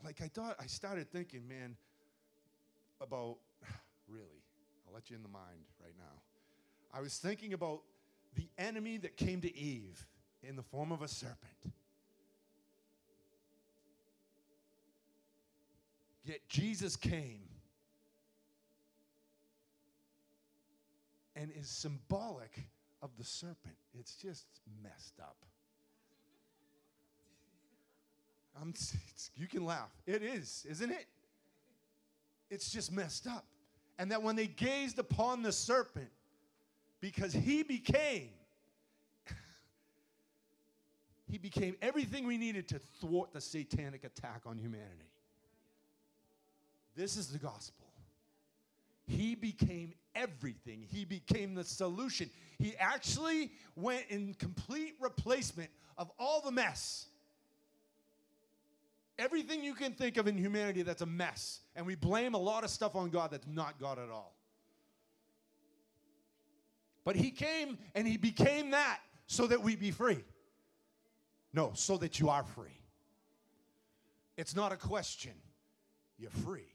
Like 0.03 0.21
I 0.21 0.27
thought 0.27 0.55
I 0.59 0.67
started 0.67 1.11
thinking, 1.11 1.47
man, 1.47 1.75
about 3.01 3.37
really. 4.07 4.43
I'll 4.87 4.93
let 4.93 5.09
you 5.09 5.15
in 5.15 5.23
the 5.23 5.29
mind 5.29 5.65
right 5.83 5.95
now. 5.97 6.21
I 6.93 7.01
was 7.01 7.17
thinking 7.17 7.53
about 7.53 7.81
the 8.35 8.47
enemy 8.57 8.97
that 8.97 9.17
came 9.17 9.41
to 9.41 9.57
Eve 9.57 10.05
in 10.43 10.55
the 10.55 10.63
form 10.63 10.91
of 10.91 11.01
a 11.01 11.07
serpent. 11.07 11.39
Yet 16.23 16.39
Jesus 16.47 16.95
came 16.95 17.41
and 21.35 21.51
is 21.51 21.67
symbolic 21.67 22.67
of 23.05 23.11
the 23.17 23.23
serpent. 23.23 23.75
It's 23.97 24.15
just 24.15 24.47
messed 24.83 25.19
up. 25.21 25.37
I'm, 28.59 28.73
you 29.35 29.47
can 29.47 29.63
laugh. 29.63 29.91
It 30.07 30.23
is, 30.23 30.65
isn't 30.69 30.91
it? 30.91 31.05
It's 32.49 32.71
just 32.71 32.91
messed 32.91 33.27
up. 33.27 33.45
And 33.99 34.11
that 34.11 34.23
when 34.23 34.35
they 34.35 34.47
gazed 34.47 34.97
upon 34.97 35.43
the 35.43 35.51
serpent, 35.51 36.09
because 36.99 37.31
he 37.31 37.61
became, 37.61 38.29
he 41.31 41.37
became 41.37 41.75
everything 41.81 42.25
we 42.25 42.37
needed 42.37 42.67
to 42.69 42.79
thwart 42.99 43.33
the 43.33 43.41
satanic 43.41 44.03
attack 44.03 44.41
on 44.45 44.57
humanity. 44.57 45.11
This 46.95 47.17
is 47.17 47.27
the 47.27 47.37
gospel. 47.37 47.85
He 49.05 49.35
became 49.35 49.93
everything. 50.15 50.87
He 50.89 51.05
became 51.05 51.53
the 51.53 51.63
solution. 51.63 52.29
He 52.57 52.75
actually 52.77 53.51
went 53.75 54.05
in 54.09 54.33
complete 54.33 54.95
replacement 54.99 55.69
of 55.97 56.11
all 56.19 56.41
the 56.41 56.51
mess. 56.51 57.07
Everything 59.17 59.63
you 59.63 59.73
can 59.73 59.93
think 59.93 60.17
of 60.17 60.27
in 60.27 60.37
humanity 60.37 60.81
that's 60.81 61.01
a 61.01 61.05
mess. 61.05 61.61
And 61.75 61.85
we 61.85 61.95
blame 61.95 62.33
a 62.33 62.37
lot 62.37 62.63
of 62.63 62.69
stuff 62.69 62.95
on 62.95 63.09
God 63.09 63.31
that's 63.31 63.47
not 63.47 63.79
God 63.79 63.97
at 63.97 64.09
all. 64.09 64.35
But 67.03 67.15
He 67.15 67.31
came 67.31 67.77
and 67.93 68.07
He 68.07 68.17
became 68.17 68.71
that 68.71 68.99
so 69.27 69.47
that 69.47 69.61
we 69.61 69.75
be 69.75 69.91
free. 69.91 70.23
No, 71.53 71.71
so 71.73 71.97
that 71.97 72.19
you 72.19 72.29
are 72.29 72.43
free. 72.43 72.81
It's 74.37 74.55
not 74.55 74.73
a 74.73 74.77
question. 74.77 75.31
You're 76.17 76.29
free. 76.29 76.67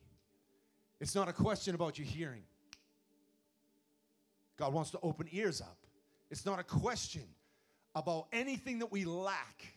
It's 1.01 1.15
not 1.15 1.29
a 1.29 1.33
question 1.33 1.75
about 1.75 1.99
your 1.99 2.07
hearing. 2.07 2.43
God 4.61 4.75
wants 4.75 4.91
to 4.91 4.99
open 5.03 5.27
ears 5.33 5.63
up. 5.63 5.79
It's 6.31 6.45
not 6.45 6.59
a 6.59 6.63
question 6.63 7.25
about 7.95 8.27
anything 8.31 8.81
that 8.81 8.93
we 8.93 9.07
lack. 9.07 9.73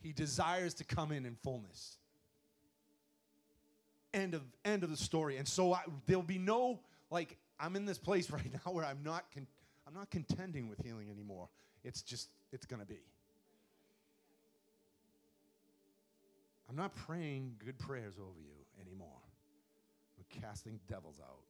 He 0.00 0.12
desires 0.12 0.72
to 0.74 0.84
come 0.84 1.12
in 1.12 1.26
in 1.26 1.36
fullness. 1.36 1.98
End 4.14 4.32
of 4.32 4.40
end 4.64 4.84
of 4.84 4.90
the 4.90 4.96
story. 4.96 5.36
And 5.36 5.46
so 5.46 5.74
I, 5.74 5.82
there'll 6.06 6.22
be 6.22 6.38
no 6.38 6.80
like 7.10 7.36
I'm 7.60 7.76
in 7.76 7.84
this 7.84 7.98
place 7.98 8.30
right 8.30 8.50
now 8.64 8.72
where 8.72 8.86
I'm 8.86 9.02
not 9.04 9.24
con- 9.34 9.46
I'm 9.86 9.92
not 9.92 10.10
contending 10.10 10.70
with 10.70 10.80
healing 10.82 11.10
anymore. 11.10 11.50
It's 11.84 12.00
just 12.00 12.30
it's 12.52 12.64
going 12.64 12.80
to 12.80 12.88
be. 12.88 13.02
I'm 16.70 16.76
not 16.76 16.94
praying 16.94 17.56
good 17.62 17.78
prayers 17.78 18.14
over 18.18 18.40
you 18.40 18.82
anymore. 18.82 19.23
Casting 20.40 20.80
devils 20.88 21.20
out. 21.22 21.44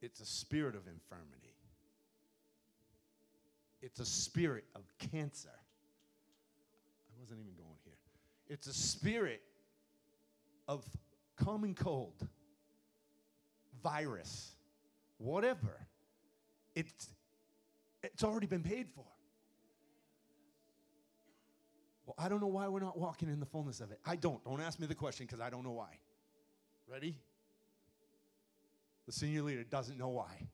It's 0.00 0.20
a 0.20 0.26
spirit 0.26 0.74
of 0.74 0.86
infirmity 0.86 1.48
it's 3.80 4.00
a 4.00 4.04
spirit 4.04 4.64
of 4.74 4.82
cancer. 4.98 5.48
I 5.52 7.20
wasn't 7.20 7.40
even 7.40 7.54
going 7.54 7.78
here. 7.84 7.94
It's 8.48 8.66
a 8.66 8.74
spirit 8.74 9.42
of 10.66 10.84
common 11.36 11.74
cold, 11.74 12.26
virus, 13.82 14.52
whatever. 15.18 15.86
It's, 16.74 17.08
it's 18.02 18.24
already 18.24 18.46
been 18.46 18.62
paid 18.62 18.88
for. 18.94 19.04
Well, 22.08 22.14
I 22.16 22.30
don't 22.30 22.40
know 22.40 22.46
why 22.46 22.66
we're 22.68 22.80
not 22.80 22.98
walking 22.98 23.28
in 23.28 23.38
the 23.38 23.44
fullness 23.44 23.82
of 23.82 23.92
it. 23.92 24.00
I 24.06 24.16
don't. 24.16 24.42
Don't 24.42 24.62
ask 24.62 24.80
me 24.80 24.86
the 24.86 24.94
question 24.94 25.26
because 25.26 25.42
I 25.42 25.50
don't 25.50 25.62
know 25.62 25.72
why. 25.72 25.98
Ready? 26.90 27.18
The 29.04 29.12
senior 29.12 29.42
leader 29.42 29.62
doesn't 29.62 29.98
know 29.98 30.08
why. 30.08 30.48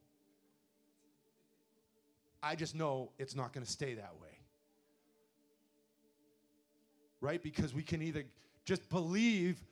I 2.43 2.57
just 2.57 2.75
know 2.75 3.13
it's 3.21 3.37
not 3.37 3.53
going 3.53 3.65
to 3.65 3.71
stay 3.71 3.95
that 3.95 4.15
way. 4.21 4.37
Right? 7.21 7.41
Because 7.41 7.73
we 7.73 7.85
can 7.85 8.03
either 8.03 8.25
just 8.65 8.89
believe, 8.89 9.63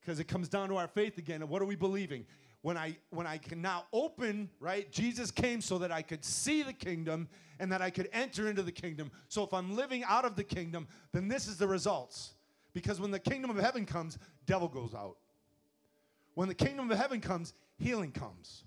because 0.00 0.18
it 0.18 0.24
comes 0.24 0.48
down 0.48 0.70
to 0.70 0.76
our 0.76 0.88
faith 0.88 1.18
again. 1.18 1.40
And 1.40 1.48
what 1.48 1.62
are 1.62 1.66
we 1.66 1.76
believing? 1.76 2.26
When 2.62 2.76
I 2.76 2.96
when 3.10 3.26
I 3.26 3.38
can 3.38 3.62
now 3.62 3.84
open, 3.92 4.50
right? 4.58 4.90
Jesus 4.90 5.30
came 5.30 5.60
so 5.60 5.78
that 5.78 5.92
I 5.92 6.02
could 6.02 6.24
see 6.24 6.62
the 6.62 6.72
kingdom 6.72 7.28
and 7.60 7.70
that 7.70 7.80
I 7.80 7.90
could 7.90 8.08
enter 8.12 8.48
into 8.48 8.62
the 8.62 8.72
kingdom. 8.72 9.10
So 9.28 9.44
if 9.44 9.54
I'm 9.54 9.76
living 9.76 10.04
out 10.04 10.24
of 10.24 10.36
the 10.36 10.44
kingdom, 10.44 10.88
then 11.12 11.28
this 11.28 11.46
is 11.46 11.56
the 11.56 11.68
results. 11.68 12.34
Because 12.72 13.00
when 13.00 13.10
the 13.10 13.18
kingdom 13.18 13.50
of 13.50 13.56
heaven 13.56 13.86
comes, 13.86 14.18
devil 14.46 14.68
goes 14.68 14.94
out. 14.94 15.16
When 16.34 16.48
the 16.48 16.54
kingdom 16.54 16.90
of 16.90 16.96
heaven 16.98 17.20
comes, 17.20 17.52
healing 17.78 18.12
comes. 18.12 18.64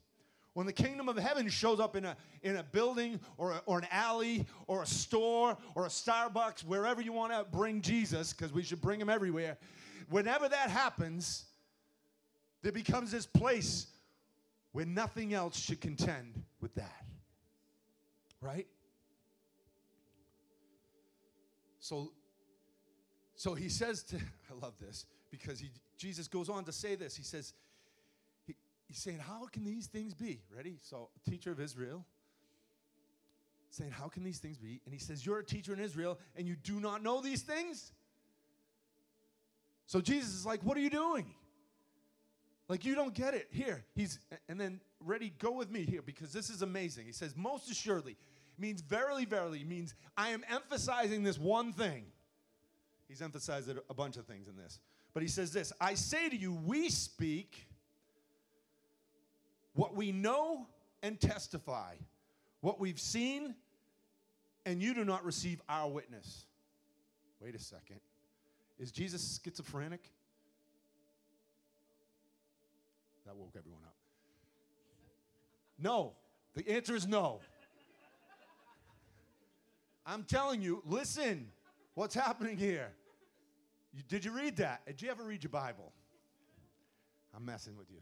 When 0.53 0.65
the 0.65 0.73
kingdom 0.73 1.07
of 1.07 1.17
heaven 1.17 1.47
shows 1.47 1.79
up 1.79 1.95
in 1.95 2.03
a, 2.03 2.17
in 2.43 2.57
a 2.57 2.63
building 2.63 3.21
or, 3.37 3.53
a, 3.53 3.61
or 3.65 3.79
an 3.79 3.87
alley 3.89 4.45
or 4.67 4.83
a 4.83 4.85
store 4.85 5.57
or 5.75 5.85
a 5.85 5.89
Starbucks, 5.89 6.65
wherever 6.65 7.01
you 7.01 7.13
want 7.13 7.31
to 7.31 7.45
bring 7.49 7.79
Jesus, 7.79 8.33
because 8.33 8.51
we 8.51 8.61
should 8.61 8.81
bring 8.81 8.99
him 8.99 9.09
everywhere, 9.09 9.57
whenever 10.09 10.49
that 10.49 10.69
happens, 10.69 11.45
there 12.61 12.71
becomes 12.71 13.11
this 13.11 13.25
place 13.25 13.87
where 14.71 14.85
nothing 14.85 15.33
else 15.33 15.59
should 15.59 15.81
contend 15.81 16.43
with 16.61 16.73
that. 16.75 17.03
Right? 18.39 18.67
So, 21.79 22.11
so 23.35 23.53
he 23.53 23.69
says 23.69 24.03
to, 24.03 24.15
I 24.51 24.59
love 24.61 24.73
this 24.79 25.05
because 25.29 25.59
he, 25.59 25.71
Jesus 25.97 26.27
goes 26.27 26.49
on 26.49 26.63
to 26.65 26.71
say 26.71 26.95
this. 26.95 27.15
He 27.15 27.23
says, 27.23 27.53
He's 28.87 28.99
saying, 28.99 29.19
How 29.19 29.47
can 29.51 29.63
these 29.63 29.87
things 29.87 30.13
be? 30.13 30.41
Ready? 30.53 30.77
So, 30.81 31.09
teacher 31.29 31.51
of 31.51 31.61
Israel 31.61 32.05
saying, 33.69 33.91
How 33.91 34.09
can 34.09 34.23
these 34.23 34.39
things 34.39 34.57
be? 34.57 34.81
And 34.85 34.93
he 34.93 34.99
says, 34.99 35.25
You're 35.25 35.39
a 35.39 35.45
teacher 35.45 35.73
in 35.73 35.79
Israel 35.79 36.19
and 36.35 36.45
you 36.45 36.57
do 36.57 36.79
not 36.79 37.01
know 37.01 37.21
these 37.21 37.41
things? 37.41 37.93
So 39.85 40.01
Jesus 40.01 40.33
is 40.33 40.45
like, 40.45 40.61
What 40.63 40.75
are 40.77 40.81
you 40.81 40.89
doing? 40.89 41.33
Like 42.71 42.85
you 42.85 42.95
don't 42.95 43.13
get 43.13 43.33
it. 43.33 43.49
Here, 43.51 43.83
he's 43.95 44.17
and 44.47 44.57
then 44.57 44.79
ready, 45.01 45.33
go 45.39 45.51
with 45.51 45.69
me 45.69 45.81
here 45.83 46.01
because 46.01 46.31
this 46.31 46.49
is 46.49 46.61
amazing. 46.61 47.05
He 47.05 47.11
says, 47.11 47.35
most 47.35 47.69
assuredly, 47.69 48.15
means 48.57 48.79
verily, 48.79 49.25
verily, 49.25 49.65
means 49.65 49.93
I 50.15 50.29
am 50.29 50.45
emphasizing 50.49 51.21
this 51.21 51.37
one 51.37 51.73
thing. 51.73 52.05
He's 53.09 53.21
emphasized 53.21 53.69
a 53.89 53.93
bunch 53.93 54.15
of 54.15 54.25
things 54.25 54.47
in 54.47 54.55
this. 54.55 54.79
But 55.13 55.21
he 55.21 55.27
says 55.27 55.51
this 55.51 55.73
I 55.81 55.95
say 55.95 56.29
to 56.29 56.35
you, 56.37 56.53
we 56.53 56.87
speak 56.87 57.67
what 59.73 59.93
we 59.93 60.13
know 60.13 60.65
and 61.03 61.19
testify, 61.19 61.95
what 62.61 62.79
we've 62.79 63.01
seen, 63.01 63.53
and 64.65 64.81
you 64.81 64.93
do 64.93 65.03
not 65.03 65.25
receive 65.25 65.61
our 65.67 65.89
witness. 65.89 66.45
Wait 67.41 67.53
a 67.53 67.59
second. 67.59 67.99
Is 68.79 68.93
Jesus 68.93 69.41
schizophrenic? 69.43 70.09
That 73.31 73.37
woke 73.37 73.53
everyone 73.57 73.83
up. 73.85 73.95
No. 75.79 76.15
The 76.53 76.69
answer 76.69 76.95
is 76.95 77.07
no. 77.07 77.39
I'm 80.05 80.23
telling 80.23 80.61
you, 80.61 80.83
listen, 80.85 81.47
what's 81.93 82.13
happening 82.13 82.57
here? 82.57 82.89
You, 83.93 84.03
did 84.09 84.25
you 84.25 84.35
read 84.35 84.57
that? 84.57 84.85
Did 84.85 85.01
you 85.01 85.09
ever 85.09 85.23
read 85.23 85.43
your 85.43 85.49
Bible? 85.49 85.93
I'm 87.33 87.45
messing 87.45 87.77
with 87.77 87.89
you. 87.89 87.99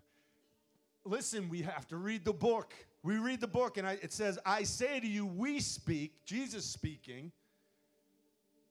Listen, 1.06 1.48
we 1.48 1.62
have 1.62 1.88
to 1.90 1.98
read 1.98 2.26
the 2.26 2.34
book. 2.34 2.74
We 3.04 3.20
read 3.20 3.40
the 3.40 3.48
book, 3.48 3.78
and 3.78 3.86
I, 3.86 4.00
it 4.02 4.12
says, 4.12 4.40
I 4.48 4.64
say 4.64 5.00
to 5.00 5.08
you, 5.08 5.28
we 5.28 5.60
speak, 5.60 6.26
Jesus 6.26 6.66
speaking, 6.66 7.32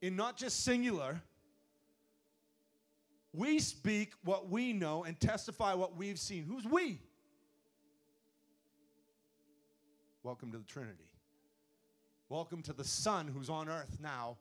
in 0.02 0.16
not 0.16 0.36
just 0.36 0.64
singular, 0.64 1.22
we 3.32 3.58
speak 3.58 4.12
what 4.24 4.48
we 4.48 4.72
know 4.72 5.04
and 5.04 5.18
testify 5.20 5.74
what 5.74 5.96
we've 5.96 6.18
seen. 6.18 6.44
Who's 6.44 6.64
we? 6.64 7.00
Welcome 10.22 10.52
to 10.52 10.58
the 10.58 10.64
Trinity. 10.64 11.08
Welcome 12.28 12.62
to 12.62 12.72
the 12.72 12.84
Son 12.84 13.28
who's 13.28 13.48
on 13.48 13.68
earth 13.68 13.98
now 14.02 14.36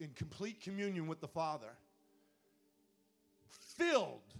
in 0.00 0.10
complete 0.10 0.60
communion 0.60 1.06
with 1.06 1.20
the 1.20 1.28
Father, 1.28 1.70
filled 3.76 4.34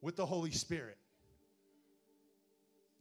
with 0.00 0.16
the 0.16 0.26
Holy 0.26 0.50
Spirit, 0.50 0.96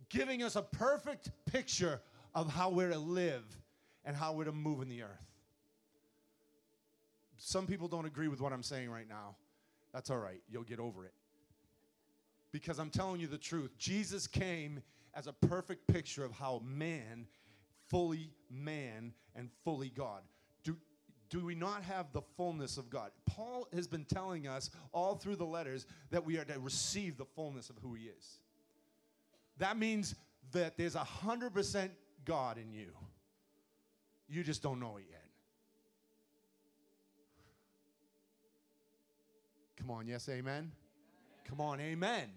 giving 0.10 0.44
us 0.44 0.56
a 0.56 0.62
perfect 0.62 1.32
picture 1.46 2.02
of 2.36 2.52
how 2.52 2.70
we're 2.70 2.92
to 2.92 3.00
live 3.00 3.44
and 4.06 4.16
how 4.16 4.34
we're 4.34 4.46
to 4.46 4.52
move 4.52 4.82
in 4.82 4.90
the 4.90 5.04
earth. 5.04 5.33
Some 7.46 7.68
people 7.68 7.90
don't 7.90 8.06
agree 8.06 8.30
with 8.30 8.40
what 8.40 8.54
I'm 8.54 8.64
saying 8.64 8.90
right 8.90 9.08
now. 9.08 9.36
That's 9.94 10.10
all 10.10 10.18
right. 10.18 10.42
You'll 10.50 10.64
get 10.64 10.80
over 10.80 11.06
it. 11.06 11.14
Because 12.54 12.80
I'm 12.80 12.90
telling 12.90 13.20
you 13.20 13.28
the 13.28 13.38
truth. 13.38 13.78
Jesus 13.78 14.28
came 14.28 14.82
as 15.14 15.28
a 15.28 15.34
perfect 15.34 15.86
picture 15.88 16.24
of 16.24 16.32
how 16.32 16.62
man, 16.66 17.28
fully 17.90 18.30
man 18.50 19.14
and 19.36 19.50
fully 19.66 19.90
God. 19.90 20.22
Do, 20.64 20.78
do 21.30 21.44
we 21.44 21.54
not 21.54 21.84
have 21.84 22.14
the 22.14 22.22
fullness 22.38 22.78
of 22.78 22.90
God? 22.90 23.12
Paul 23.26 23.68
has 23.74 23.88
been 23.88 24.06
telling 24.06 24.48
us 24.48 24.70
all 24.94 25.16
through 25.16 25.36
the 25.36 25.46
letters 25.46 25.86
that 26.12 26.24
we 26.24 26.38
are 26.38 26.46
to 26.46 26.58
receive 26.60 27.18
the 27.18 27.26
fullness 27.26 27.70
of 27.70 27.76
who 27.84 27.94
he 27.94 28.06
is. 28.06 28.38
That 29.58 29.78
means 29.78 30.16
that 30.54 30.78
there's 30.78 30.96
a 30.96 31.00
100% 31.00 31.90
God 32.24 32.58
in 32.58 32.72
you. 32.72 32.94
You 34.30 34.44
just 34.44 34.64
don't 34.64 34.80
know 34.80 34.96
it 34.96 35.08
yet. 35.10 35.23
Come 39.84 39.92
on, 39.98 40.08
yes, 40.08 40.30
amen? 40.30 40.40
amen. 40.40 40.72
Come 41.44 41.60
on, 41.60 41.82
amen. 41.82 41.92
amen. 41.92 42.30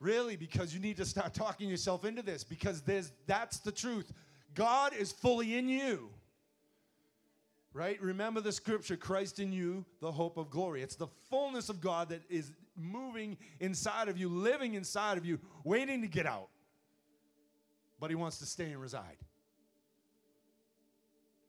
Really, 0.00 0.36
because 0.36 0.72
you 0.72 0.80
need 0.80 0.96
to 0.96 1.04
start 1.04 1.34
talking 1.34 1.68
yourself 1.68 2.06
into 2.06 2.22
this 2.22 2.44
because 2.44 2.80
there's 2.80 3.12
that's 3.26 3.58
the 3.58 3.70
truth. 3.70 4.10
God 4.54 4.94
is 4.94 5.12
fully 5.12 5.58
in 5.58 5.68
you. 5.68 6.08
Right? 7.74 8.00
Remember 8.00 8.40
the 8.40 8.52
scripture 8.52 8.96
Christ 8.96 9.38
in 9.38 9.52
you, 9.52 9.84
the 10.00 10.10
hope 10.10 10.38
of 10.38 10.48
glory. 10.48 10.80
It's 10.80 10.96
the 10.96 11.08
fullness 11.28 11.68
of 11.68 11.82
God 11.82 12.08
that 12.08 12.22
is 12.30 12.52
moving 12.74 13.36
inside 13.60 14.08
of 14.08 14.16
you, 14.16 14.30
living 14.30 14.72
inside 14.72 15.18
of 15.18 15.26
you, 15.26 15.40
waiting 15.64 16.00
to 16.00 16.08
get 16.08 16.24
out. 16.24 16.48
But 18.00 18.08
he 18.08 18.16
wants 18.16 18.38
to 18.38 18.46
stay 18.46 18.70
and 18.72 18.80
reside. 18.80 19.18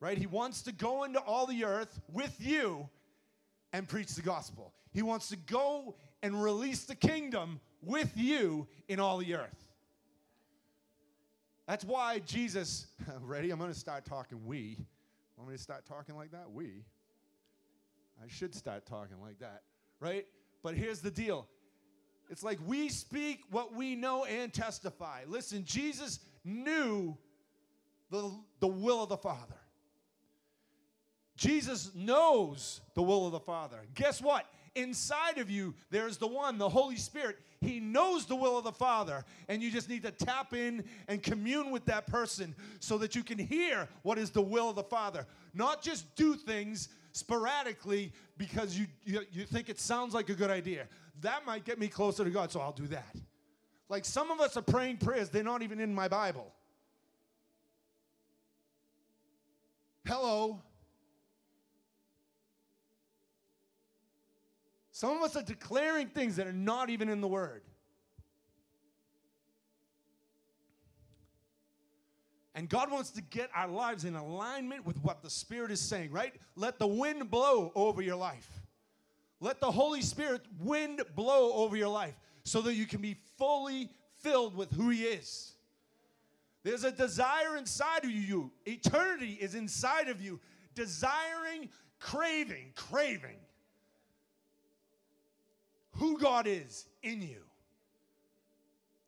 Right? 0.01 0.17
He 0.17 0.27
wants 0.27 0.63
to 0.63 0.73
go 0.73 1.05
into 1.05 1.19
all 1.19 1.45
the 1.45 1.63
earth 1.63 2.01
with 2.11 2.35
you 2.39 2.89
and 3.73 3.87
preach 3.87 4.13
the 4.15 4.21
gospel. 4.21 4.73
He 4.91 5.01
wants 5.01 5.29
to 5.29 5.35
go 5.35 5.95
and 6.21 6.41
release 6.41 6.83
the 6.85 6.95
kingdom 6.95 7.59
with 7.81 8.11
you 8.15 8.67
in 8.87 8.99
all 8.99 9.17
the 9.17 9.35
earth. 9.35 9.67
That's 11.67 11.83
why 11.83 12.19
Jesus, 12.19 12.87
ready? 13.21 13.49
I'm 13.51 13.59
going 13.59 13.73
to 13.73 13.77
start 13.79 14.05
talking 14.05 14.45
we. 14.45 14.77
Want 15.37 15.49
me 15.49 15.57
to 15.57 15.61
start 15.61 15.85
talking 15.85 16.15
like 16.15 16.31
that? 16.31 16.51
We. 16.51 16.83
I 18.23 18.27
should 18.27 18.53
start 18.53 18.85
talking 18.85 19.19
like 19.21 19.39
that, 19.39 19.63
right? 19.99 20.25
But 20.61 20.75
here's 20.75 21.01
the 21.01 21.11
deal 21.11 21.47
it's 22.29 22.43
like 22.43 22.59
we 22.65 22.89
speak 22.89 23.41
what 23.49 23.75
we 23.75 23.95
know 23.95 24.25
and 24.25 24.53
testify. 24.53 25.21
Listen, 25.27 25.65
Jesus 25.65 26.19
knew 26.45 27.17
the, 28.09 28.31
the 28.59 28.67
will 28.67 29.03
of 29.03 29.09
the 29.09 29.17
Father. 29.17 29.55
Jesus 31.43 31.91
knows 31.93 32.79
the 32.93 33.01
will 33.01 33.25
of 33.25 33.33
the 33.33 33.39
Father. 33.39 33.79
Guess 33.95 34.21
what? 34.21 34.45
Inside 34.75 35.39
of 35.39 35.49
you, 35.49 35.73
there's 35.89 36.17
the 36.17 36.25
one, 36.25 36.57
the 36.57 36.69
Holy 36.69 36.95
Spirit. 36.95 37.37
He 37.59 37.81
knows 37.81 38.25
the 38.25 38.35
will 38.35 38.57
of 38.57 38.63
the 38.63 38.71
Father, 38.71 39.25
and 39.49 39.61
you 39.61 39.69
just 39.69 39.89
need 39.89 40.03
to 40.03 40.11
tap 40.11 40.53
in 40.53 40.85
and 41.09 41.21
commune 41.21 41.69
with 41.69 41.83
that 41.85 42.07
person 42.07 42.55
so 42.79 42.97
that 42.99 43.13
you 43.13 43.23
can 43.23 43.37
hear 43.37 43.89
what 44.03 44.17
is 44.17 44.29
the 44.29 44.41
will 44.41 44.69
of 44.69 44.77
the 44.77 44.83
Father. 44.83 45.27
Not 45.53 45.81
just 45.81 46.15
do 46.15 46.35
things 46.35 46.87
sporadically 47.11 48.13
because 48.37 48.79
you, 48.79 48.87
you, 49.03 49.25
you 49.33 49.43
think 49.43 49.67
it 49.67 49.81
sounds 49.81 50.13
like 50.13 50.29
a 50.29 50.35
good 50.35 50.49
idea. 50.49 50.87
That 51.21 51.45
might 51.45 51.65
get 51.65 51.77
me 51.77 51.89
closer 51.89 52.23
to 52.23 52.29
God, 52.29 52.53
so 52.53 52.61
I'll 52.61 52.71
do 52.71 52.87
that. 52.87 53.15
Like 53.89 54.05
some 54.05 54.31
of 54.31 54.39
us 54.39 54.55
are 54.55 54.61
praying 54.61 54.97
prayers, 54.97 55.27
they're 55.27 55.43
not 55.43 55.61
even 55.61 55.81
in 55.81 55.93
my 55.93 56.07
Bible. 56.07 56.53
Hello. 60.05 60.61
Some 64.93 65.17
of 65.17 65.23
us 65.23 65.35
are 65.35 65.41
declaring 65.41 66.07
things 66.07 66.35
that 66.35 66.45
are 66.45 66.53
not 66.53 66.91
even 66.91 67.09
in 67.09 67.19
the 67.19 67.27
Word. 67.27 67.63
And 72.53 72.69
God 72.69 72.91
wants 72.91 73.09
to 73.11 73.21
get 73.23 73.49
our 73.55 73.67
lives 73.67 74.05
in 74.05 74.15
alignment 74.15 74.85
with 74.85 75.03
what 75.03 75.23
the 75.23 75.31
Spirit 75.31 75.71
is 75.71 75.81
saying, 75.81 76.11
right? 76.11 76.31
Let 76.55 76.77
the 76.77 76.85
wind 76.85 77.31
blow 77.31 77.71
over 77.73 78.03
your 78.03 78.15
life. 78.15 78.47
Let 79.39 79.59
the 79.59 79.71
Holy 79.71 80.03
Spirit 80.03 80.43
wind 80.59 81.01
blow 81.15 81.53
over 81.53 81.75
your 81.75 81.89
life 81.89 82.13
so 82.43 82.61
that 82.61 82.75
you 82.75 82.85
can 82.85 83.01
be 83.01 83.17
fully 83.39 83.89
filled 84.21 84.55
with 84.55 84.71
who 84.71 84.91
He 84.91 85.05
is. 85.05 85.53
There's 86.61 86.83
a 86.83 86.91
desire 86.91 87.57
inside 87.57 88.03
of 88.03 88.11
you. 88.11 88.51
Eternity 88.67 89.39
is 89.41 89.55
inside 89.55 90.07
of 90.07 90.21
you. 90.21 90.39
Desiring, 90.75 91.69
craving, 91.99 92.73
craving 92.75 93.37
who 96.03 96.17
God 96.17 96.47
is 96.47 96.89
in 97.01 97.21
you. 97.21 97.37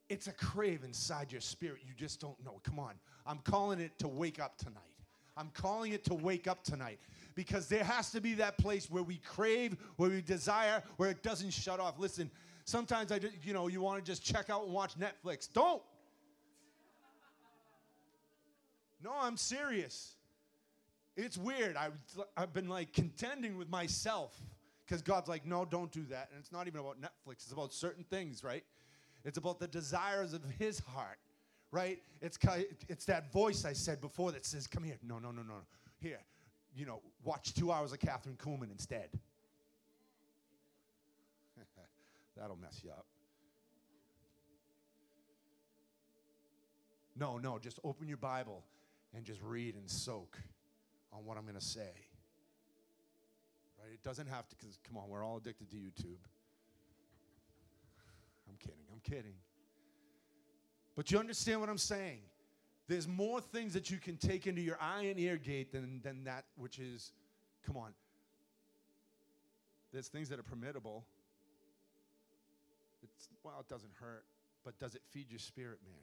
It's 0.08 0.28
a 0.28 0.32
crave 0.32 0.86
inside 0.86 1.30
your 1.30 1.42
spirit. 1.42 1.80
You 1.86 1.94
just 1.94 2.22
don't 2.22 2.42
know. 2.46 2.62
Come 2.64 2.80
on. 2.80 2.94
I'm 3.26 3.40
calling 3.40 3.82
it 3.82 4.00
to 4.00 4.08
wake 4.08 4.40
up 4.40 4.58
tonight. 4.58 4.80
I'm 5.36 5.50
calling 5.54 5.92
it 5.92 6.06
to 6.06 6.14
wake 6.14 6.48
up 6.48 6.64
tonight 6.64 7.00
because 7.36 7.68
there 7.68 7.84
has 7.84 8.12
to 8.12 8.22
be 8.22 8.34
that 8.36 8.58
place 8.58 8.90
where 8.90 9.04
we 9.04 9.18
crave, 9.18 9.76
where 9.98 10.10
we 10.10 10.22
desire, 10.22 10.82
where 10.96 11.10
it 11.10 11.22
doesn't 11.22 11.52
shut 11.52 11.82
off. 11.82 12.00
Listen, 12.00 12.32
sometimes 12.64 13.12
I, 13.12 13.20
just 13.20 13.34
you 13.44 13.52
know, 13.52 13.68
you 13.68 13.82
want 13.82 14.04
to 14.04 14.10
just 14.10 14.24
check 14.24 14.50
out 14.50 14.64
and 14.64 14.72
watch 14.72 14.94
Netflix. 14.98 15.50
Don't. 15.52 15.82
No, 19.04 19.12
I'm 19.20 19.36
serious. 19.36 20.14
It's 21.18 21.38
weird. 21.38 21.76
I've, 21.76 22.00
I've 22.38 22.54
been 22.54 22.70
like 22.70 22.94
contending 22.94 23.58
with 23.58 23.70
myself 23.70 24.34
because 24.86 25.02
God's 25.02 25.28
like, 25.28 25.46
no, 25.46 25.66
don't 25.66 25.92
do 25.92 26.04
that. 26.10 26.30
And 26.32 26.40
it's 26.40 26.52
not 26.52 26.68
even 26.68 26.80
about 26.80 27.02
Netflix, 27.02 27.44
it's 27.44 27.52
about 27.52 27.74
certain 27.74 28.04
things, 28.04 28.44
right? 28.44 28.64
It's 29.24 29.38
about 29.38 29.60
the 29.60 29.68
desires 29.68 30.34
of 30.34 30.44
his 30.60 30.80
heart, 30.80 31.18
right? 31.72 32.00
It's, 32.22 32.38
it's 32.88 33.06
that 33.06 33.32
voice 33.32 33.66
I 33.66 33.74
said 33.74 34.00
before 34.00 34.32
that 34.32 34.46
says, 34.46 34.68
come 34.68 34.84
here. 34.84 34.98
No, 35.02 35.18
no, 35.18 35.32
no, 35.32 35.42
no. 35.42 35.56
Here, 36.00 36.20
you 36.76 36.86
know, 36.86 37.02
watch 37.24 37.56
two 37.56 37.72
hours 37.72 37.92
of 37.92 38.00
Kathryn 38.00 38.38
Kuhlman 38.38 38.72
instead. 38.72 39.10
That'll 42.38 42.58
mess 42.58 42.82
you 42.84 42.92
up. 42.92 43.08
No, 47.18 47.38
no, 47.38 47.58
just 47.58 47.80
open 47.84 48.08
your 48.08 48.18
Bible 48.18 48.64
and 49.16 49.24
just 49.26 49.42
read 49.42 49.76
and 49.76 49.90
soak 49.90 50.38
on 51.14 51.26
what 51.26 51.38
I'm 51.38 51.44
going 51.44 51.56
to 51.56 51.62
say 51.66 51.94
right? 53.86 53.94
It 53.94 54.04
doesn't 54.04 54.28
have 54.28 54.48
to, 54.50 54.56
because 54.56 54.80
come 54.88 54.98
on, 54.98 55.10
we're 55.10 55.24
all 55.24 55.38
addicted 55.38 55.70
to 55.72 55.76
YouTube. 55.76 56.18
I'm 58.50 58.58
kidding. 58.60 58.86
I'm 58.92 59.00
kidding. 59.00 59.36
But 60.96 61.12
you 61.12 61.20
understand 61.20 61.60
what 61.60 61.70
I'm 61.70 61.78
saying? 61.78 62.20
There's 62.88 63.08
more 63.08 63.42
things 63.42 63.74
that 63.74 63.90
you 63.90 63.98
can 63.98 64.18
take 64.18 64.48
into 64.48 64.62
your 64.62 64.78
eye 64.80 65.04
and 65.04 65.20
ear 65.20 65.38
gate 65.38 65.72
than, 65.72 66.02
than 66.04 66.24
that 66.26 66.46
which 66.56 66.80
is, 66.80 67.12
come 67.66 67.78
on. 67.78 67.92
There's 69.92 70.08
things 70.08 70.30
that 70.30 70.40
are 70.40 70.44
permittable. 70.44 71.04
It's, 73.04 73.28
well, 73.44 73.56
it 73.60 73.68
doesn't 73.68 73.94
hurt, 74.00 74.26
but 74.64 74.78
does 74.80 74.96
it 74.96 75.02
feed 75.12 75.30
your 75.30 75.40
spirit, 75.40 75.80
man? 75.84 75.96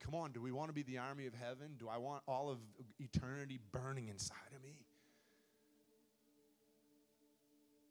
Come 0.00 0.14
on, 0.14 0.32
do 0.32 0.40
we 0.40 0.52
want 0.52 0.68
to 0.68 0.74
be 0.74 0.82
the 0.82 0.98
army 0.98 1.26
of 1.26 1.34
heaven? 1.34 1.76
Do 1.78 1.88
I 1.88 1.96
want 1.98 2.22
all 2.26 2.50
of 2.50 2.58
eternity 2.98 3.58
burning 3.72 4.08
inside 4.08 4.36
of 4.54 4.62
me? 4.62 4.76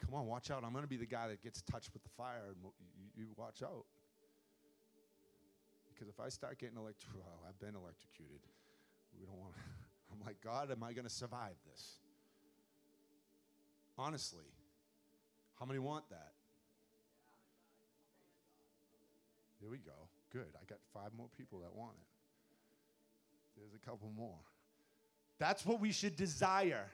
Come 0.05 0.15
on, 0.15 0.27
watch 0.27 0.51
out. 0.51 0.63
I'm 0.63 0.71
going 0.71 0.83
to 0.83 0.89
be 0.89 0.97
the 0.97 1.05
guy 1.05 1.27
that 1.29 1.41
gets 1.41 1.61
touched 1.61 1.91
with 1.93 2.03
the 2.03 2.09
fire. 2.17 2.47
And 2.47 2.57
you, 3.15 3.23
you 3.23 3.25
watch 3.35 3.63
out. 3.63 3.85
Because 5.93 6.09
if 6.09 6.19
I 6.19 6.29
start 6.29 6.59
getting 6.59 6.77
electrocuted, 6.77 7.23
well, 7.25 7.39
I've 7.47 7.59
been 7.59 7.75
electrocuted. 7.75 8.41
We 9.17 9.25
don't 9.25 9.37
want 9.37 9.53
to. 9.53 9.59
I'm 10.11 10.25
like, 10.25 10.41
God, 10.41 10.71
am 10.71 10.83
I 10.83 10.93
going 10.93 11.07
to 11.07 11.13
survive 11.13 11.55
this? 11.71 11.99
Honestly, 13.97 14.45
how 15.59 15.65
many 15.65 15.79
want 15.79 16.07
that? 16.09 16.33
There 19.61 19.71
we 19.71 19.77
go. 19.77 20.09
Good. 20.31 20.51
I 20.61 20.65
got 20.69 20.79
five 20.93 21.11
more 21.17 21.27
people 21.37 21.59
that 21.59 21.73
want 21.73 21.93
it. 21.95 22.07
There's 23.57 23.73
a 23.73 23.89
couple 23.89 24.11
more. 24.15 24.37
That's 25.39 25.65
what 25.65 25.79
we 25.79 25.91
should 25.91 26.15
desire. 26.15 26.87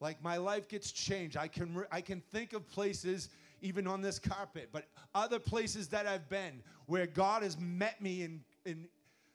Like 0.00 0.22
my 0.22 0.36
life 0.36 0.68
gets 0.68 0.92
changed. 0.92 1.36
I 1.36 1.48
can 1.48 1.74
re- 1.74 1.86
I 1.90 2.00
can 2.00 2.20
think 2.32 2.52
of 2.52 2.68
places 2.68 3.30
even 3.60 3.86
on 3.86 4.00
this 4.00 4.18
carpet, 4.18 4.68
but 4.72 4.84
other 5.14 5.38
places 5.38 5.88
that 5.88 6.06
I've 6.06 6.28
been 6.28 6.62
where 6.86 7.06
God 7.06 7.42
has 7.42 7.58
met 7.58 8.00
me 8.00 8.22
in 8.22 8.40
in 8.64 8.86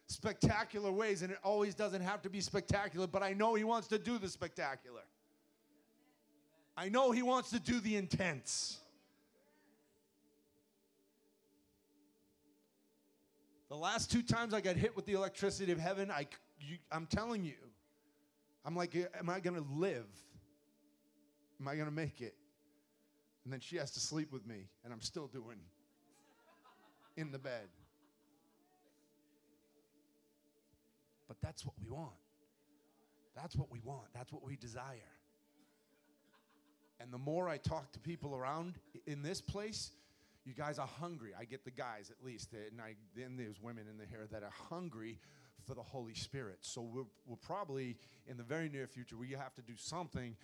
spectacular 0.08 0.92
ways 0.92 1.22
and 1.22 1.32
it 1.32 1.40
always 1.44 1.76
doesn't 1.76 2.02
have 2.02 2.22
to 2.22 2.30
be 2.30 2.40
spectacular, 2.40 3.08
but 3.08 3.24
I 3.24 3.34
know 3.34 3.56
he 3.56 3.64
wants 3.64 3.88
to 3.90 3.98
do 3.98 4.18
the 4.18 4.30
spectacular. 4.30 5.02
I 6.76 6.90
know 6.90 7.12
he 7.12 7.22
wants 7.22 7.52
to 7.52 7.60
do 7.60 7.80
the 7.80 7.96
intense. 7.96 8.80
The 13.70 13.76
last 13.76 14.12
two 14.12 14.22
times 14.22 14.54
I 14.54 14.62
got 14.62 14.76
hit 14.76 14.96
with 14.96 15.06
the 15.06 15.14
electricity 15.14 15.72
of 15.72 15.80
heaven, 15.80 16.12
I, 16.12 16.28
you, 16.60 16.78
I'm 16.92 17.08
telling 17.08 17.44
you, 17.44 17.56
I'm 18.66 18.76
like, 18.76 18.96
am 19.20 19.30
I 19.30 19.40
going 19.40 19.56
to 19.56 19.66
live? 19.74 20.06
Am 21.60 21.68
I 21.68 21.76
going 21.76 21.88
to 21.88 21.94
make 21.94 22.22
it? 22.22 22.36
And 23.44 23.52
then 23.52 23.60
she 23.60 23.78
has 23.78 23.92
to 23.92 24.00
sleep 24.00 24.32
with 24.32 24.46
me, 24.48 24.68
and 24.84 24.94
I'm 24.94 25.02
still 25.02 25.28
doing 25.28 25.58
in 27.18 27.32
the 27.32 27.40
bed. 27.40 27.68
But 31.28 31.38
that's 31.42 31.66
what 31.66 31.76
we 31.84 31.90
want. 31.90 32.12
That's 33.36 33.56
what 33.56 33.72
we 33.72 33.80
want. 33.84 34.08
That's 34.14 34.32
what 34.32 34.44
we 34.44 34.56
desire. 34.56 35.10
And 37.00 37.12
the 37.12 37.18
more 37.18 37.50
I 37.50 37.58
talk 37.58 37.92
to 37.94 38.00
people 38.00 38.36
around 38.36 38.76
in 39.08 39.24
this 39.24 39.42
place, 39.42 39.92
you 40.46 40.54
guys 40.54 40.80
are 40.80 40.88
hungry. 40.88 41.32
I 41.38 41.46
get 41.46 41.66
the 41.66 41.72
guys 41.72 42.12
at 42.12 42.26
least, 42.26 42.54
and 42.54 42.80
I, 42.82 42.96
then 43.16 43.36
there's 43.38 43.62
women 43.62 43.86
in 43.90 43.98
the 43.98 44.06
here 44.06 44.28
that 44.32 44.44
are 44.44 44.54
hungry 44.70 45.20
for 45.66 45.74
the 45.74 45.82
Holy 45.82 46.14
Spirit. 46.14 46.58
So 46.62 46.82
we're, 46.82 47.04
we're 47.26 47.36
probably 47.38 47.98
in 48.28 48.38
the 48.38 48.44
very 48.44 48.70
near 48.70 48.88
future 48.88 49.18
we 49.18 49.32
have 49.32 49.54
to 49.56 49.62
do 49.62 49.74
something 49.78 50.36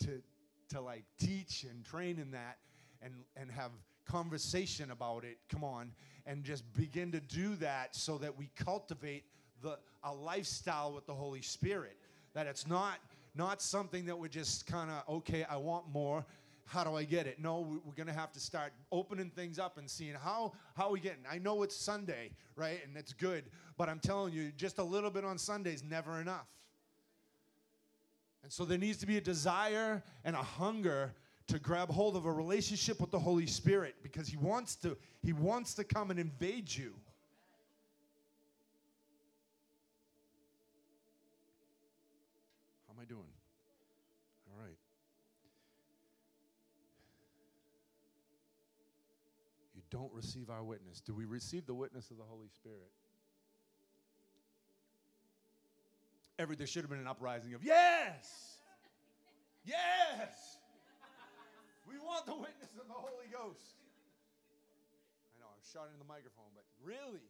to 0.00 0.22
to 0.70 0.80
like 0.80 1.04
teach 1.18 1.64
and 1.68 1.84
train 1.84 2.18
in 2.18 2.30
that 2.32 2.58
and 3.02 3.14
and 3.36 3.50
have 3.50 3.70
conversation 4.06 4.90
about 4.90 5.24
it. 5.24 5.38
Come 5.48 5.64
on, 5.64 5.92
and 6.26 6.44
just 6.44 6.64
begin 6.74 7.12
to 7.12 7.20
do 7.20 7.56
that 7.56 7.94
so 7.94 8.18
that 8.18 8.36
we 8.36 8.50
cultivate 8.56 9.24
the 9.62 9.78
a 10.04 10.12
lifestyle 10.12 10.92
with 10.92 11.06
the 11.06 11.14
Holy 11.14 11.42
Spirit. 11.42 11.96
That 12.34 12.46
it's 12.46 12.66
not 12.66 12.98
not 13.34 13.60
something 13.60 14.06
that 14.06 14.18
we're 14.18 14.28
just 14.28 14.66
kind 14.66 14.90
of 14.90 15.16
okay. 15.16 15.44
I 15.44 15.56
want 15.56 15.88
more. 15.92 16.24
How 16.68 16.82
do 16.82 16.96
I 16.96 17.04
get 17.04 17.28
it? 17.28 17.38
No, 17.38 17.60
we're 17.60 17.94
going 17.94 18.08
to 18.08 18.12
have 18.12 18.32
to 18.32 18.40
start 18.40 18.72
opening 18.90 19.30
things 19.30 19.60
up 19.60 19.78
and 19.78 19.88
seeing 19.88 20.14
how 20.14 20.52
how 20.76 20.86
are 20.86 20.92
we 20.92 21.00
getting. 21.00 21.24
I 21.30 21.38
know 21.38 21.62
it's 21.62 21.76
Sunday, 21.76 22.30
right, 22.56 22.80
and 22.84 22.96
it's 22.96 23.12
good, 23.12 23.44
but 23.76 23.88
I'm 23.88 24.00
telling 24.00 24.32
you, 24.32 24.50
just 24.56 24.78
a 24.78 24.84
little 24.84 25.10
bit 25.10 25.24
on 25.24 25.38
Sunday 25.38 25.72
is 25.74 25.84
never 25.84 26.20
enough. 26.20 26.46
And 28.46 28.52
so 28.52 28.64
there 28.64 28.78
needs 28.78 28.98
to 28.98 29.06
be 29.06 29.16
a 29.16 29.20
desire 29.20 30.04
and 30.24 30.36
a 30.36 30.42
hunger 30.42 31.12
to 31.48 31.58
grab 31.58 31.90
hold 31.90 32.14
of 32.14 32.26
a 32.26 32.32
relationship 32.32 33.00
with 33.00 33.10
the 33.10 33.18
Holy 33.18 33.44
Spirit 33.44 33.96
because 34.04 34.28
he 34.28 34.36
wants 34.36 34.76
to 34.76 34.96
he 35.20 35.32
wants 35.32 35.74
to 35.74 35.82
come 35.82 36.12
and 36.12 36.20
invade 36.20 36.72
you. 36.72 36.94
How 42.86 42.94
am 42.94 43.00
I 43.00 43.04
doing? 43.04 43.26
All 44.48 44.62
right. 44.64 44.78
You 49.74 49.82
don't 49.90 50.12
receive 50.12 50.50
our 50.50 50.62
witness. 50.62 51.00
Do 51.00 51.16
we 51.16 51.24
receive 51.24 51.66
the 51.66 51.74
witness 51.74 52.12
of 52.12 52.16
the 52.16 52.22
Holy 52.22 52.46
Spirit? 52.54 52.92
Every 56.38 56.56
there 56.56 56.66
should 56.66 56.82
have 56.82 56.90
been 56.90 57.00
an 57.00 57.06
uprising 57.06 57.54
of 57.54 57.64
yes, 57.64 58.58
yes. 59.64 60.58
We 61.88 61.98
want 61.98 62.26
the 62.26 62.34
witness 62.34 62.74
of 62.80 62.88
the 62.88 62.98
Holy 62.98 63.30
Ghost. 63.30 63.78
I 65.30 65.38
know 65.38 65.46
I'm 65.46 65.62
shouting 65.72 65.92
in 65.94 66.00
the 66.00 66.08
microphone, 66.08 66.50
but 66.54 66.64
really, 66.82 67.22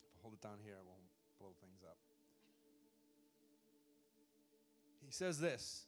if 0.00 0.12
I 0.16 0.18
hold 0.22 0.34
it 0.34 0.40
down 0.40 0.56
here, 0.64 0.74
I 0.74 0.84
won't 0.86 1.04
blow 1.38 1.52
things 1.60 1.82
up. 1.84 1.98
He 5.04 5.12
says 5.12 5.38
this 5.38 5.84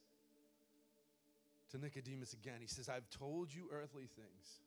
to 1.70 1.78
Nicodemus 1.78 2.35
again. 2.35 2.57
He 2.61 2.66
says, 2.66 2.90
I've 2.90 3.09
told 3.09 3.52
you 3.52 3.68
earthly 3.72 4.07
things, 4.14 4.61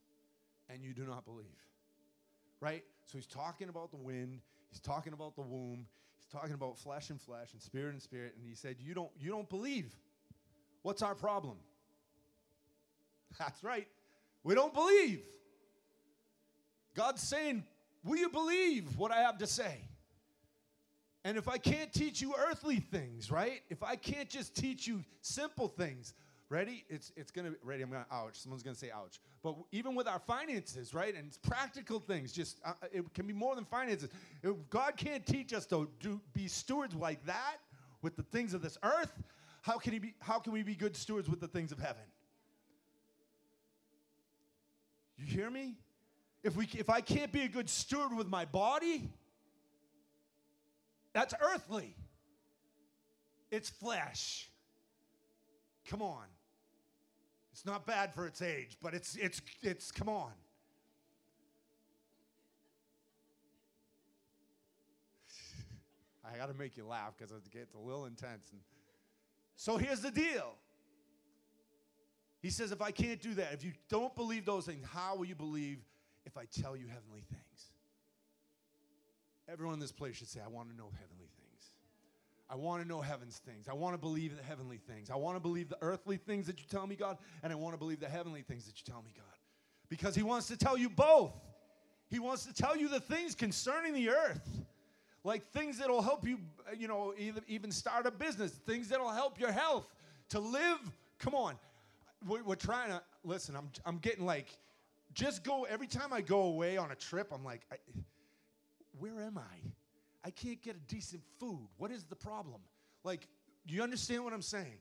and 0.68 0.84
you 0.84 0.94
do 0.94 1.06
not 1.06 1.26
believe. 1.26 1.46
Right? 2.60 2.84
So 3.06 3.20
he's 3.20 3.28
talking 3.28 3.70
about 3.70 3.92
the 3.92 3.98
wind, 3.98 4.42
he's 4.72 4.80
talking 4.80 5.14
about 5.14 5.36
the 5.36 5.44
womb, 5.44 5.86
talking 6.32 6.54
about 6.54 6.78
flesh 6.78 7.10
and 7.10 7.22
flesh 7.22 7.54
and 7.54 7.62
spirit 7.62 7.94
and 7.94 8.02
spirit, 8.02 8.34
and 8.38 8.46
he 8.46 8.56
said, 8.56 8.78
You 8.80 8.94
don't, 8.94 9.12
you 9.20 9.30
don't 9.30 9.50
believe. 9.50 9.96
What's 10.82 11.02
our 11.02 11.16
problem? 11.16 11.58
That's 13.40 13.64
right. 13.64 13.88
We 14.44 14.56
don't 14.56 14.74
believe. 14.74 15.22
God's 16.96 17.22
saying, 17.22 17.64
Will 18.04 18.18
you 18.18 18.30
believe 18.30 18.98
what 18.98 19.12
I 19.12 19.22
have 19.22 19.38
to 19.40 19.48
say? 19.48 19.82
And 21.24 21.38
if 21.38 21.50
I 21.50 21.58
can't 21.58 21.92
teach 21.92 22.22
you 22.22 22.36
earthly 22.38 22.78
things, 22.78 23.30
right? 23.30 23.62
If 23.70 23.84
I 23.84 23.98
can't 23.98 24.30
just 24.30 24.56
teach 24.56 24.88
you 24.88 25.04
simple 25.22 25.68
things, 25.68 26.14
Ready? 26.50 26.86
It's, 26.90 27.12
it's 27.18 27.30
be, 27.52 27.58
ready, 27.62 27.84
I'm 27.84 27.92
to, 28.06 28.16
ouch. 28.16 28.36
Someone's 28.38 28.64
to 28.74 28.80
say 28.80 28.90
ouch. 28.90 29.20
But 29.44 29.56
even 29.72 29.96
with 29.96 30.08
our 30.08 30.20
finances, 30.20 30.94
right? 30.94 31.14
And 31.14 31.28
it's 31.28 31.38
practical 31.38 32.00
things, 32.00 32.32
just, 32.32 32.60
uh, 32.64 32.74
it 32.92 33.14
can 33.14 33.28
be 33.28 33.34
more 33.34 33.54
than 33.54 33.66
finances. 33.66 34.10
If 34.42 34.56
God 34.70 34.96
can't 34.96 35.26
teach 35.26 35.52
us 35.54 35.66
to 35.68 35.90
do, 36.00 36.22
be 36.34 36.48
stewards 36.48 36.96
like 36.96 37.26
that 37.26 37.58
with 38.02 38.16
the 38.16 38.24
things 38.24 38.54
of 38.54 38.62
this 38.62 38.78
earth. 38.82 39.12
How 39.62 39.78
can, 39.78 39.92
he 39.92 40.00
be, 40.00 40.14
how 40.20 40.40
can 40.40 40.54
we 40.54 40.64
be 40.64 40.76
good 40.76 40.96
stewards 40.96 41.30
with 41.30 41.42
the 41.42 41.48
things 41.50 41.74
of 41.74 41.80
heaven? 41.80 42.04
You 45.18 45.26
hear 45.26 45.50
me? 45.50 45.76
If, 46.44 46.56
we, 46.56 46.70
if 46.78 46.90
I 46.90 47.02
can't 47.02 47.34
be 47.34 47.42
a 47.42 47.50
good 47.50 47.70
steward 47.70 48.16
with 48.16 48.28
my 48.28 48.46
body, 48.46 49.10
that's 51.12 51.34
earthly. 51.42 51.94
It's 53.52 53.70
flesh. 53.70 54.50
Come 55.90 56.02
on. 56.02 56.24
It's 57.58 57.66
not 57.66 57.88
bad 57.88 58.14
for 58.14 58.28
its 58.28 58.44
age, 58.44 58.78
but 58.84 58.94
it's 58.94 59.16
it's 59.16 59.42
it's 59.64 59.92
come 59.92 60.10
on. 60.10 60.30
I 66.24 66.38
got 66.38 66.50
to 66.50 66.54
make 66.54 66.78
you 66.78 66.86
laugh 66.86 67.16
because 67.18 67.32
it 67.32 67.50
gets 67.50 67.74
a 67.74 67.80
little 67.80 68.06
intense. 68.06 68.52
And 68.52 68.62
so 69.56 69.78
here's 69.78 70.02
the 70.02 70.12
deal. 70.12 70.54
He 72.44 72.52
says, 72.52 72.72
if 72.72 72.84
I 72.84 72.92
can't 72.92 73.20
do 73.20 73.34
that, 73.34 73.54
if 73.54 73.64
you 73.64 73.72
don't 73.90 74.16
believe 74.16 74.46
those 74.46 74.68
things, 74.68 74.86
how 74.94 75.16
will 75.16 75.26
you 75.26 75.34
believe 75.34 75.80
if 76.28 76.38
I 76.38 76.46
tell 76.62 76.78
you 76.78 76.86
heavenly 76.86 77.24
things? 77.28 77.72
Everyone 79.50 79.74
in 79.74 79.80
this 79.80 79.92
place 79.92 80.18
should 80.18 80.28
say, 80.28 80.42
I 80.46 80.48
want 80.48 80.70
to 80.70 80.76
know 80.76 80.92
heavenly 81.00 81.27
I 82.50 82.56
want 82.56 82.82
to 82.82 82.88
know 82.88 83.02
heaven's 83.02 83.40
things. 83.40 83.68
I 83.68 83.74
want 83.74 83.94
to 83.94 83.98
believe 83.98 84.36
the 84.38 84.44
heavenly 84.44 84.78
things. 84.78 85.10
I 85.10 85.16
want 85.16 85.36
to 85.36 85.40
believe 85.40 85.68
the 85.68 85.78
earthly 85.82 86.18
things 86.18 86.48
that 86.48 86.60
you 86.60 86.66
tell 86.70 86.88
me, 86.88 86.96
God, 86.96 87.18
and 87.44 87.52
I 87.52 87.56
want 87.56 87.74
to 87.74 87.78
believe 87.78 88.00
the 88.00 88.08
heavenly 88.08 88.42
things 88.42 88.66
that 88.66 88.78
you 88.78 88.84
tell 88.92 89.02
me, 89.02 89.12
God. 89.16 89.26
Because 89.90 90.16
He 90.16 90.24
wants 90.24 90.48
to 90.48 90.58
tell 90.58 90.78
you 90.78 90.90
both. 90.90 91.34
He 92.10 92.20
wants 92.20 92.46
to 92.46 92.54
tell 92.54 92.78
you 92.78 92.88
the 92.88 93.02
things 93.02 93.36
concerning 93.36 93.94
the 93.94 94.10
earth, 94.10 94.48
like 95.26 95.44
things 95.52 95.78
that'll 95.78 96.02
help 96.02 96.26
you, 96.26 96.40
uh, 96.70 96.76
you 96.78 96.88
know, 96.88 97.14
even 97.48 97.72
start 97.72 98.06
a 98.06 98.12
business, 98.12 98.52
things 98.52 98.88
that'll 98.88 99.10
help 99.10 99.40
your 99.40 99.52
health 99.52 99.94
to 100.30 100.40
live. 100.40 100.80
Come 101.20 101.36
on. 101.36 101.56
We're, 102.26 102.56
trying 102.56 102.90
to, 102.90 103.02
listen, 103.24 103.56
I'm, 103.56 103.70
I'm 103.86 103.98
getting 103.98 104.26
like, 104.26 104.48
just 105.14 105.44
go 105.44 105.66
every 105.66 105.88
time 105.88 106.12
I 106.12 106.22
go 106.22 106.44
away 106.44 106.78
on 106.78 106.92
a 106.92 106.96
trip, 106.96 107.32
I'm 107.34 107.44
like, 107.44 107.62
I, 107.72 107.76
where 109.00 109.22
am 109.22 109.38
I? 109.38 109.70
I 110.28 110.30
can't 110.30 110.62
get 110.62 110.76
a 110.76 110.80
decent 110.80 111.22
food. 111.40 111.70
What 111.78 111.90
is 111.90 112.04
the 112.04 112.16
problem? 112.16 112.60
Like, 113.06 113.26
you 113.66 113.82
understand 113.82 114.26
what 114.26 114.34
I'm 114.34 114.42
saying? 114.42 114.80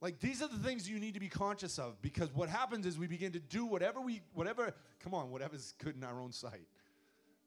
Like 0.00 0.18
these 0.20 0.42
are 0.42 0.48
the 0.48 0.58
things 0.58 0.86
you 0.90 0.98
need 0.98 1.14
to 1.14 1.20
be 1.20 1.30
conscious 1.30 1.78
of 1.78 2.02
because 2.02 2.28
what 2.34 2.50
happens 2.50 2.84
is 2.84 2.98
we 2.98 3.06
begin 3.06 3.32
to 3.32 3.38
do 3.38 3.64
whatever 3.64 4.02
we 4.02 4.20
whatever 4.34 4.74
come 5.02 5.14
on, 5.14 5.30
whatever's 5.30 5.72
good 5.82 5.96
in 5.96 6.04
our 6.04 6.20
own 6.20 6.30
sight. 6.30 6.66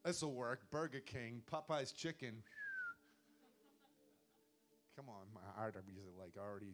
This'll 0.03 0.33
work. 0.33 0.61
Burger 0.71 1.01
King, 1.01 1.43
Popeyes 1.51 1.93
chicken. 1.93 2.41
Come 4.95 5.05
on, 5.07 5.27
my 5.35 5.41
heart 5.55 5.75
is 5.75 5.83
like 6.17 6.33
already 6.43 6.73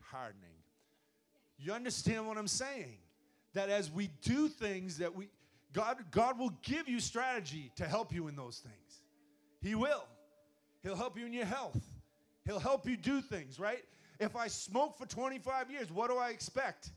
hardening. 0.00 0.56
You 1.56 1.72
understand 1.72 2.26
what 2.26 2.36
I'm 2.36 2.48
saying? 2.48 2.96
That 3.52 3.68
as 3.68 3.92
we 3.92 4.08
do 4.22 4.48
things 4.48 4.98
that 4.98 5.14
we 5.14 5.28
God 5.72 5.98
God 6.10 6.38
will 6.38 6.52
give 6.62 6.88
you 6.88 7.00
strategy 7.00 7.72
to 7.76 7.86
help 7.86 8.12
you 8.12 8.28
in 8.28 8.36
those 8.36 8.58
things. 8.58 9.02
He 9.60 9.74
will. 9.74 10.04
He'll 10.82 10.96
help 10.96 11.18
you 11.18 11.26
in 11.26 11.32
your 11.32 11.44
health. 11.44 11.80
He'll 12.44 12.58
help 12.58 12.86
you 12.86 12.96
do 12.96 13.20
things, 13.20 13.60
right? 13.60 13.84
If 14.18 14.36
I 14.36 14.48
smoke 14.48 14.98
for 14.98 15.06
25 15.06 15.70
years, 15.70 15.92
what 15.92 16.10
do 16.10 16.16
I 16.16 16.30
expect? 16.30 16.90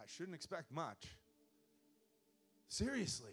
I 0.00 0.04
shouldn't 0.06 0.34
expect 0.34 0.72
much. 0.72 1.06
Seriously, 2.68 3.32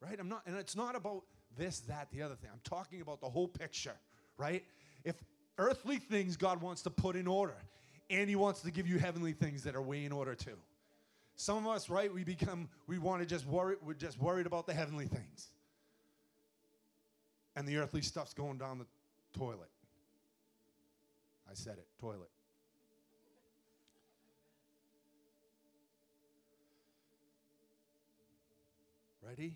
right? 0.00 0.18
I'm 0.18 0.28
not, 0.28 0.42
and 0.46 0.56
it's 0.56 0.76
not 0.76 0.96
about 0.96 1.22
this, 1.56 1.80
that, 1.80 2.08
the 2.12 2.22
other 2.22 2.34
thing. 2.34 2.50
I'm 2.52 2.60
talking 2.64 3.00
about 3.00 3.20
the 3.20 3.28
whole 3.28 3.48
picture, 3.48 3.96
right? 4.36 4.64
If 5.04 5.16
earthly 5.58 5.98
things 5.98 6.36
God 6.36 6.60
wants 6.60 6.82
to 6.82 6.90
put 6.90 7.16
in 7.16 7.26
order, 7.26 7.56
and 8.10 8.28
He 8.28 8.36
wants 8.36 8.62
to 8.62 8.70
give 8.70 8.86
you 8.86 8.98
heavenly 8.98 9.32
things 9.32 9.62
that 9.64 9.74
are 9.74 9.82
way 9.82 10.04
in 10.04 10.12
order 10.12 10.34
too. 10.34 10.56
Some 11.36 11.58
of 11.58 11.66
us, 11.68 11.88
right, 11.88 12.12
we 12.12 12.24
become, 12.24 12.68
we 12.86 12.98
want 12.98 13.20
to 13.22 13.26
just 13.26 13.46
worry, 13.46 13.76
we're 13.84 13.94
just 13.94 14.18
worried 14.20 14.46
about 14.46 14.66
the 14.66 14.74
heavenly 14.74 15.06
things. 15.06 15.50
And 17.54 17.66
the 17.66 17.76
earthly 17.76 18.02
stuff's 18.02 18.34
going 18.34 18.58
down 18.58 18.78
the 18.78 18.86
toilet. 19.38 19.70
I 21.50 21.54
said 21.54 21.74
it, 21.74 21.86
toilet. 22.00 22.30
Ready? 29.22 29.54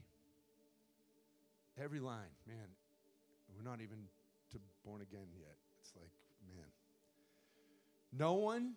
Every 1.83 2.01
line, 2.01 2.19
man, 2.47 2.57
we're 3.57 3.69
not 3.69 3.81
even 3.81 3.97
to 4.53 4.59
born 4.85 5.01
again 5.01 5.27
yet. 5.39 5.52
No 8.13 8.35
one, 8.35 8.75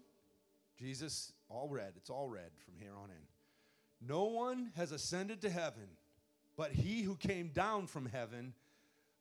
Jesus, 0.77 1.33
all 1.49 1.69
red, 1.69 1.93
it's 1.97 2.09
all 2.09 2.29
red 2.29 2.51
from 2.63 2.75
here 2.79 2.93
on 2.95 3.09
in. 3.09 4.07
No 4.07 4.25
one 4.25 4.71
has 4.75 4.91
ascended 4.91 5.41
to 5.41 5.49
heaven, 5.49 5.87
but 6.57 6.71
he 6.71 7.01
who 7.01 7.15
came 7.15 7.49
down 7.49 7.87
from 7.87 8.05
heaven, 8.05 8.53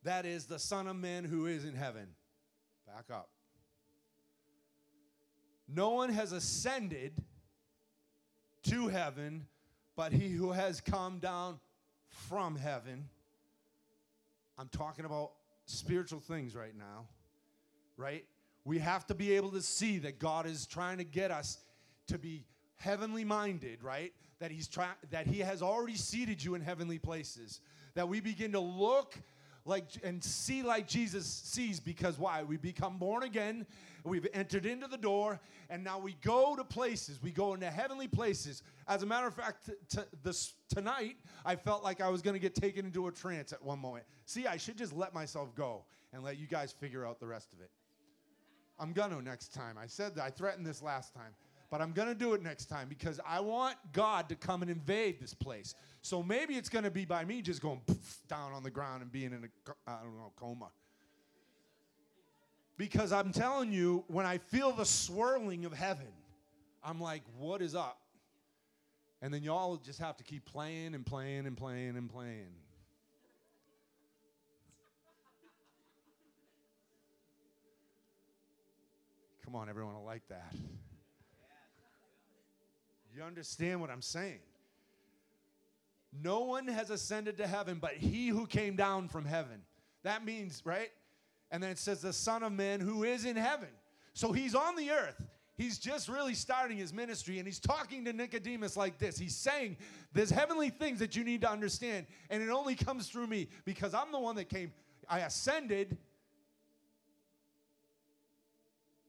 that 0.02 0.26
is 0.26 0.46
the 0.46 0.58
Son 0.58 0.86
of 0.86 0.96
Man 0.96 1.24
who 1.24 1.46
is 1.46 1.64
in 1.64 1.74
heaven. 1.74 2.08
Back 2.86 3.06
up. 3.10 3.30
No 5.66 5.90
one 5.90 6.10
has 6.10 6.32
ascended 6.32 7.12
to 8.64 8.88
heaven, 8.88 9.46
but 9.96 10.12
he 10.12 10.28
who 10.28 10.52
has 10.52 10.80
come 10.80 11.18
down 11.18 11.58
from 12.08 12.56
heaven. 12.56 13.08
I'm 14.58 14.68
talking 14.68 15.04
about 15.04 15.32
spiritual 15.66 16.20
things 16.20 16.54
right 16.54 16.76
now, 16.76 17.06
right? 17.96 18.24
We 18.64 18.78
have 18.78 19.06
to 19.08 19.14
be 19.14 19.32
able 19.32 19.50
to 19.52 19.62
see 19.62 19.98
that 19.98 20.18
God 20.18 20.46
is 20.46 20.66
trying 20.66 20.98
to 20.98 21.04
get 21.04 21.30
us 21.30 21.58
to 22.08 22.18
be 22.18 22.44
heavenly 22.76 23.24
minded, 23.24 23.82
right? 23.82 24.12
That 24.38 24.50
he's 24.50 24.68
that 25.10 25.26
he 25.26 25.40
has 25.40 25.62
already 25.62 25.96
seated 25.96 26.42
you 26.42 26.54
in 26.54 26.60
heavenly 26.60 26.98
places. 26.98 27.60
That 27.94 28.08
we 28.08 28.20
begin 28.20 28.52
to 28.52 28.60
look 28.60 29.16
like 29.64 29.84
and 30.02 30.22
see 30.22 30.62
like 30.62 30.86
Jesus 30.86 31.26
sees 31.26 31.80
because 31.80 32.18
why? 32.18 32.42
We 32.42 32.56
become 32.56 32.98
born 32.98 33.22
again, 33.22 33.66
we've 34.04 34.26
entered 34.34 34.66
into 34.66 34.86
the 34.86 34.98
door, 34.98 35.40
and 35.70 35.82
now 35.82 35.98
we 35.98 36.16
go 36.22 36.54
to 36.56 36.64
places. 36.64 37.22
We 37.22 37.30
go 37.30 37.54
into 37.54 37.70
heavenly 37.70 38.08
places. 38.08 38.62
As 38.86 39.02
a 39.02 39.06
matter 39.06 39.26
of 39.26 39.34
fact, 39.34 39.70
t- 39.88 40.00
this 40.22 40.52
tonight 40.68 41.16
I 41.44 41.56
felt 41.56 41.82
like 41.82 42.00
I 42.00 42.08
was 42.08 42.20
going 42.20 42.34
to 42.34 42.40
get 42.40 42.54
taken 42.54 42.84
into 42.84 43.06
a 43.06 43.12
trance 43.12 43.52
at 43.52 43.62
one 43.62 43.78
moment. 43.78 44.04
See, 44.26 44.46
I 44.46 44.56
should 44.56 44.76
just 44.76 44.92
let 44.92 45.14
myself 45.14 45.54
go 45.54 45.84
and 46.12 46.22
let 46.22 46.38
you 46.38 46.46
guys 46.46 46.72
figure 46.72 47.06
out 47.06 47.18
the 47.18 47.26
rest 47.26 47.52
of 47.52 47.60
it. 47.60 47.70
I'm 48.78 48.92
gonna 48.92 49.20
next 49.20 49.54
time. 49.54 49.76
I 49.78 49.86
said 49.86 50.14
that 50.16 50.24
I 50.24 50.30
threatened 50.30 50.66
this 50.66 50.82
last 50.82 51.14
time. 51.14 51.34
But 51.70 51.80
I'm 51.80 51.90
to 52.06 52.14
do 52.14 52.34
it 52.34 52.42
next 52.42 52.66
time 52.66 52.88
because 52.88 53.18
I 53.26 53.40
want 53.40 53.74
God 53.92 54.28
to 54.28 54.36
come 54.36 54.62
and 54.62 54.70
invade 54.70 55.18
this 55.20 55.34
place. 55.34 55.74
So 56.02 56.22
maybe 56.22 56.54
it's 56.54 56.68
to 56.84 56.90
be 56.90 57.04
by 57.04 57.24
me 57.24 57.42
just 57.42 57.60
going 57.60 57.80
down 58.28 58.52
on 58.52 58.62
the 58.62 58.70
ground 58.70 59.02
and 59.02 59.10
being 59.10 59.32
in 59.32 59.44
a, 59.44 59.90
I 59.90 60.02
don't 60.04 60.16
know, 60.16 60.32
coma. 60.36 60.68
Because 62.76 63.12
I'm 63.12 63.32
telling 63.32 63.72
you, 63.72 64.04
when 64.06 64.24
I 64.24 64.38
feel 64.38 64.70
the 64.70 64.84
swirling 64.84 65.64
of 65.64 65.72
heaven, 65.72 66.12
I'm 66.84 67.00
like, 67.00 67.22
what 67.38 67.60
is 67.60 67.74
up? 67.74 67.98
And 69.20 69.34
then 69.34 69.42
y'all 69.42 69.76
just 69.76 69.98
have 69.98 70.16
to 70.18 70.22
keep 70.22 70.44
playing 70.44 70.94
and 70.94 71.04
playing 71.04 71.46
and 71.46 71.56
playing 71.56 71.96
and 71.96 72.08
playing. 72.08 72.52
Come 79.54 79.60
on, 79.60 79.68
everyone, 79.68 79.94
I 79.94 80.00
like 80.00 80.26
that. 80.30 80.52
You 83.14 83.22
understand 83.22 83.80
what 83.80 83.88
I'm 83.88 84.02
saying? 84.02 84.40
No 86.12 86.40
one 86.40 86.66
has 86.66 86.90
ascended 86.90 87.38
to 87.38 87.46
heaven 87.46 87.78
but 87.80 87.92
he 87.92 88.26
who 88.26 88.48
came 88.48 88.74
down 88.74 89.06
from 89.06 89.24
heaven. 89.24 89.62
That 90.02 90.24
means, 90.24 90.62
right? 90.64 90.90
And 91.52 91.62
then 91.62 91.70
it 91.70 91.78
says, 91.78 92.00
the 92.00 92.12
Son 92.12 92.42
of 92.42 92.50
Man 92.50 92.80
who 92.80 93.04
is 93.04 93.26
in 93.26 93.36
heaven. 93.36 93.68
So 94.12 94.32
he's 94.32 94.56
on 94.56 94.74
the 94.74 94.90
earth. 94.90 95.24
He's 95.56 95.78
just 95.78 96.08
really 96.08 96.34
starting 96.34 96.76
his 96.76 96.92
ministry 96.92 97.38
and 97.38 97.46
he's 97.46 97.60
talking 97.60 98.04
to 98.06 98.12
Nicodemus 98.12 98.76
like 98.76 98.98
this. 98.98 99.16
He's 99.16 99.36
saying, 99.36 99.76
There's 100.12 100.30
heavenly 100.30 100.70
things 100.70 100.98
that 100.98 101.14
you 101.14 101.22
need 101.22 101.42
to 101.42 101.48
understand, 101.48 102.06
and 102.28 102.42
it 102.42 102.48
only 102.48 102.74
comes 102.74 103.08
through 103.08 103.28
me 103.28 103.46
because 103.64 103.94
I'm 103.94 104.10
the 104.10 104.18
one 104.18 104.34
that 104.34 104.48
came. 104.48 104.72
I 105.08 105.20
ascended 105.20 105.96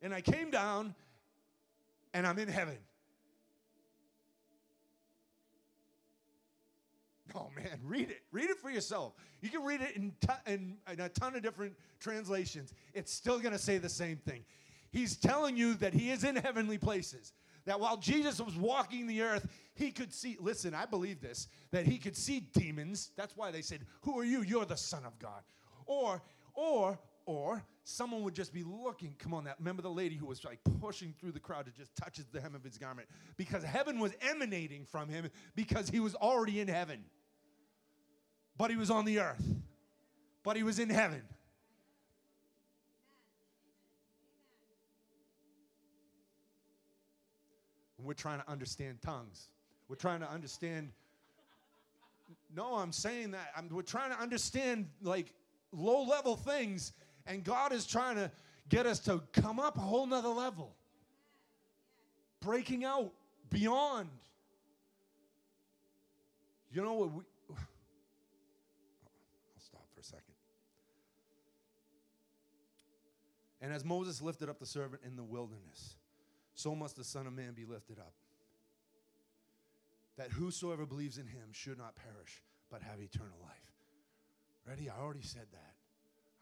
and 0.06 0.14
I 0.14 0.22
came 0.22 0.51
down 0.51 0.93
and 2.14 2.28
I'm 2.28 2.38
in 2.38 2.47
heaven. 2.47 2.78
Oh 7.34 7.49
man, 7.56 7.80
read 7.84 8.12
it. 8.12 8.22
Read 8.32 8.51
it 8.51 8.58
for 8.60 8.70
yourself. 8.70 9.14
You 9.41 9.49
can 9.49 9.64
read 9.64 9.82
it 9.82 9.95
in, 9.95 10.14
t- 10.22 10.53
in, 10.53 10.78
in 10.93 10.99
a 10.99 11.10
ton 11.10 11.36
of 11.36 11.41
different 11.41 11.74
translations. 11.99 12.72
It's 12.93 13.12
still 13.12 13.39
going 13.39 13.51
to 13.53 13.60
say 13.60 13.80
the 13.80 13.89
same 13.89 14.18
thing. 14.18 14.45
He's 14.91 15.18
telling 15.18 15.58
you 15.58 15.74
that 15.76 15.95
he 15.95 16.12
is 16.12 16.24
in 16.24 16.36
heavenly 16.36 16.78
places. 16.78 17.34
That 17.66 17.80
while 17.80 17.97
Jesus 17.97 18.39
was 18.39 18.56
walking 18.56 19.08
the 19.08 19.24
earth, 19.24 19.47
he 19.74 19.89
could 19.89 20.14
see, 20.14 20.38
listen, 20.39 20.76
I 20.76 20.86
believe 20.86 21.20
this, 21.20 21.47
that 21.72 21.88
he 21.88 21.97
could 21.97 22.16
see 22.16 22.41
demons. 22.53 23.10
That's 23.18 23.36
why 23.36 23.49
they 23.49 23.64
said, 23.64 23.80
Who 24.01 24.20
are 24.20 24.24
you? 24.24 24.43
You're 24.43 24.66
the 24.66 24.78
Son 24.78 25.03
of 25.03 25.18
God. 25.18 25.41
Or, 25.88 26.22
or, 26.53 26.99
or 27.26 27.64
someone 27.86 28.24
would 28.24 28.36
just 28.36 28.54
be 28.54 28.64
looking. 28.64 29.16
Come 29.18 29.34
on, 29.34 29.46
that 29.46 29.56
remember 29.60 29.82
the 29.82 29.90
lady 29.90 30.16
who 30.16 30.26
was 30.26 30.44
like 30.44 30.60
pushing 30.82 31.14
through 31.18 31.32
the 31.32 31.40
crowd 31.40 31.66
to 31.66 31.72
just 31.72 31.96
touch 31.96 32.20
the 32.34 32.42
hem 32.42 32.54
of 32.54 32.64
his 32.64 32.78
garment 32.78 33.08
because 33.38 33.64
heaven 33.64 34.00
was 34.00 34.12
emanating 34.22 34.84
from 34.84 35.08
him 35.08 35.30
because 35.56 35.88
he 35.90 36.02
was 36.02 36.16
already 36.16 36.60
in 36.60 36.68
heaven 36.68 37.06
but 38.58 38.70
he 38.70 38.78
was 38.78 38.90
on 38.90 39.06
the 39.06 39.20
earth, 39.20 39.44
but 40.44 40.56
he 40.56 40.64
was 40.64 40.80
in 40.80 40.90
heaven. 40.90 41.22
We're 47.98 48.14
trying 48.14 48.40
to 48.40 48.50
understand 48.50 49.02
tongues. 49.02 49.50
We're 49.90 49.96
trying 49.96 50.20
to 50.20 50.30
understand. 50.30 50.92
No, 52.56 52.76
I'm 52.76 52.92
saying 52.92 53.32
that. 53.32 53.52
I'm, 53.58 53.68
we're 53.70 53.82
trying 53.82 54.12
to 54.12 54.20
understand 54.20 54.88
like 55.02 55.34
low 55.72 56.04
level 56.04 56.36
things, 56.38 56.94
and 57.26 57.43
God 57.43 57.73
is 57.73 57.86
trying 57.86 58.15
to 58.15 58.32
get 58.69 58.86
us 58.86 58.99
to 58.99 59.21
come 59.34 59.59
up 59.59 59.78
a 59.78 59.82
whole 59.82 60.05
nother 60.05 60.30
level. 60.30 60.76
Breaking 62.41 62.84
out 62.84 63.11
beyond. 63.49 64.09
You 66.71 66.84
know 66.84 66.93
what? 66.93 67.11
We, 67.13 67.21
I'll 67.51 67.55
stop 69.59 69.86
for 69.93 70.01
a 70.01 70.03
second. 70.03 70.36
And 73.61 73.73
as 73.73 73.84
Moses 73.84 74.21
lifted 74.21 74.49
up 74.49 74.59
the 74.59 74.65
servant 74.65 75.01
in 75.05 75.15
the 75.15 75.23
wilderness, 75.23 75.95
so 76.53 76.76
must 76.76 76.95
the 76.95 77.03
Son 77.03 77.28
of 77.28 77.34
Man 77.34 77.53
be 77.53 77.65
lifted 77.65 77.99
up. 77.99 78.13
That 80.17 80.32
whosoever 80.32 80.86
believes 80.86 81.17
in 81.17 81.28
him 81.28 81.49
should 81.51 81.78
not 81.78 81.95
perish, 81.95 82.43
but 82.69 82.82
have 82.82 83.01
eternal 83.01 83.38
life. 83.41 83.73
Ready? 84.67 84.89
I 84.89 85.01
already 85.01 85.21
said 85.21 85.47
that. 85.51 85.74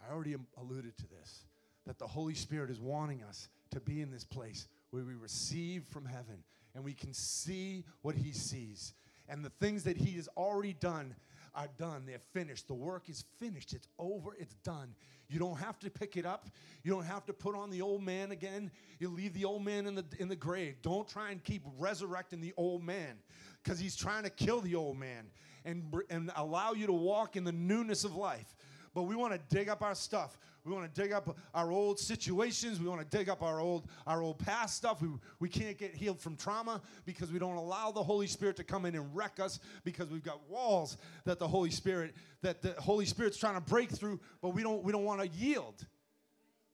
I 0.07 0.13
already 0.13 0.35
alluded 0.57 0.97
to 0.97 1.07
this. 1.07 1.45
that 1.85 1.99
the 1.99 2.07
Holy 2.07 2.33
Spirit 2.33 2.69
is 2.69 2.79
wanting 2.79 3.23
us 3.23 3.49
to 3.71 3.81
be 3.81 4.01
in 4.01 4.09
this 4.09 4.23
place 4.23 4.67
where 4.91 5.03
we 5.03 5.15
receive 5.15 5.83
from 5.89 6.05
heaven 6.05 6.43
and 6.73 6.83
we 6.83 6.93
can 6.93 7.13
see 7.13 7.83
what 8.01 8.15
He 8.15 8.31
sees. 8.31 8.93
And 9.27 9.43
the 9.43 9.49
things 9.49 9.83
that 9.83 9.97
He 9.97 10.11
has 10.13 10.29
already 10.37 10.73
done 10.73 11.15
are 11.55 11.67
done. 11.77 12.03
They're 12.05 12.19
finished. 12.33 12.67
The 12.67 12.73
work 12.73 13.09
is 13.09 13.25
finished. 13.39 13.73
It's 13.73 13.87
over. 13.99 14.31
It's 14.39 14.55
done. 14.63 14.95
You 15.29 15.39
don't 15.39 15.57
have 15.57 15.79
to 15.79 15.89
pick 15.89 16.15
it 16.17 16.25
up. 16.25 16.49
You 16.83 16.91
don't 16.91 17.05
have 17.05 17.25
to 17.25 17.33
put 17.33 17.55
on 17.55 17.69
the 17.69 17.81
old 17.81 18.03
man 18.03 18.31
again. 18.31 18.71
You 18.99 19.09
leave 19.09 19.33
the 19.33 19.45
old 19.45 19.63
man 19.63 19.87
in 19.87 19.95
the 19.95 20.05
in 20.19 20.27
the 20.27 20.35
grave. 20.35 20.81
Don't 20.81 21.07
try 21.07 21.31
and 21.31 21.43
keep 21.43 21.63
resurrecting 21.77 22.41
the 22.41 22.53
old 22.57 22.83
man 22.83 23.17
because 23.63 23.79
he's 23.79 23.95
trying 23.95 24.23
to 24.23 24.29
kill 24.29 24.61
the 24.61 24.75
old 24.75 24.97
man 24.97 25.25
and 25.65 25.93
and 26.09 26.31
allow 26.35 26.73
you 26.73 26.87
to 26.87 26.93
walk 26.93 27.35
in 27.35 27.43
the 27.43 27.51
newness 27.51 28.03
of 28.03 28.15
life. 28.15 28.55
But 28.93 29.03
we 29.03 29.15
want 29.15 29.33
to 29.33 29.55
dig 29.55 29.69
up 29.69 29.81
our 29.81 29.95
stuff. 29.95 30.37
We 30.65 30.71
want 30.71 30.93
to 30.93 31.01
dig 31.01 31.11
up 31.11 31.35
our 31.53 31.71
old 31.71 31.99
situations. 31.99 32.79
We 32.79 32.87
want 32.87 33.01
to 33.01 33.17
dig 33.17 33.27
up 33.27 33.43
our 33.43 33.59
old 33.59 33.87
our 34.07 34.21
old 34.21 34.39
past 34.39 34.77
stuff. 34.77 35.01
We, 35.01 35.09
we 35.39 35.49
can't 35.49 35.77
get 35.77 35.93
healed 35.93 36.21
from 36.21 36.37
trauma 36.37 36.81
because 37.05 37.31
we 37.31 37.39
don't 37.39 37.57
allow 37.57 37.91
the 37.91 38.03
Holy 38.03 38.27
Spirit 38.27 38.55
to 38.57 38.63
come 38.63 38.85
in 38.85 38.95
and 38.95 39.13
wreck 39.13 39.39
us 39.39 39.59
because 39.83 40.09
we've 40.09 40.23
got 40.23 40.39
walls 40.49 40.97
that 41.25 41.39
the 41.39 41.47
Holy 41.47 41.71
Spirit 41.71 42.13
that 42.41 42.61
the 42.61 42.73
Holy 42.73 43.05
Spirit's 43.05 43.37
trying 43.37 43.55
to 43.55 43.61
break 43.61 43.89
through, 43.89 44.19
but 44.41 44.49
we 44.49 44.63
don't 44.63 44.83
we 44.83 44.91
don't 44.91 45.05
want 45.05 45.21
to 45.21 45.27
yield. 45.27 45.85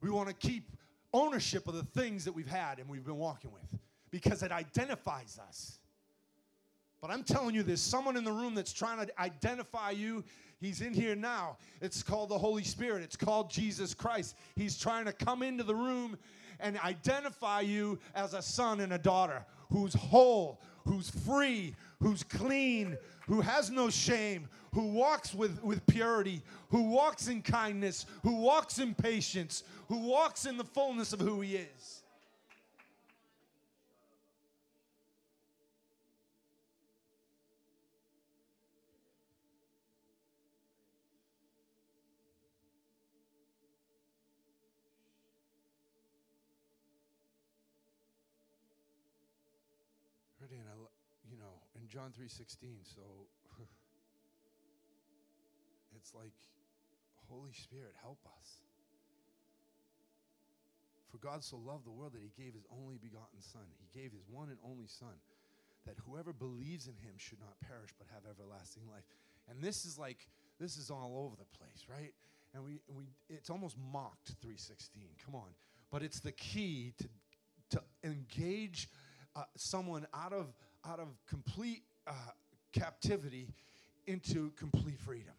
We 0.01 0.09
want 0.09 0.29
to 0.29 0.35
keep 0.35 0.69
ownership 1.13 1.67
of 1.67 1.73
the 1.73 1.83
things 1.83 2.25
that 2.25 2.33
we've 2.33 2.47
had 2.47 2.79
and 2.79 2.87
we've 2.87 3.05
been 3.05 3.17
walking 3.17 3.51
with 3.51 3.79
because 4.11 4.43
it 4.43 4.51
identifies 4.51 5.39
us. 5.47 5.79
But 7.01 7.11
I'm 7.11 7.23
telling 7.23 7.55
you, 7.55 7.63
there's 7.63 7.81
someone 7.81 8.17
in 8.17 8.23
the 8.23 8.31
room 8.31 8.55
that's 8.55 8.73
trying 8.73 9.05
to 9.05 9.21
identify 9.21 9.91
you 9.91 10.23
He's 10.59 10.81
in 10.81 10.93
here 10.93 11.15
now. 11.15 11.57
It's 11.81 12.03
called 12.03 12.29
the 12.29 12.37
Holy 12.37 12.63
Spirit, 12.63 13.03
it's 13.03 13.15
called 13.15 13.49
Jesus 13.49 13.93
Christ. 13.93 14.35
He's 14.55 14.77
trying 14.77 15.05
to 15.05 15.13
come 15.13 15.41
into 15.41 15.63
the 15.63 15.75
room 15.75 16.17
and 16.59 16.77
identify 16.79 17.61
you 17.61 17.99
as 18.15 18.33
a 18.33 18.41
son 18.41 18.81
and 18.81 18.93
a 18.93 18.97
daughter 18.97 19.45
who's 19.71 19.93
whole, 19.93 20.61
who's 20.85 21.09
free, 21.09 21.75
who's 22.01 22.23
clean, 22.23 22.97
who 23.27 23.41
has 23.41 23.69
no 23.69 23.89
shame, 23.89 24.47
who 24.73 24.87
walks 24.87 25.33
with, 25.33 25.61
with 25.63 25.85
purity, 25.87 26.41
who 26.69 26.83
walks 26.83 27.27
in 27.27 27.41
kindness, 27.41 28.05
who 28.23 28.35
walks 28.35 28.79
in 28.79 28.93
patience, 28.93 29.63
who 29.87 29.97
walks 29.97 30.45
in 30.45 30.57
the 30.57 30.63
fullness 30.63 31.13
of 31.13 31.19
who 31.19 31.41
he 31.41 31.55
is. 31.55 31.98
John 51.99 52.13
3:16. 52.17 52.85
So 52.95 53.01
it's 55.97 56.15
like 56.15 56.31
Holy 57.27 57.51
Spirit, 57.51 57.93
help 58.01 58.19
us. 58.25 58.61
For 61.11 61.17
God 61.17 61.43
so 61.43 61.57
loved 61.57 61.85
the 61.85 61.91
world 61.91 62.13
that 62.13 62.21
he 62.21 62.31
gave 62.41 62.53
his 62.53 62.65
only 62.71 62.97
begotten 62.97 63.41
son. 63.41 63.63
He 63.81 63.99
gave 63.99 64.13
his 64.13 64.23
one 64.29 64.47
and 64.47 64.57
only 64.63 64.87
son 64.87 65.19
that 65.85 65.95
whoever 66.05 66.31
believes 66.31 66.87
in 66.87 66.93
him 66.93 67.15
should 67.17 67.41
not 67.41 67.59
perish 67.59 67.89
but 67.97 68.07
have 68.13 68.23
everlasting 68.29 68.83
life. 68.89 69.03
And 69.49 69.61
this 69.61 69.83
is 69.83 69.99
like 69.99 70.29
this 70.57 70.77
is 70.77 70.89
all 70.89 71.25
over 71.25 71.35
the 71.35 71.57
place, 71.57 71.83
right? 71.89 72.13
And 72.53 72.63
we 72.63 72.79
we 72.87 73.09
it's 73.27 73.49
almost 73.49 73.75
mocked 73.91 74.35
316. 74.41 75.03
Come 75.25 75.35
on. 75.35 75.49
But 75.91 76.03
it's 76.03 76.21
the 76.21 76.31
key 76.31 76.93
to 76.99 77.09
to 77.71 77.83
engage 78.05 78.87
uh, 79.35 79.43
someone 79.57 80.07
out 80.13 80.31
of 80.31 80.53
out 80.85 81.01
of 81.01 81.07
complete 81.27 81.83
uh, 82.09 82.13
captivity 82.73 83.47
into 84.07 84.51
complete 84.57 84.99
freedom. 84.99 85.33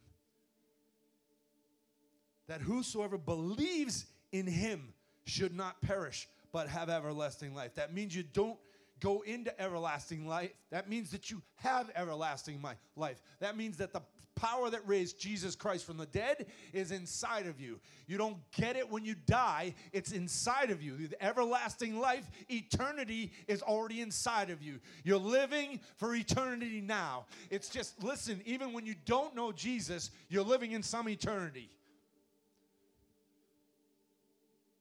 That 2.48 2.60
whosoever 2.60 3.18
believes 3.18 4.06
in 4.32 4.46
him 4.46 4.92
should 5.24 5.54
not 5.54 5.80
perish, 5.82 6.28
but 6.52 6.68
have 6.68 6.88
everlasting 6.88 7.54
life. 7.54 7.74
That 7.74 7.92
means 7.94 8.14
you 8.14 8.22
don't 8.22 8.58
go 9.00 9.22
into 9.22 9.58
everlasting 9.60 10.26
life. 10.26 10.50
That 10.70 10.88
means 10.88 11.10
that 11.10 11.30
you 11.30 11.42
have 11.56 11.90
everlasting 11.94 12.62
life. 12.96 13.20
That 13.40 13.56
means 13.56 13.76
that 13.78 13.92
the 13.92 14.02
power 14.40 14.70
that 14.70 14.86
raised 14.86 15.20
Jesus 15.20 15.54
Christ 15.54 15.84
from 15.84 15.98
the 15.98 16.06
dead 16.06 16.46
is 16.72 16.90
inside 16.90 17.46
of 17.46 17.60
you. 17.60 17.78
You 18.06 18.16
don't 18.16 18.38
get 18.52 18.76
it 18.76 18.90
when 18.90 19.04
you 19.04 19.14
die, 19.26 19.74
it's 19.92 20.12
inside 20.12 20.70
of 20.70 20.82
you. 20.82 20.96
The 20.96 21.22
everlasting 21.22 21.98
life, 22.00 22.28
eternity 22.48 23.32
is 23.46 23.62
already 23.62 24.00
inside 24.00 24.50
of 24.50 24.62
you. 24.62 24.80
You're 25.04 25.18
living 25.18 25.80
for 25.96 26.14
eternity 26.14 26.80
now. 26.80 27.26
It's 27.50 27.68
just, 27.68 28.02
listen, 28.02 28.40
even 28.46 28.72
when 28.72 28.86
you 28.86 28.94
don't 29.04 29.36
know 29.36 29.52
Jesus, 29.52 30.10
you're 30.28 30.44
living 30.44 30.72
in 30.72 30.82
some 30.82 31.08
eternity. 31.08 31.68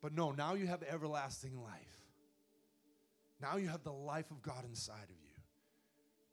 But 0.01 0.15
no, 0.15 0.31
now 0.31 0.53
you 0.53 0.67
have 0.67 0.81
everlasting 0.83 1.61
life. 1.61 2.05
Now 3.41 3.57
you 3.57 3.67
have 3.67 3.83
the 3.83 3.91
life 3.91 4.31
of 4.31 4.41
God 4.41 4.63
inside 4.65 5.03
of 5.03 5.09
you. 5.09 5.29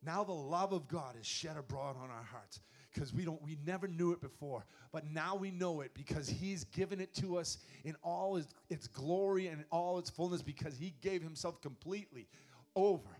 Now 0.04 0.22
the 0.22 0.32
love 0.32 0.72
of 0.72 0.86
God 0.86 1.16
is 1.20 1.26
shed 1.26 1.56
abroad 1.56 1.96
on 1.96 2.10
our 2.10 2.26
hearts 2.30 2.60
because 2.96 3.12
we 3.12 3.26
don't 3.26 3.42
we 3.42 3.58
never 3.66 3.86
knew 3.86 4.12
it 4.12 4.22
before. 4.22 4.64
But 4.90 5.04
now 5.10 5.36
we 5.36 5.50
know 5.50 5.82
it 5.82 5.92
because 5.92 6.28
he's 6.28 6.64
given 6.64 6.98
it 6.98 7.12
to 7.16 7.36
us 7.36 7.58
in 7.84 7.94
all 8.02 8.36
its, 8.36 8.54
its 8.70 8.88
glory 8.88 9.48
and 9.48 9.64
all 9.70 9.98
its 9.98 10.08
fullness 10.08 10.40
because 10.40 10.78
he 10.78 10.94
gave 11.02 11.22
himself 11.22 11.60
completely 11.60 12.26
over 12.74 13.10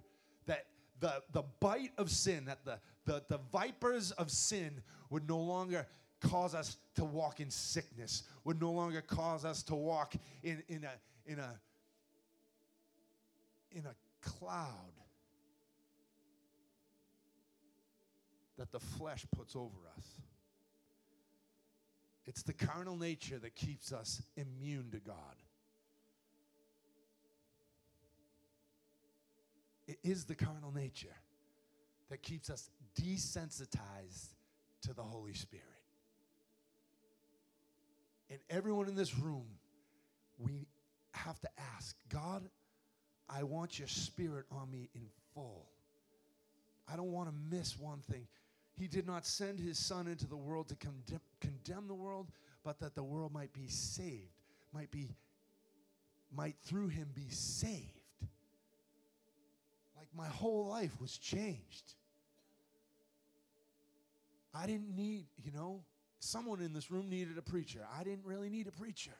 that 0.47 0.65
the 1.01 1.23
the 1.33 1.43
bite 1.61 1.93
of 1.99 2.11
sin 2.11 2.47
that 2.47 2.65
the 2.65 2.79
the, 3.05 3.23
the 3.29 3.39
vipers 3.53 4.13
of 4.13 4.31
sin 4.31 4.81
would 5.11 5.29
no 5.29 5.39
longer 5.39 5.87
cause 6.21 6.55
us 6.55 6.79
to 6.95 7.05
walk 7.05 7.41
in 7.41 7.51
sickness 7.51 8.23
would 8.45 8.59
no 8.59 8.73
longer 8.73 9.03
cause 9.03 9.45
us 9.45 9.63
to 9.63 9.75
walk 9.75 10.15
in 10.43 10.63
in 10.69 10.85
a 10.85 11.31
in 11.31 11.39
a 11.39 11.61
in 13.73 13.85
a 13.85 13.95
cloud 14.23 14.97
that 18.59 18.73
the 18.73 18.81
flesh 18.81 19.25
puts 19.35 19.55
over 19.55 19.77
us. 19.97 20.07
It's 22.27 22.43
the 22.43 22.53
carnal 22.53 22.97
nature 22.97 23.39
that 23.39 23.55
keeps 23.55 23.93
us 23.93 24.23
immune 24.37 24.91
to 24.93 24.99
God. 24.99 25.15
It 29.87 29.99
is 30.03 30.25
the 30.25 30.35
carnal 30.35 30.73
nature 30.73 31.15
that 32.11 32.23
keeps 32.23 32.51
us 32.51 32.69
desensitized 33.01 34.35
to 34.83 34.93
the 34.93 35.03
Holy 35.03 35.35
Spirit. 35.35 35.65
And 38.29 38.41
everyone 38.51 38.89
in 38.89 38.97
this 38.97 39.17
room, 39.17 39.47
we 40.39 40.67
have 41.13 41.39
to 41.41 41.49
ask 41.77 41.95
God, 42.09 42.43
I 43.29 43.45
want 43.45 43.79
your 43.79 43.89
spirit 43.89 44.47
on 44.51 44.71
me 44.71 44.89
in 44.95 45.07
full. 45.35 45.67
I 46.93 46.97
don't 46.97 47.13
want 47.13 47.29
to 47.29 47.57
miss 47.57 47.79
one 47.79 48.01
thing. 48.01 48.27
He 48.79 48.89
did 48.89 49.07
not 49.07 49.25
send 49.25 49.59
his 49.59 49.79
son 49.79 50.07
into 50.07 50.27
the 50.27 50.37
world 50.37 50.69
to 50.69 50.77
condemn, 50.77 51.21
condemn 51.41 51.89
the 51.89 51.95
world, 51.95 52.29
but 52.63 52.79
that 52.81 52.95
the 52.95 53.03
world 53.03 53.33
might 53.33 53.53
be 53.53 53.69
saved, 53.69 54.43
might 54.73 54.91
be 54.91 55.09
might 56.35 56.57
through 56.65 56.89
him 56.89 57.09
be 57.15 57.29
saved. 57.31 58.01
Like 59.97 60.09
my 60.15 60.27
whole 60.27 60.67
life 60.67 61.01
was 61.01 61.17
changed. 61.17 61.95
I 64.55 64.67
didn't 64.67 64.95
need, 64.95 65.27
you 65.43 65.53
know, 65.53 65.83
someone 66.19 66.61
in 66.61 66.73
this 66.73 66.91
room 66.91 67.09
needed 67.09 67.39
a 67.39 67.43
preacher. 67.43 67.81
I 67.99 68.05
didn't 68.05 68.25
really 68.25 68.51
need 68.51 68.67
a 68.67 68.73
preacher. 68.73 69.13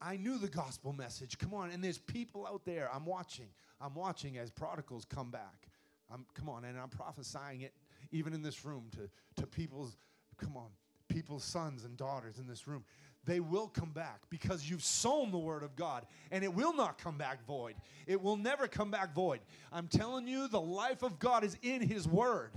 I 0.00 0.16
knew 0.16 0.38
the 0.38 0.48
gospel 0.48 0.92
message. 0.92 1.38
Come 1.38 1.54
on, 1.54 1.70
and 1.70 1.82
there's 1.82 1.98
people 1.98 2.46
out 2.46 2.64
there. 2.64 2.90
I'm 2.92 3.06
watching. 3.06 3.48
I'm 3.80 3.94
watching 3.94 4.38
as 4.38 4.50
prodigals 4.50 5.04
come 5.04 5.30
back. 5.30 5.68
I'm 6.12 6.26
come 6.34 6.48
on, 6.48 6.64
and 6.64 6.78
I'm 6.78 6.88
prophesying 6.88 7.62
it 7.62 7.72
even 8.14 8.32
in 8.32 8.42
this 8.42 8.64
room, 8.64 8.84
to, 8.92 9.42
to 9.42 9.46
people's, 9.46 9.96
come 10.38 10.56
on, 10.56 10.68
people's 11.08 11.44
sons 11.44 11.84
and 11.84 11.96
daughters 11.96 12.38
in 12.38 12.46
this 12.46 12.66
room. 12.68 12.84
They 13.26 13.40
will 13.40 13.66
come 13.68 13.90
back 13.90 14.20
because 14.30 14.70
you've 14.70 14.84
sown 14.84 15.30
the 15.32 15.38
word 15.38 15.62
of 15.62 15.74
God 15.76 16.06
and 16.30 16.44
it 16.44 16.54
will 16.54 16.74
not 16.74 16.98
come 16.98 17.18
back 17.18 17.44
void. 17.46 17.74
It 18.06 18.20
will 18.22 18.36
never 18.36 18.68
come 18.68 18.90
back 18.90 19.14
void. 19.14 19.40
I'm 19.72 19.88
telling 19.88 20.28
you, 20.28 20.46
the 20.46 20.60
life 20.60 21.02
of 21.02 21.18
God 21.18 21.42
is 21.42 21.56
in 21.62 21.82
his 21.82 22.06
word. 22.06 22.52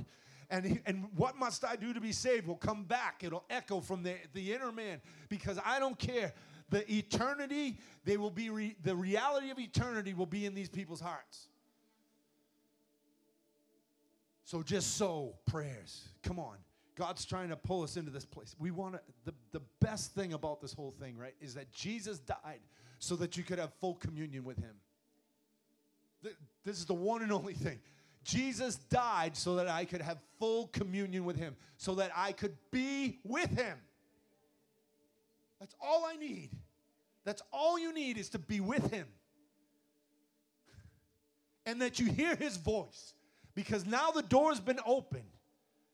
And, 0.50 0.80
and 0.86 1.08
what 1.16 1.38
must 1.38 1.66
I 1.66 1.76
do 1.76 1.94
to 1.94 2.00
be 2.00 2.12
saved 2.12 2.48
will 2.48 2.56
come 2.56 2.84
back. 2.84 3.24
It'll 3.24 3.46
echo 3.50 3.80
from 3.80 4.04
the, 4.04 4.16
the 4.34 4.54
inner 4.54 4.72
man 4.72 5.02
because 5.28 5.58
I 5.66 5.80
don't 5.80 5.98
care. 5.98 6.34
The 6.70 6.90
eternity, 6.94 7.80
they 8.04 8.18
will 8.18 8.30
be 8.30 8.50
re, 8.50 8.76
the 8.84 8.96
reality 8.96 9.50
of 9.50 9.58
eternity 9.60 10.14
will 10.14 10.26
be 10.26 10.46
in 10.46 10.54
these 10.54 10.70
people's 10.70 11.02
hearts. 11.02 11.48
So 14.48 14.64
just 14.64 14.96
sow 14.96 15.36
prayers. 15.46 16.08
Come 16.24 16.40
on. 16.40 16.56
God's 16.96 17.26
trying 17.26 17.50
to 17.50 17.58
pull 17.58 17.84
us 17.84 17.98
into 17.98 18.12
this 18.12 18.24
place. 18.24 18.56
We 18.58 18.72
want 18.72 18.94
to, 18.94 19.02
the, 19.26 19.34
the 19.52 19.62
best 19.82 20.14
thing 20.14 20.32
about 20.32 20.62
this 20.62 20.72
whole 20.72 20.96
thing, 21.02 21.18
right, 21.18 21.36
is 21.42 21.54
that 21.56 21.74
Jesus 21.74 22.20
died 22.20 22.62
so 22.98 23.18
that 23.18 23.36
you 23.36 23.44
could 23.44 23.60
have 23.60 23.74
full 23.82 23.96
communion 23.96 24.46
with 24.46 24.58
Him. 24.58 24.74
This 26.64 26.78
is 26.80 26.86
the 26.86 26.94
one 26.94 27.24
and 27.24 27.34
only 27.34 27.56
thing. 27.56 27.78
Jesus 28.24 28.78
died 28.78 29.36
so 29.36 29.58
that 29.58 29.68
I 29.68 29.84
could 29.84 30.02
have 30.02 30.18
full 30.40 30.68
communion 30.68 31.26
with 31.26 31.36
Him, 31.36 31.58
so 31.76 31.96
that 31.96 32.12
I 32.16 32.32
could 32.32 32.56
be 32.72 33.20
with 33.26 33.50
Him. 33.50 33.78
That's 35.60 35.76
all 35.82 36.06
I 36.06 36.16
need. 36.16 36.52
That's 37.26 37.42
all 37.52 37.78
you 37.78 37.94
need 37.94 38.18
is 38.18 38.30
to 38.30 38.40
be 38.40 38.62
with 38.62 38.92
Him. 38.92 39.08
And 41.66 41.82
that 41.82 42.00
you 42.00 42.06
hear 42.06 42.34
His 42.34 42.56
voice. 42.56 43.14
Because 43.58 43.88
now 43.88 44.12
the 44.12 44.22
door's 44.22 44.60
been 44.60 44.80
opened. 44.86 45.24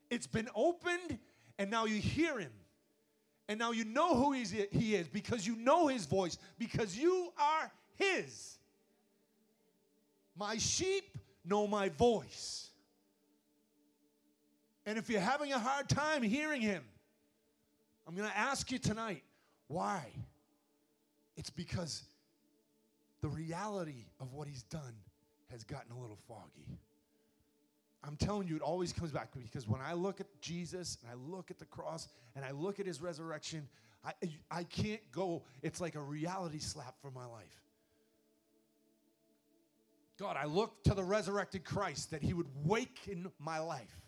It's 0.10 0.28
been 0.28 0.50
opened, 0.54 1.18
and 1.58 1.72
now 1.72 1.86
you 1.86 1.96
hear 1.96 2.38
Him. 2.38 2.52
And 3.48 3.58
now 3.58 3.72
you 3.72 3.86
know 3.86 4.16
who 4.16 4.34
He 4.34 4.96
is 4.96 5.08
because 5.08 5.48
you 5.48 5.56
know 5.56 5.88
His 5.88 6.06
voice, 6.06 6.38
because 6.60 6.98
you 6.98 7.32
are 7.38 7.72
His. 7.96 8.58
My 10.36 10.58
sheep 10.58 11.18
know 11.46 11.66
my 11.66 11.88
voice. 11.88 12.70
And 14.86 14.98
if 14.98 15.10
you're 15.10 15.22
having 15.22 15.54
a 15.54 15.60
hard 15.60 15.88
time 15.88 16.22
hearing 16.22 16.62
him, 16.62 16.84
I'm 18.06 18.14
going 18.14 18.28
to 18.28 18.38
ask 18.38 18.74
you 18.74 18.78
tonight 18.78 19.24
why? 19.70 20.08
It's 21.38 21.50
because 21.50 22.04
the 23.22 23.30
reality 23.30 24.04
of 24.20 24.34
what 24.34 24.50
he's 24.50 24.64
done 24.64 24.96
has 25.50 25.64
gotten 25.64 25.94
a 25.94 25.98
little 26.02 26.18
foggy. 26.28 26.68
I'm 28.04 28.18
telling 28.18 28.48
you, 28.48 28.56
it 28.56 28.62
always 28.62 28.92
comes 28.92 29.12
back 29.12 29.30
because 29.34 29.68
when 29.68 29.80
I 29.80 29.94
look 29.94 30.20
at 30.20 30.28
Jesus 30.42 30.98
and 31.02 31.12
I 31.12 31.16
look 31.16 31.50
at 31.50 31.58
the 31.58 31.66
cross 31.66 32.10
and 32.36 32.44
I 32.44 32.52
look 32.52 32.80
at 32.80 32.86
his 32.86 33.02
resurrection, 33.02 33.68
I, 34.04 34.14
I 34.52 34.64
can't 34.66 35.02
go, 35.12 35.44
it's 35.62 35.80
like 35.80 35.96
a 35.96 36.02
reality 36.02 36.60
slap 36.60 36.96
for 37.02 37.12
my 37.12 37.26
life. 37.26 37.62
God, 40.20 40.36
I 40.38 40.46
look 40.46 40.84
to 40.84 40.94
the 40.94 41.04
resurrected 41.04 41.64
Christ 41.64 42.12
that 42.12 42.22
he 42.22 42.34
would 42.34 42.48
waken 42.66 43.32
my 43.40 43.60
life. 43.60 44.02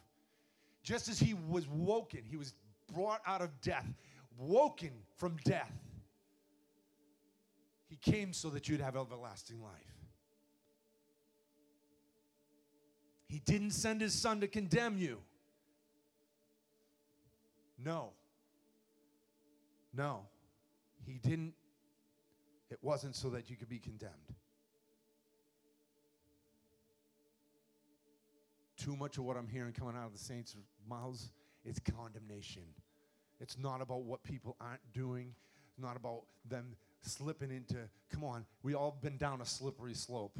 Just 0.83 1.07
as 1.07 1.17
he 1.17 1.33
was 1.33 1.67
woken, 1.67 2.21
he 2.23 2.37
was 2.37 2.53
brought 2.93 3.21
out 3.25 3.41
of 3.41 3.49
death, 3.61 3.87
woken 4.37 4.91
from 5.15 5.37
death. 5.45 5.71
He 7.87 7.95
came 7.95 8.33
so 8.33 8.49
that 8.49 8.67
you'd 8.67 8.81
have 8.81 8.95
everlasting 8.95 9.61
life. 9.61 9.94
He 13.35 13.41
didn't 13.43 13.71
send 13.71 13.99
his 13.99 14.13
son 14.13 14.39
to 14.39 14.47
condemn 14.47 14.97
you. 14.97 15.17
No. 17.77 18.11
No. 19.93 20.21
He 21.05 21.19
didn't. 21.21 21.53
It 22.71 22.77
wasn't 22.81 23.13
so 23.13 23.29
that 23.31 23.49
you 23.49 23.57
could 23.57 23.67
be 23.67 23.77
condemned. 23.77 24.13
Too 28.77 28.95
much 28.95 29.17
of 29.17 29.25
what 29.25 29.35
I'm 29.35 29.49
hearing 29.49 29.73
coming 29.73 29.97
out 29.97 30.05
of 30.05 30.13
the 30.13 30.17
saints' 30.17 30.55
mouths 30.89 31.29
is 31.65 31.77
condemnation. 31.79 32.63
It's 33.41 33.57
not 33.57 33.81
about 33.81 34.03
what 34.03 34.23
people 34.23 34.55
aren't 34.61 34.93
doing. 34.93 35.35
It's 35.67 35.77
not 35.77 35.97
about 35.97 36.21
them 36.47 36.77
slipping 37.01 37.51
into, 37.51 37.79
come 38.09 38.23
on, 38.23 38.45
we 38.63 38.75
all 38.75 38.97
been 39.01 39.17
down 39.17 39.41
a 39.41 39.45
slippery 39.45 39.93
slope. 39.93 40.39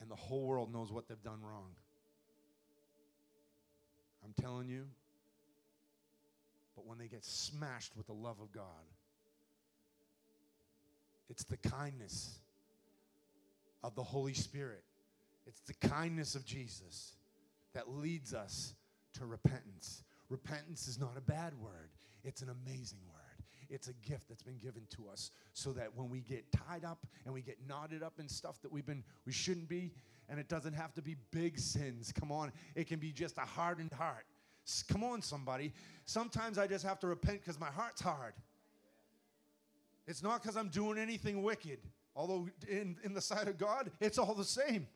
And 0.00 0.10
the 0.10 0.16
whole 0.16 0.46
world 0.46 0.72
knows 0.72 0.90
what 0.92 1.08
they've 1.08 1.22
done 1.22 1.40
wrong. 1.42 1.70
I'm 4.24 4.32
telling 4.40 4.68
you. 4.68 4.86
But 6.74 6.86
when 6.86 6.98
they 6.98 7.08
get 7.08 7.24
smashed 7.24 7.96
with 7.96 8.06
the 8.06 8.14
love 8.14 8.40
of 8.40 8.52
God, 8.52 8.64
it's 11.28 11.44
the 11.44 11.56
kindness 11.56 12.38
of 13.82 13.94
the 13.94 14.02
Holy 14.02 14.34
Spirit. 14.34 14.82
It's 15.46 15.60
the 15.60 15.88
kindness 15.88 16.34
of 16.34 16.44
Jesus 16.44 17.16
that 17.74 17.90
leads 17.90 18.34
us 18.34 18.74
to 19.14 19.26
repentance. 19.26 20.04
Repentance 20.28 20.88
is 20.88 20.98
not 20.98 21.12
a 21.16 21.20
bad 21.20 21.52
word, 21.60 21.90
it's 22.24 22.42
an 22.42 22.48
amazing 22.48 23.00
word. 23.08 23.19
It's 23.70 23.88
a 23.88 23.92
gift 23.92 24.28
that's 24.28 24.42
been 24.42 24.58
given 24.58 24.82
to 24.96 25.08
us 25.08 25.30
so 25.52 25.72
that 25.72 25.96
when 25.96 26.10
we 26.10 26.20
get 26.20 26.44
tied 26.52 26.84
up 26.84 27.06
and 27.24 27.32
we 27.32 27.40
get 27.40 27.56
knotted 27.66 28.02
up 28.02 28.18
in 28.18 28.28
stuff 28.28 28.60
that 28.62 28.72
we've 28.72 28.84
been 28.84 29.04
we 29.24 29.32
shouldn't 29.32 29.68
be 29.68 29.92
and 30.28 30.40
it 30.40 30.48
doesn't 30.48 30.74
have 30.74 30.92
to 30.94 31.02
be 31.02 31.16
big 31.30 31.58
sins. 31.58 32.12
Come 32.12 32.32
on, 32.32 32.52
it 32.74 32.88
can 32.88 32.98
be 32.98 33.12
just 33.12 33.38
a 33.38 33.42
hardened 33.42 33.92
heart. 33.92 34.26
Come 34.88 35.04
on 35.04 35.22
somebody. 35.22 35.72
Sometimes 36.04 36.58
I 36.58 36.66
just 36.66 36.84
have 36.84 36.98
to 37.00 37.06
repent 37.06 37.44
cuz 37.44 37.58
my 37.58 37.70
heart's 37.70 38.00
hard. 38.00 38.34
It's 40.06 40.22
not 40.22 40.42
cuz 40.42 40.56
I'm 40.56 40.68
doing 40.68 40.98
anything 40.98 41.42
wicked. 41.42 41.78
Although 42.16 42.48
in 42.68 42.98
in 43.04 43.14
the 43.14 43.20
sight 43.20 43.46
of 43.46 43.56
God, 43.56 43.92
it's 44.00 44.18
all 44.18 44.34
the 44.34 44.44
same. 44.44 44.88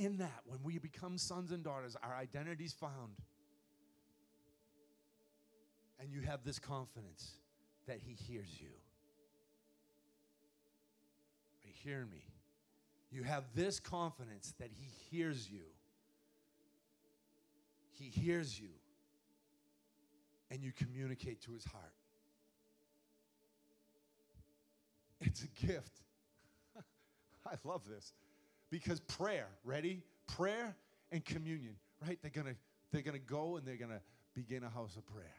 In 0.00 0.16
that, 0.16 0.40
when 0.46 0.58
we 0.64 0.78
become 0.78 1.18
sons 1.18 1.52
and 1.52 1.62
daughters, 1.62 1.94
our 2.02 2.16
identity's 2.16 2.72
found. 2.72 3.16
And 6.00 6.10
you 6.10 6.22
have 6.22 6.42
this 6.42 6.58
confidence 6.58 7.36
that 7.86 7.98
He 7.98 8.14
hears 8.14 8.48
you. 8.58 8.70
Are 11.52 11.68
you 11.68 11.74
hearing 11.84 12.08
me? 12.10 12.24
You 13.12 13.24
have 13.24 13.44
this 13.54 13.78
confidence 13.78 14.54
that 14.58 14.70
He 14.72 14.88
hears 15.10 15.50
you. 15.50 15.64
He 17.92 18.06
hears 18.06 18.58
you. 18.58 18.70
And 20.50 20.62
you 20.62 20.72
communicate 20.72 21.42
to 21.42 21.52
His 21.52 21.66
heart. 21.66 21.92
It's 25.20 25.44
a 25.44 25.66
gift. 25.66 26.00
I 27.46 27.56
love 27.64 27.82
this 27.86 28.14
because 28.70 29.00
prayer 29.00 29.48
ready? 29.64 30.02
Prayer 30.26 30.76
and 31.10 31.24
communion 31.24 31.76
right? 32.06 32.18
They're 32.22 32.30
gonna 32.30 32.56
they're 32.92 33.02
gonna 33.02 33.18
go 33.18 33.56
and 33.56 33.66
they're 33.66 33.76
gonna 33.76 34.00
begin 34.34 34.64
a 34.64 34.70
house 34.70 34.96
of 34.96 35.06
prayer. 35.06 35.34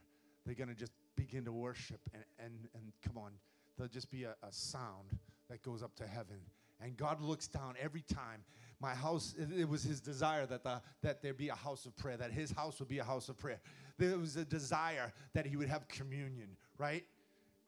They're 0.45 0.55
gonna 0.55 0.75
just 0.75 0.91
begin 1.15 1.45
to 1.45 1.51
worship 1.51 1.99
and 2.13 2.23
and, 2.39 2.53
and 2.73 2.83
come 3.05 3.17
on. 3.17 3.31
There'll 3.77 3.91
just 3.91 4.11
be 4.11 4.23
a, 4.23 4.35
a 4.43 4.51
sound 4.51 5.17
that 5.49 5.61
goes 5.63 5.81
up 5.83 5.95
to 5.95 6.07
heaven. 6.07 6.37
And 6.83 6.97
god 6.97 7.21
looks 7.21 7.47
down 7.47 7.75
every 7.81 8.01
time. 8.01 8.43
My 8.79 8.95
house 8.95 9.35
it, 9.37 9.49
it 9.59 9.69
was 9.69 9.83
his 9.83 10.01
desire 10.01 10.45
that 10.47 10.63
the 10.63 10.81
that 11.01 11.21
there 11.21 11.33
be 11.33 11.49
a 11.49 11.55
house 11.55 11.85
of 11.85 11.95
prayer 11.95 12.17
that 12.17 12.31
his 12.31 12.51
house 12.51 12.79
would 12.79 12.89
be 12.89 12.99
a 12.99 13.03
house 13.03 13.29
of 13.29 13.37
prayer. 13.37 13.59
There 13.97 14.17
was 14.17 14.35
a 14.35 14.45
desire 14.45 15.13
that 15.33 15.45
he 15.45 15.57
would 15.57 15.69
have 15.69 15.87
communion 15.87 16.49
right? 16.77 17.05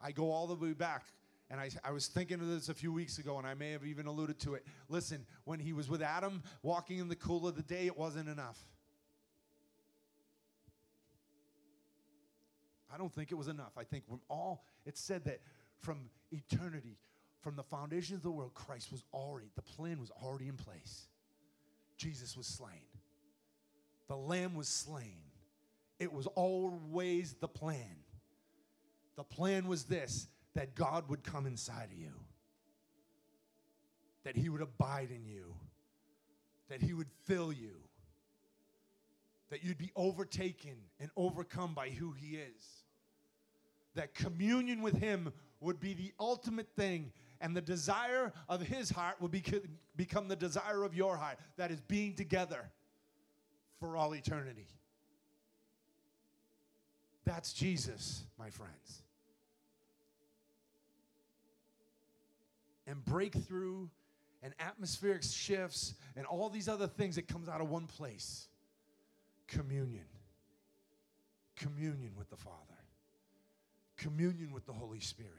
I 0.02 0.12
go 0.12 0.32
all 0.32 0.48
the 0.48 0.56
way 0.56 0.74
back 0.74 1.06
and 1.50 1.60
I, 1.60 1.70
I 1.84 1.92
was 1.92 2.08
thinking 2.08 2.40
of 2.40 2.48
this 2.48 2.70
a 2.70 2.74
few 2.74 2.92
weeks 2.92 3.20
ago, 3.20 3.38
and 3.38 3.46
I 3.46 3.54
may 3.54 3.72
have 3.72 3.86
even 3.86 4.06
alluded 4.08 4.40
to 4.42 4.56
it. 4.56 4.66
Listen, 4.90 5.26
when 5.44 5.60
he 5.60 5.74
was 5.74 5.90
with 5.90 6.02
Adam, 6.02 6.42
walking 6.62 7.00
in 7.00 7.10
the 7.10 7.16
cool 7.16 7.48
of 7.48 7.56
the 7.56 7.62
day, 7.62 7.86
it 7.86 7.98
wasn't 7.98 8.30
enough. 8.30 8.60
I 12.94 12.98
don't 12.98 13.12
think 13.12 13.32
it 13.32 13.36
was 13.36 13.48
enough. 13.48 13.72
I 13.78 13.84
think 13.84 14.08
from 14.08 14.22
all, 14.30 14.66
it 14.86 14.98
said 14.98 15.26
that 15.26 15.42
from 15.80 16.10
eternity, 16.32 16.98
from 17.42 17.56
the 17.56 17.64
foundation 17.64 18.16
of 18.16 18.24
the 18.24 18.32
world, 18.32 18.54
Christ 18.54 18.92
was 18.92 19.04
already, 19.14 19.48
the 19.56 19.62
plan 19.62 20.00
was 20.00 20.12
already 20.24 20.48
in 20.48 20.56
place. 20.56 21.08
Jesus 21.98 22.38
was 22.38 22.48
slain, 22.48 22.88
the 24.08 24.18
Lamb 24.18 24.56
was 24.56 24.68
slain. 24.68 25.18
It 26.00 26.12
was 26.12 26.28
always 26.28 27.34
the 27.40 27.48
plan. 27.48 27.96
The 29.16 29.24
plan 29.24 29.68
was 29.68 29.84
this 29.86 30.28
that 30.56 30.76
God 30.76 31.10
would 31.10 31.24
come 31.24 31.46
inside 31.46 31.90
of 31.92 31.98
you, 31.98 32.14
that 34.24 34.36
He 34.36 34.50
would 34.50 34.62
abide 34.62 35.10
in 35.12 35.26
you, 35.26 35.56
that 36.70 36.82
He 36.82 36.94
would 36.94 37.10
fill 37.26 37.52
you, 37.52 37.76
that 39.50 39.64
you'd 39.64 39.78
be 39.78 39.92
overtaken 39.96 40.76
and 41.00 41.10
overcome 41.16 41.74
by 41.74 41.90
who 41.90 42.12
He 42.12 42.38
is, 42.38 42.84
that 43.96 44.16
communion 44.16 44.82
with 44.82 44.98
Him 44.98 45.32
would 45.60 45.80
be 45.80 45.94
the 45.94 46.12
ultimate 46.20 46.68
thing. 46.76 47.12
And 47.42 47.56
the 47.58 47.62
desire 47.62 48.32
of 48.48 48.62
his 48.62 48.90
heart 48.90 49.18
would 49.20 49.32
become 49.98 50.30
the 50.30 50.36
desire 50.36 50.84
of 50.84 50.96
your 50.96 51.18
heart. 51.18 51.38
That 51.58 51.72
is 51.72 51.82
being 51.82 52.16
together 52.16 52.72
for 53.82 53.98
all 53.98 54.16
eternity. 54.16 54.68
That's 57.26 57.52
Jesus, 57.52 58.24
my 58.40 58.50
friends. 58.50 59.03
and 62.94 63.04
breakthrough 63.06 63.88
and 64.44 64.54
atmospheric 64.60 65.24
shifts 65.24 65.96
and 66.16 66.28
all 66.28 66.48
these 66.48 66.70
other 66.70 66.86
things 66.86 67.16
that 67.16 67.28
comes 67.28 67.50
out 67.50 67.60
of 67.60 67.68
one 67.68 67.88
place. 67.88 68.48
Communion. 69.48 70.06
Communion 71.56 72.12
with 72.16 72.30
the 72.30 72.38
father. 72.38 72.60
Communion 73.98 74.52
with 74.54 74.68
the 74.68 74.74
holy 74.74 75.00
spirit. 75.00 75.32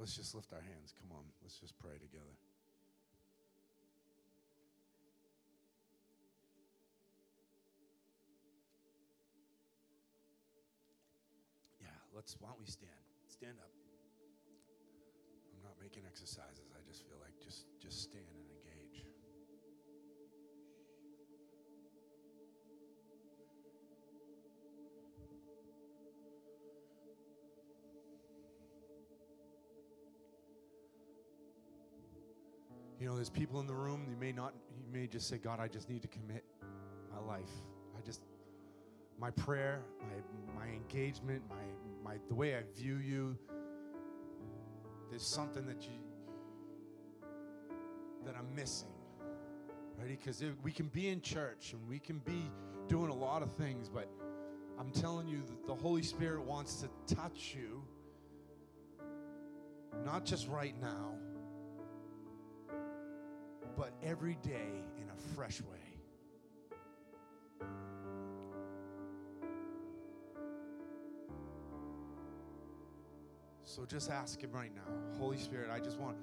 Let's 0.00 0.16
just 0.16 0.34
lift 0.34 0.52
our 0.52 0.60
hands. 0.60 0.92
Come 1.00 1.16
on, 1.16 1.24
let's 1.42 1.58
just 1.58 1.78
pray 1.78 1.92
together. 1.92 2.45
Let's, 12.16 12.34
why 12.40 12.48
don't 12.48 12.58
we 12.58 12.66
stand? 12.66 12.90
Stand 13.28 13.58
up. 13.60 13.70
I'm 15.52 15.62
not 15.62 15.74
making 15.80 16.04
exercises. 16.08 16.72
I 16.74 16.80
just 16.88 17.06
feel 17.06 17.18
like 17.20 17.34
just, 17.44 17.66
just 17.78 18.02
stand 18.04 18.24
and 18.24 18.48
engage. 18.48 19.04
You 32.98 33.06
know, 33.08 33.14
there's 33.14 33.28
people 33.28 33.60
in 33.60 33.66
the 33.66 33.74
room, 33.74 34.06
you 34.08 34.16
may 34.16 34.32
not, 34.32 34.54
you 34.74 34.90
may 34.90 35.06
just 35.06 35.28
say, 35.28 35.36
God, 35.36 35.60
I 35.60 35.68
just 35.68 35.90
need 35.90 36.00
to 36.00 36.08
commit 36.08 36.44
my 37.12 37.20
life. 37.20 37.50
I 37.96 38.00
just, 38.00 38.22
my 39.18 39.30
prayer, 39.30 39.80
my, 40.00 40.64
my 40.64 40.72
engagement, 40.72 41.42
my, 41.48 41.56
my, 42.04 42.18
the 42.28 42.34
way 42.34 42.56
I 42.56 42.62
view 42.76 42.96
you, 42.96 43.36
there's 45.10 45.26
something 45.26 45.66
that 45.66 45.82
you, 45.82 45.98
that 48.24 48.34
I'm 48.36 48.54
missing. 48.54 48.88
Ready? 49.98 50.16
Because 50.16 50.42
we 50.62 50.72
can 50.72 50.88
be 50.88 51.08
in 51.08 51.20
church 51.20 51.72
and 51.72 51.88
we 51.88 51.98
can 51.98 52.18
be 52.18 52.50
doing 52.88 53.10
a 53.10 53.14
lot 53.14 53.42
of 53.42 53.52
things, 53.52 53.88
but 53.88 54.08
I'm 54.78 54.90
telling 54.90 55.26
you 55.26 55.42
that 55.46 55.66
the 55.66 55.74
Holy 55.74 56.02
Spirit 56.02 56.42
wants 56.42 56.82
to 56.82 57.14
touch 57.14 57.56
you, 57.56 57.82
not 60.04 60.24
just 60.24 60.48
right 60.48 60.74
now 60.80 61.14
but 63.76 63.92
every 64.02 64.36
day 64.42 64.82
in 65.00 65.10
a 65.10 65.34
fresh 65.34 65.60
way. 65.60 65.85
So 73.76 73.84
just 73.84 74.10
ask 74.10 74.40
Him 74.40 74.52
right 74.52 74.74
now. 74.74 75.18
Holy 75.18 75.36
Spirit, 75.36 75.68
I 75.70 75.80
just 75.80 75.98
want, 75.98 76.16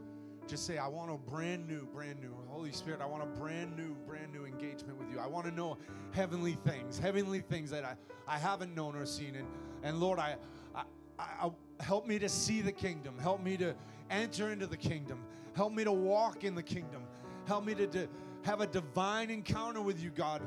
just 0.47 0.65
say, 0.65 0.79
I 0.79 0.87
want 0.87 1.11
a 1.11 1.17
brand 1.17 1.67
new, 1.67 1.85
brand 1.93 2.19
new. 2.19 2.33
Holy 2.47 2.71
Spirit, 2.71 2.99
I 2.99 3.05
want 3.05 3.21
a 3.21 3.27
brand 3.27 3.77
new, 3.77 3.93
brand 4.07 4.33
new 4.33 4.45
engagement 4.45 4.97
with 4.97 5.11
you. 5.11 5.19
I 5.19 5.27
want 5.27 5.45
to 5.45 5.51
know 5.51 5.77
heavenly 6.13 6.57
things, 6.65 6.97
heavenly 6.97 7.41
things 7.41 7.69
that 7.69 7.85
I, 7.85 7.93
I 8.27 8.39
haven't 8.39 8.73
known 8.73 8.95
or 8.95 9.05
seen. 9.05 9.35
And, 9.35 9.47
and 9.83 9.99
Lord, 9.99 10.17
I, 10.17 10.35
I, 10.73 10.83
I, 11.19 11.51
help 11.79 12.07
me 12.07 12.17
to 12.17 12.27
see 12.27 12.61
the 12.61 12.71
kingdom. 12.71 13.19
Help 13.19 13.43
me 13.43 13.55
to 13.57 13.75
enter 14.09 14.51
into 14.51 14.65
the 14.65 14.77
kingdom. 14.77 15.23
Help 15.55 15.73
me 15.73 15.83
to 15.83 15.91
walk 15.91 16.43
in 16.43 16.55
the 16.55 16.63
kingdom. 16.63 17.03
Help 17.45 17.65
me 17.65 17.75
to, 17.75 17.85
to 17.85 18.07
have 18.45 18.61
a 18.61 18.67
divine 18.67 19.29
encounter 19.29 19.81
with 19.81 20.01
you, 20.01 20.09
God. 20.09 20.41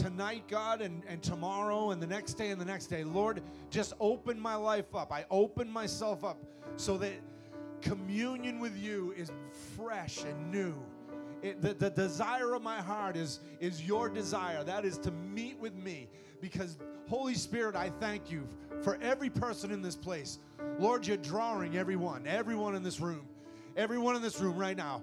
Tonight, 0.00 0.44
God, 0.48 0.80
and, 0.80 1.02
and 1.06 1.22
tomorrow, 1.22 1.90
and 1.90 2.00
the 2.00 2.06
next 2.06 2.34
day, 2.34 2.48
and 2.48 2.58
the 2.58 2.64
next 2.64 2.86
day. 2.86 3.04
Lord, 3.04 3.42
just 3.68 3.92
open 4.00 4.40
my 4.40 4.54
life 4.54 4.94
up. 4.94 5.12
I 5.12 5.26
open 5.30 5.70
myself 5.70 6.24
up 6.24 6.38
so 6.76 6.96
that 6.96 7.12
communion 7.82 8.60
with 8.60 8.74
you 8.78 9.12
is 9.14 9.30
fresh 9.76 10.24
and 10.24 10.50
new. 10.50 10.74
It, 11.42 11.60
the, 11.60 11.74
the 11.74 11.90
desire 11.90 12.54
of 12.54 12.62
my 12.62 12.80
heart 12.80 13.14
is, 13.14 13.40
is 13.60 13.82
your 13.82 14.08
desire. 14.08 14.64
That 14.64 14.86
is 14.86 14.96
to 15.00 15.10
meet 15.10 15.58
with 15.58 15.74
me. 15.74 16.08
Because, 16.40 16.78
Holy 17.06 17.34
Spirit, 17.34 17.76
I 17.76 17.90
thank 18.00 18.30
you 18.30 18.48
for 18.80 18.98
every 19.02 19.28
person 19.28 19.70
in 19.70 19.82
this 19.82 19.96
place. 19.96 20.38
Lord, 20.78 21.06
you're 21.06 21.18
drawing 21.18 21.76
everyone, 21.76 22.26
everyone 22.26 22.74
in 22.74 22.82
this 22.82 23.00
room, 23.00 23.28
everyone 23.76 24.16
in 24.16 24.22
this 24.22 24.40
room 24.40 24.56
right 24.56 24.78
now. 24.78 25.02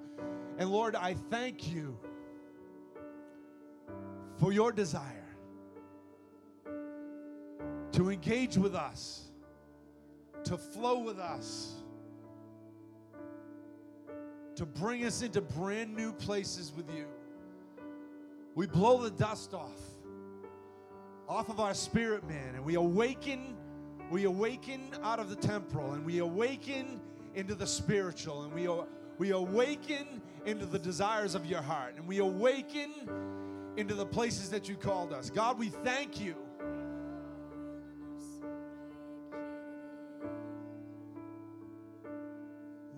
And 0.57 0.71
Lord, 0.71 0.95
I 0.95 1.15
thank 1.29 1.71
you 1.71 1.99
for 4.39 4.51
your 4.51 4.71
desire 4.71 5.03
to 7.91 8.09
engage 8.09 8.57
with 8.57 8.75
us, 8.75 9.25
to 10.43 10.57
flow 10.57 10.99
with 10.99 11.19
us, 11.19 11.73
to 14.55 14.65
bring 14.65 15.05
us 15.05 15.21
into 15.21 15.41
brand 15.41 15.95
new 15.95 16.13
places 16.13 16.71
with 16.75 16.89
you. 16.95 17.05
We 18.55 18.67
blow 18.67 19.01
the 19.01 19.11
dust 19.11 19.53
off 19.53 19.79
off 21.27 21.49
of 21.49 21.59
our 21.59 21.73
spirit 21.73 22.25
man 22.27 22.55
and 22.55 22.63
we 22.63 22.75
awaken 22.75 23.53
we 24.09 24.23
awaken 24.23 24.89
out 25.03 25.19
of 25.19 25.29
the 25.29 25.35
temporal 25.35 25.91
and 25.91 26.05
we 26.05 26.19
awaken 26.19 27.01
into 27.35 27.53
the 27.53 27.67
spiritual 27.67 28.43
and 28.43 28.53
we 28.53 28.69
we 29.17 29.31
awaken 29.31 30.21
into 30.45 30.65
the 30.65 30.79
desires 30.79 31.35
of 31.35 31.45
your 31.45 31.61
heart 31.61 31.95
and 31.97 32.07
we 32.07 32.19
awaken 32.19 32.91
into 33.77 33.93
the 33.93 34.05
places 34.05 34.49
that 34.49 34.67
you 34.67 34.75
called 34.75 35.13
us. 35.13 35.29
God, 35.29 35.57
we 35.57 35.69
thank 35.69 36.19
you. 36.19 36.35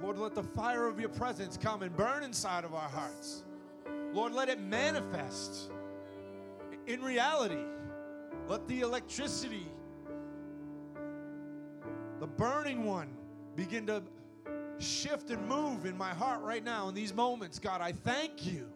Lord, 0.01 0.17
let 0.17 0.33
the 0.33 0.43
fire 0.43 0.87
of 0.87 0.99
your 0.99 1.09
presence 1.09 1.57
come 1.57 1.83
and 1.83 1.95
burn 1.95 2.23
inside 2.23 2.63
of 2.63 2.73
our 2.73 2.89
hearts. 2.89 3.43
Lord, 4.13 4.33
let 4.33 4.49
it 4.49 4.59
manifest 4.61 5.69
in 6.87 7.01
reality. 7.01 7.61
Let 8.47 8.67
the 8.67 8.79
electricity, 8.79 9.67
the 12.19 12.25
burning 12.25 12.85
one, 12.85 13.09
begin 13.55 13.85
to 13.87 14.01
shift 14.79 15.29
and 15.29 15.45
move 15.47 15.85
in 15.85 15.97
my 15.97 16.13
heart 16.13 16.41
right 16.41 16.63
now 16.63 16.87
in 16.87 16.95
these 16.95 17.13
moments. 17.13 17.59
God, 17.59 17.81
I 17.81 17.91
thank 17.91 18.45
you. 18.45 18.67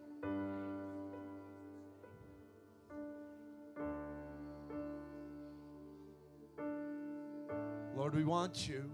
Lord, 8.14 8.24
we 8.24 8.30
want 8.30 8.68
you. 8.68 8.84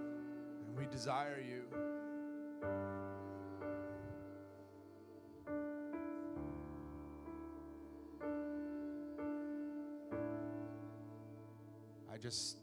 And 0.00 0.76
we 0.76 0.86
desire 0.86 1.40
you. 1.44 1.62
I 12.12 12.16
just 12.20 12.58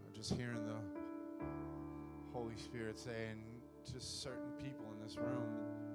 I'm 0.00 0.12
just 0.14 0.32
hearing 0.34 0.64
the 0.64 0.76
Holy 2.32 2.56
Spirit 2.56 2.98
saying 2.98 3.42
to 3.92 4.00
certain 4.00 4.52
people 4.62 4.84
in 4.92 5.04
this 5.04 5.16
room, 5.16 5.85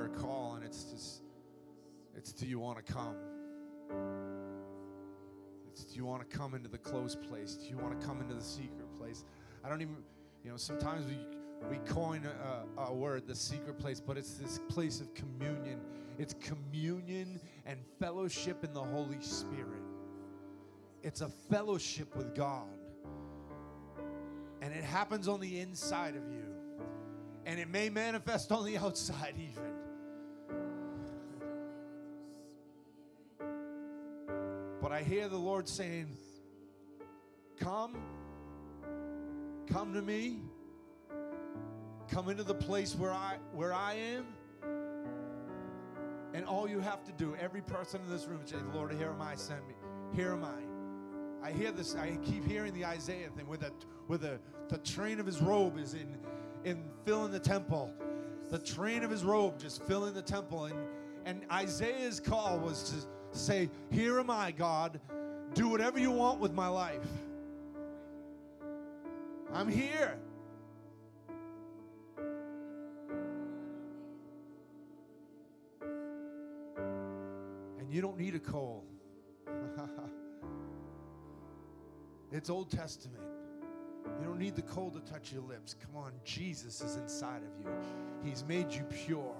hear 0.00 0.12
a 0.12 0.18
call, 0.18 0.54
and 0.54 0.64
it's 0.64 0.84
just, 0.84 1.22
it's 2.16 2.32
do 2.32 2.46
you 2.46 2.58
want 2.58 2.84
to 2.84 2.92
come? 2.92 3.16
It's 5.70 5.84
do 5.84 5.96
you 5.96 6.04
want 6.04 6.28
to 6.28 6.36
come 6.36 6.54
into 6.54 6.68
the 6.68 6.78
closed 6.78 7.22
place? 7.22 7.54
Do 7.54 7.68
you 7.68 7.76
want 7.76 7.98
to 8.00 8.06
come 8.06 8.20
into 8.20 8.34
the 8.34 8.42
secret 8.42 8.92
place? 8.98 9.24
I 9.64 9.68
don't 9.68 9.82
even, 9.82 9.96
you 10.44 10.50
know, 10.50 10.56
sometimes 10.56 11.06
we 11.06 11.18
we 11.68 11.76
coin 11.78 12.26
a, 12.26 12.80
a, 12.80 12.94
word, 12.94 13.26
the 13.26 13.34
secret 13.34 13.78
place, 13.78 14.00
but 14.00 14.16
it's 14.16 14.34
this 14.34 14.60
place 14.70 15.02
of 15.02 15.12
communion. 15.12 15.78
It's 16.18 16.34
communion 16.40 17.38
and 17.66 17.78
fellowship 17.98 18.64
in 18.64 18.72
the 18.72 18.82
Holy 18.82 19.20
Spirit. 19.20 19.82
It's 21.02 21.20
a 21.20 21.28
fellowship 21.28 22.16
with 22.16 22.34
God. 22.34 22.66
And 24.62 24.72
it 24.72 24.82
happens 24.82 25.28
on 25.28 25.38
the 25.38 25.60
inside 25.60 26.16
of 26.16 26.22
you. 26.32 26.46
And 27.44 27.60
it 27.60 27.68
may 27.68 27.90
manifest 27.90 28.52
on 28.52 28.64
the 28.64 28.78
outside, 28.78 29.34
even. 29.38 29.69
I 35.00 35.02
hear 35.02 35.28
the 35.28 35.38
Lord 35.38 35.66
saying, 35.66 36.08
Come, 37.58 37.96
come 39.66 39.94
to 39.94 40.02
me. 40.02 40.40
Come 42.10 42.28
into 42.28 42.42
the 42.42 42.54
place 42.54 42.94
where 42.94 43.12
I 43.12 43.38
where 43.54 43.72
I 43.72 43.94
am. 43.94 44.26
And 46.34 46.44
all 46.44 46.68
you 46.68 46.80
have 46.80 47.02
to 47.04 47.12
do, 47.12 47.34
every 47.40 47.62
person 47.62 48.02
in 48.02 48.10
this 48.10 48.26
room, 48.26 48.40
say, 48.44 48.58
Lord, 48.74 48.92
here 48.92 49.08
am 49.08 49.22
I, 49.22 49.36
send 49.36 49.66
me. 49.66 49.74
Here 50.14 50.32
am 50.32 50.44
I. 50.44 51.48
I 51.48 51.52
hear 51.52 51.72
this, 51.72 51.96
I 51.96 52.18
keep 52.22 52.46
hearing 52.46 52.74
the 52.74 52.84
Isaiah 52.84 53.30
thing 53.30 53.48
where 53.48 53.56
the, 53.56 53.72
where 54.06 54.18
the, 54.18 54.38
the 54.68 54.78
train 54.78 55.18
of 55.18 55.24
his 55.24 55.40
robe 55.40 55.78
is 55.78 55.94
in, 55.94 56.18
in 56.64 56.84
filling 57.06 57.32
the 57.32 57.40
temple. 57.40 57.90
The 58.50 58.58
train 58.58 59.02
of 59.02 59.10
his 59.10 59.24
robe 59.24 59.58
just 59.58 59.82
filling 59.84 60.12
the 60.12 60.20
temple. 60.20 60.66
And, 60.66 60.76
and 61.24 61.46
Isaiah's 61.50 62.20
call 62.20 62.58
was 62.58 62.90
to 62.90 63.06
say, 63.32 63.70
Here 63.90 64.18
am 64.18 64.30
I, 64.30 64.52
God. 64.52 65.00
Do 65.54 65.68
whatever 65.68 65.98
you 65.98 66.10
want 66.10 66.40
with 66.40 66.52
my 66.52 66.68
life. 66.68 67.06
I'm 69.52 69.68
here. 69.68 70.16
And 77.78 77.90
you 77.90 78.00
don't 78.00 78.16
need 78.16 78.36
a 78.36 78.38
coal. 78.38 78.84
it's 82.32 82.48
Old 82.48 82.70
Testament. 82.70 83.24
You 84.20 84.26
don't 84.26 84.38
need 84.38 84.54
the 84.54 84.62
coal 84.62 84.90
to 84.90 85.00
touch 85.00 85.32
your 85.32 85.42
lips. 85.42 85.74
Come 85.74 85.96
on, 85.96 86.12
Jesus 86.24 86.80
is 86.80 86.96
inside 86.96 87.42
of 87.42 87.58
you. 87.58 87.70
He's 88.22 88.44
made 88.44 88.70
you 88.72 88.84
pure. 88.84 89.34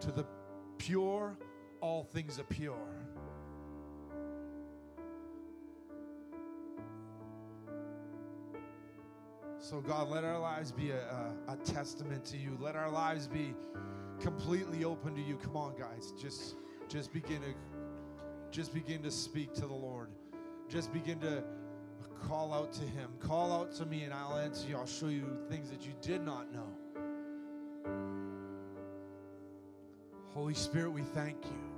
To 0.00 0.10
the 0.12 0.24
pure, 0.78 1.36
all 1.82 2.04
things 2.04 2.38
are 2.38 2.44
pure. 2.44 2.78
So, 9.58 9.80
God, 9.80 10.08
let 10.08 10.24
our 10.24 10.38
lives 10.38 10.72
be 10.72 10.90
a, 10.90 11.02
a, 11.48 11.52
a, 11.52 11.56
testament 11.56 12.24
to 12.26 12.36
you. 12.36 12.56
Let 12.60 12.76
our 12.76 12.90
lives 12.90 13.26
be 13.26 13.54
completely 14.20 14.84
open 14.84 15.14
to 15.14 15.20
you. 15.20 15.36
Come 15.36 15.56
on, 15.56 15.74
guys. 15.78 16.12
Just, 16.20 16.56
just 16.88 17.12
begin 17.12 17.40
to 17.42 17.54
just 18.50 18.74
begin 18.74 19.02
to 19.02 19.10
speak 19.10 19.54
to 19.54 19.62
the 19.62 19.72
Lord. 19.72 20.08
Just 20.68 20.92
begin 20.92 21.18
to 21.20 21.42
call 22.28 22.52
out 22.52 22.72
to 22.74 22.82
Him. 22.82 23.08
Call 23.18 23.50
out 23.50 23.72
to 23.76 23.86
me, 23.86 24.02
and 24.02 24.12
I'll 24.12 24.36
answer 24.36 24.68
you. 24.68 24.76
I'll 24.76 24.84
show 24.84 25.06
you 25.06 25.38
things 25.48 25.70
that 25.70 25.86
you 25.86 25.94
did 26.02 26.22
not 26.22 26.52
know. 26.52 26.68
Holy 30.34 30.54
Spirit, 30.54 30.92
we 30.92 31.02
thank 31.02 31.44
you. 31.44 31.71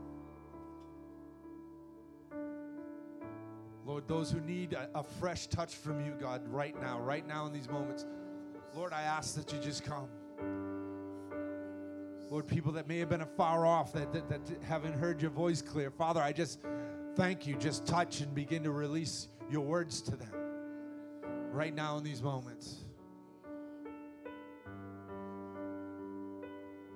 Lord, 3.95 4.09
those 4.09 4.33
who 4.33 4.41
need 4.41 4.73
a, 4.73 4.89
a, 4.93 5.05
fresh 5.05 5.47
touch 5.47 5.73
from 5.73 6.05
you, 6.05 6.17
God, 6.21 6.43
right 6.49 6.75
now, 6.83 6.99
right 6.99 7.25
now 7.25 7.47
in 7.47 7.53
these 7.53 7.69
moments, 7.69 8.05
Lord, 8.75 8.93
I 8.93 9.03
ask 9.03 9.37
that 9.37 9.53
you 9.53 9.61
just 9.61 9.85
come. 9.85 10.09
Lord, 12.29 12.49
people 12.49 12.73
that 12.73 12.89
may 12.89 12.99
have 12.99 13.09
been 13.09 13.21
afar 13.21 13.65
off, 13.65 13.93
that, 13.93 14.13
that, 14.13 14.29
that 14.29 14.41
haven't 14.65 14.95
heard 14.95 15.23
your 15.23 15.31
voice 15.31 15.63
clear, 15.63 15.93
Father, 15.93 16.21
I 16.21 16.33
just 16.33 16.59
thank 17.15 17.47
you. 17.47 17.55
Just 17.55 17.87
touch 17.87 18.21
and 18.21 18.35
begin 18.35 18.65
to 18.65 18.73
release 18.73 19.29
your 19.49 19.61
words 19.61 20.03
to 20.03 20.17
them 20.17 20.33
right 21.53 21.73
now 21.73 21.97
in 21.97 22.03
these 22.03 22.21
moments. 22.21 22.84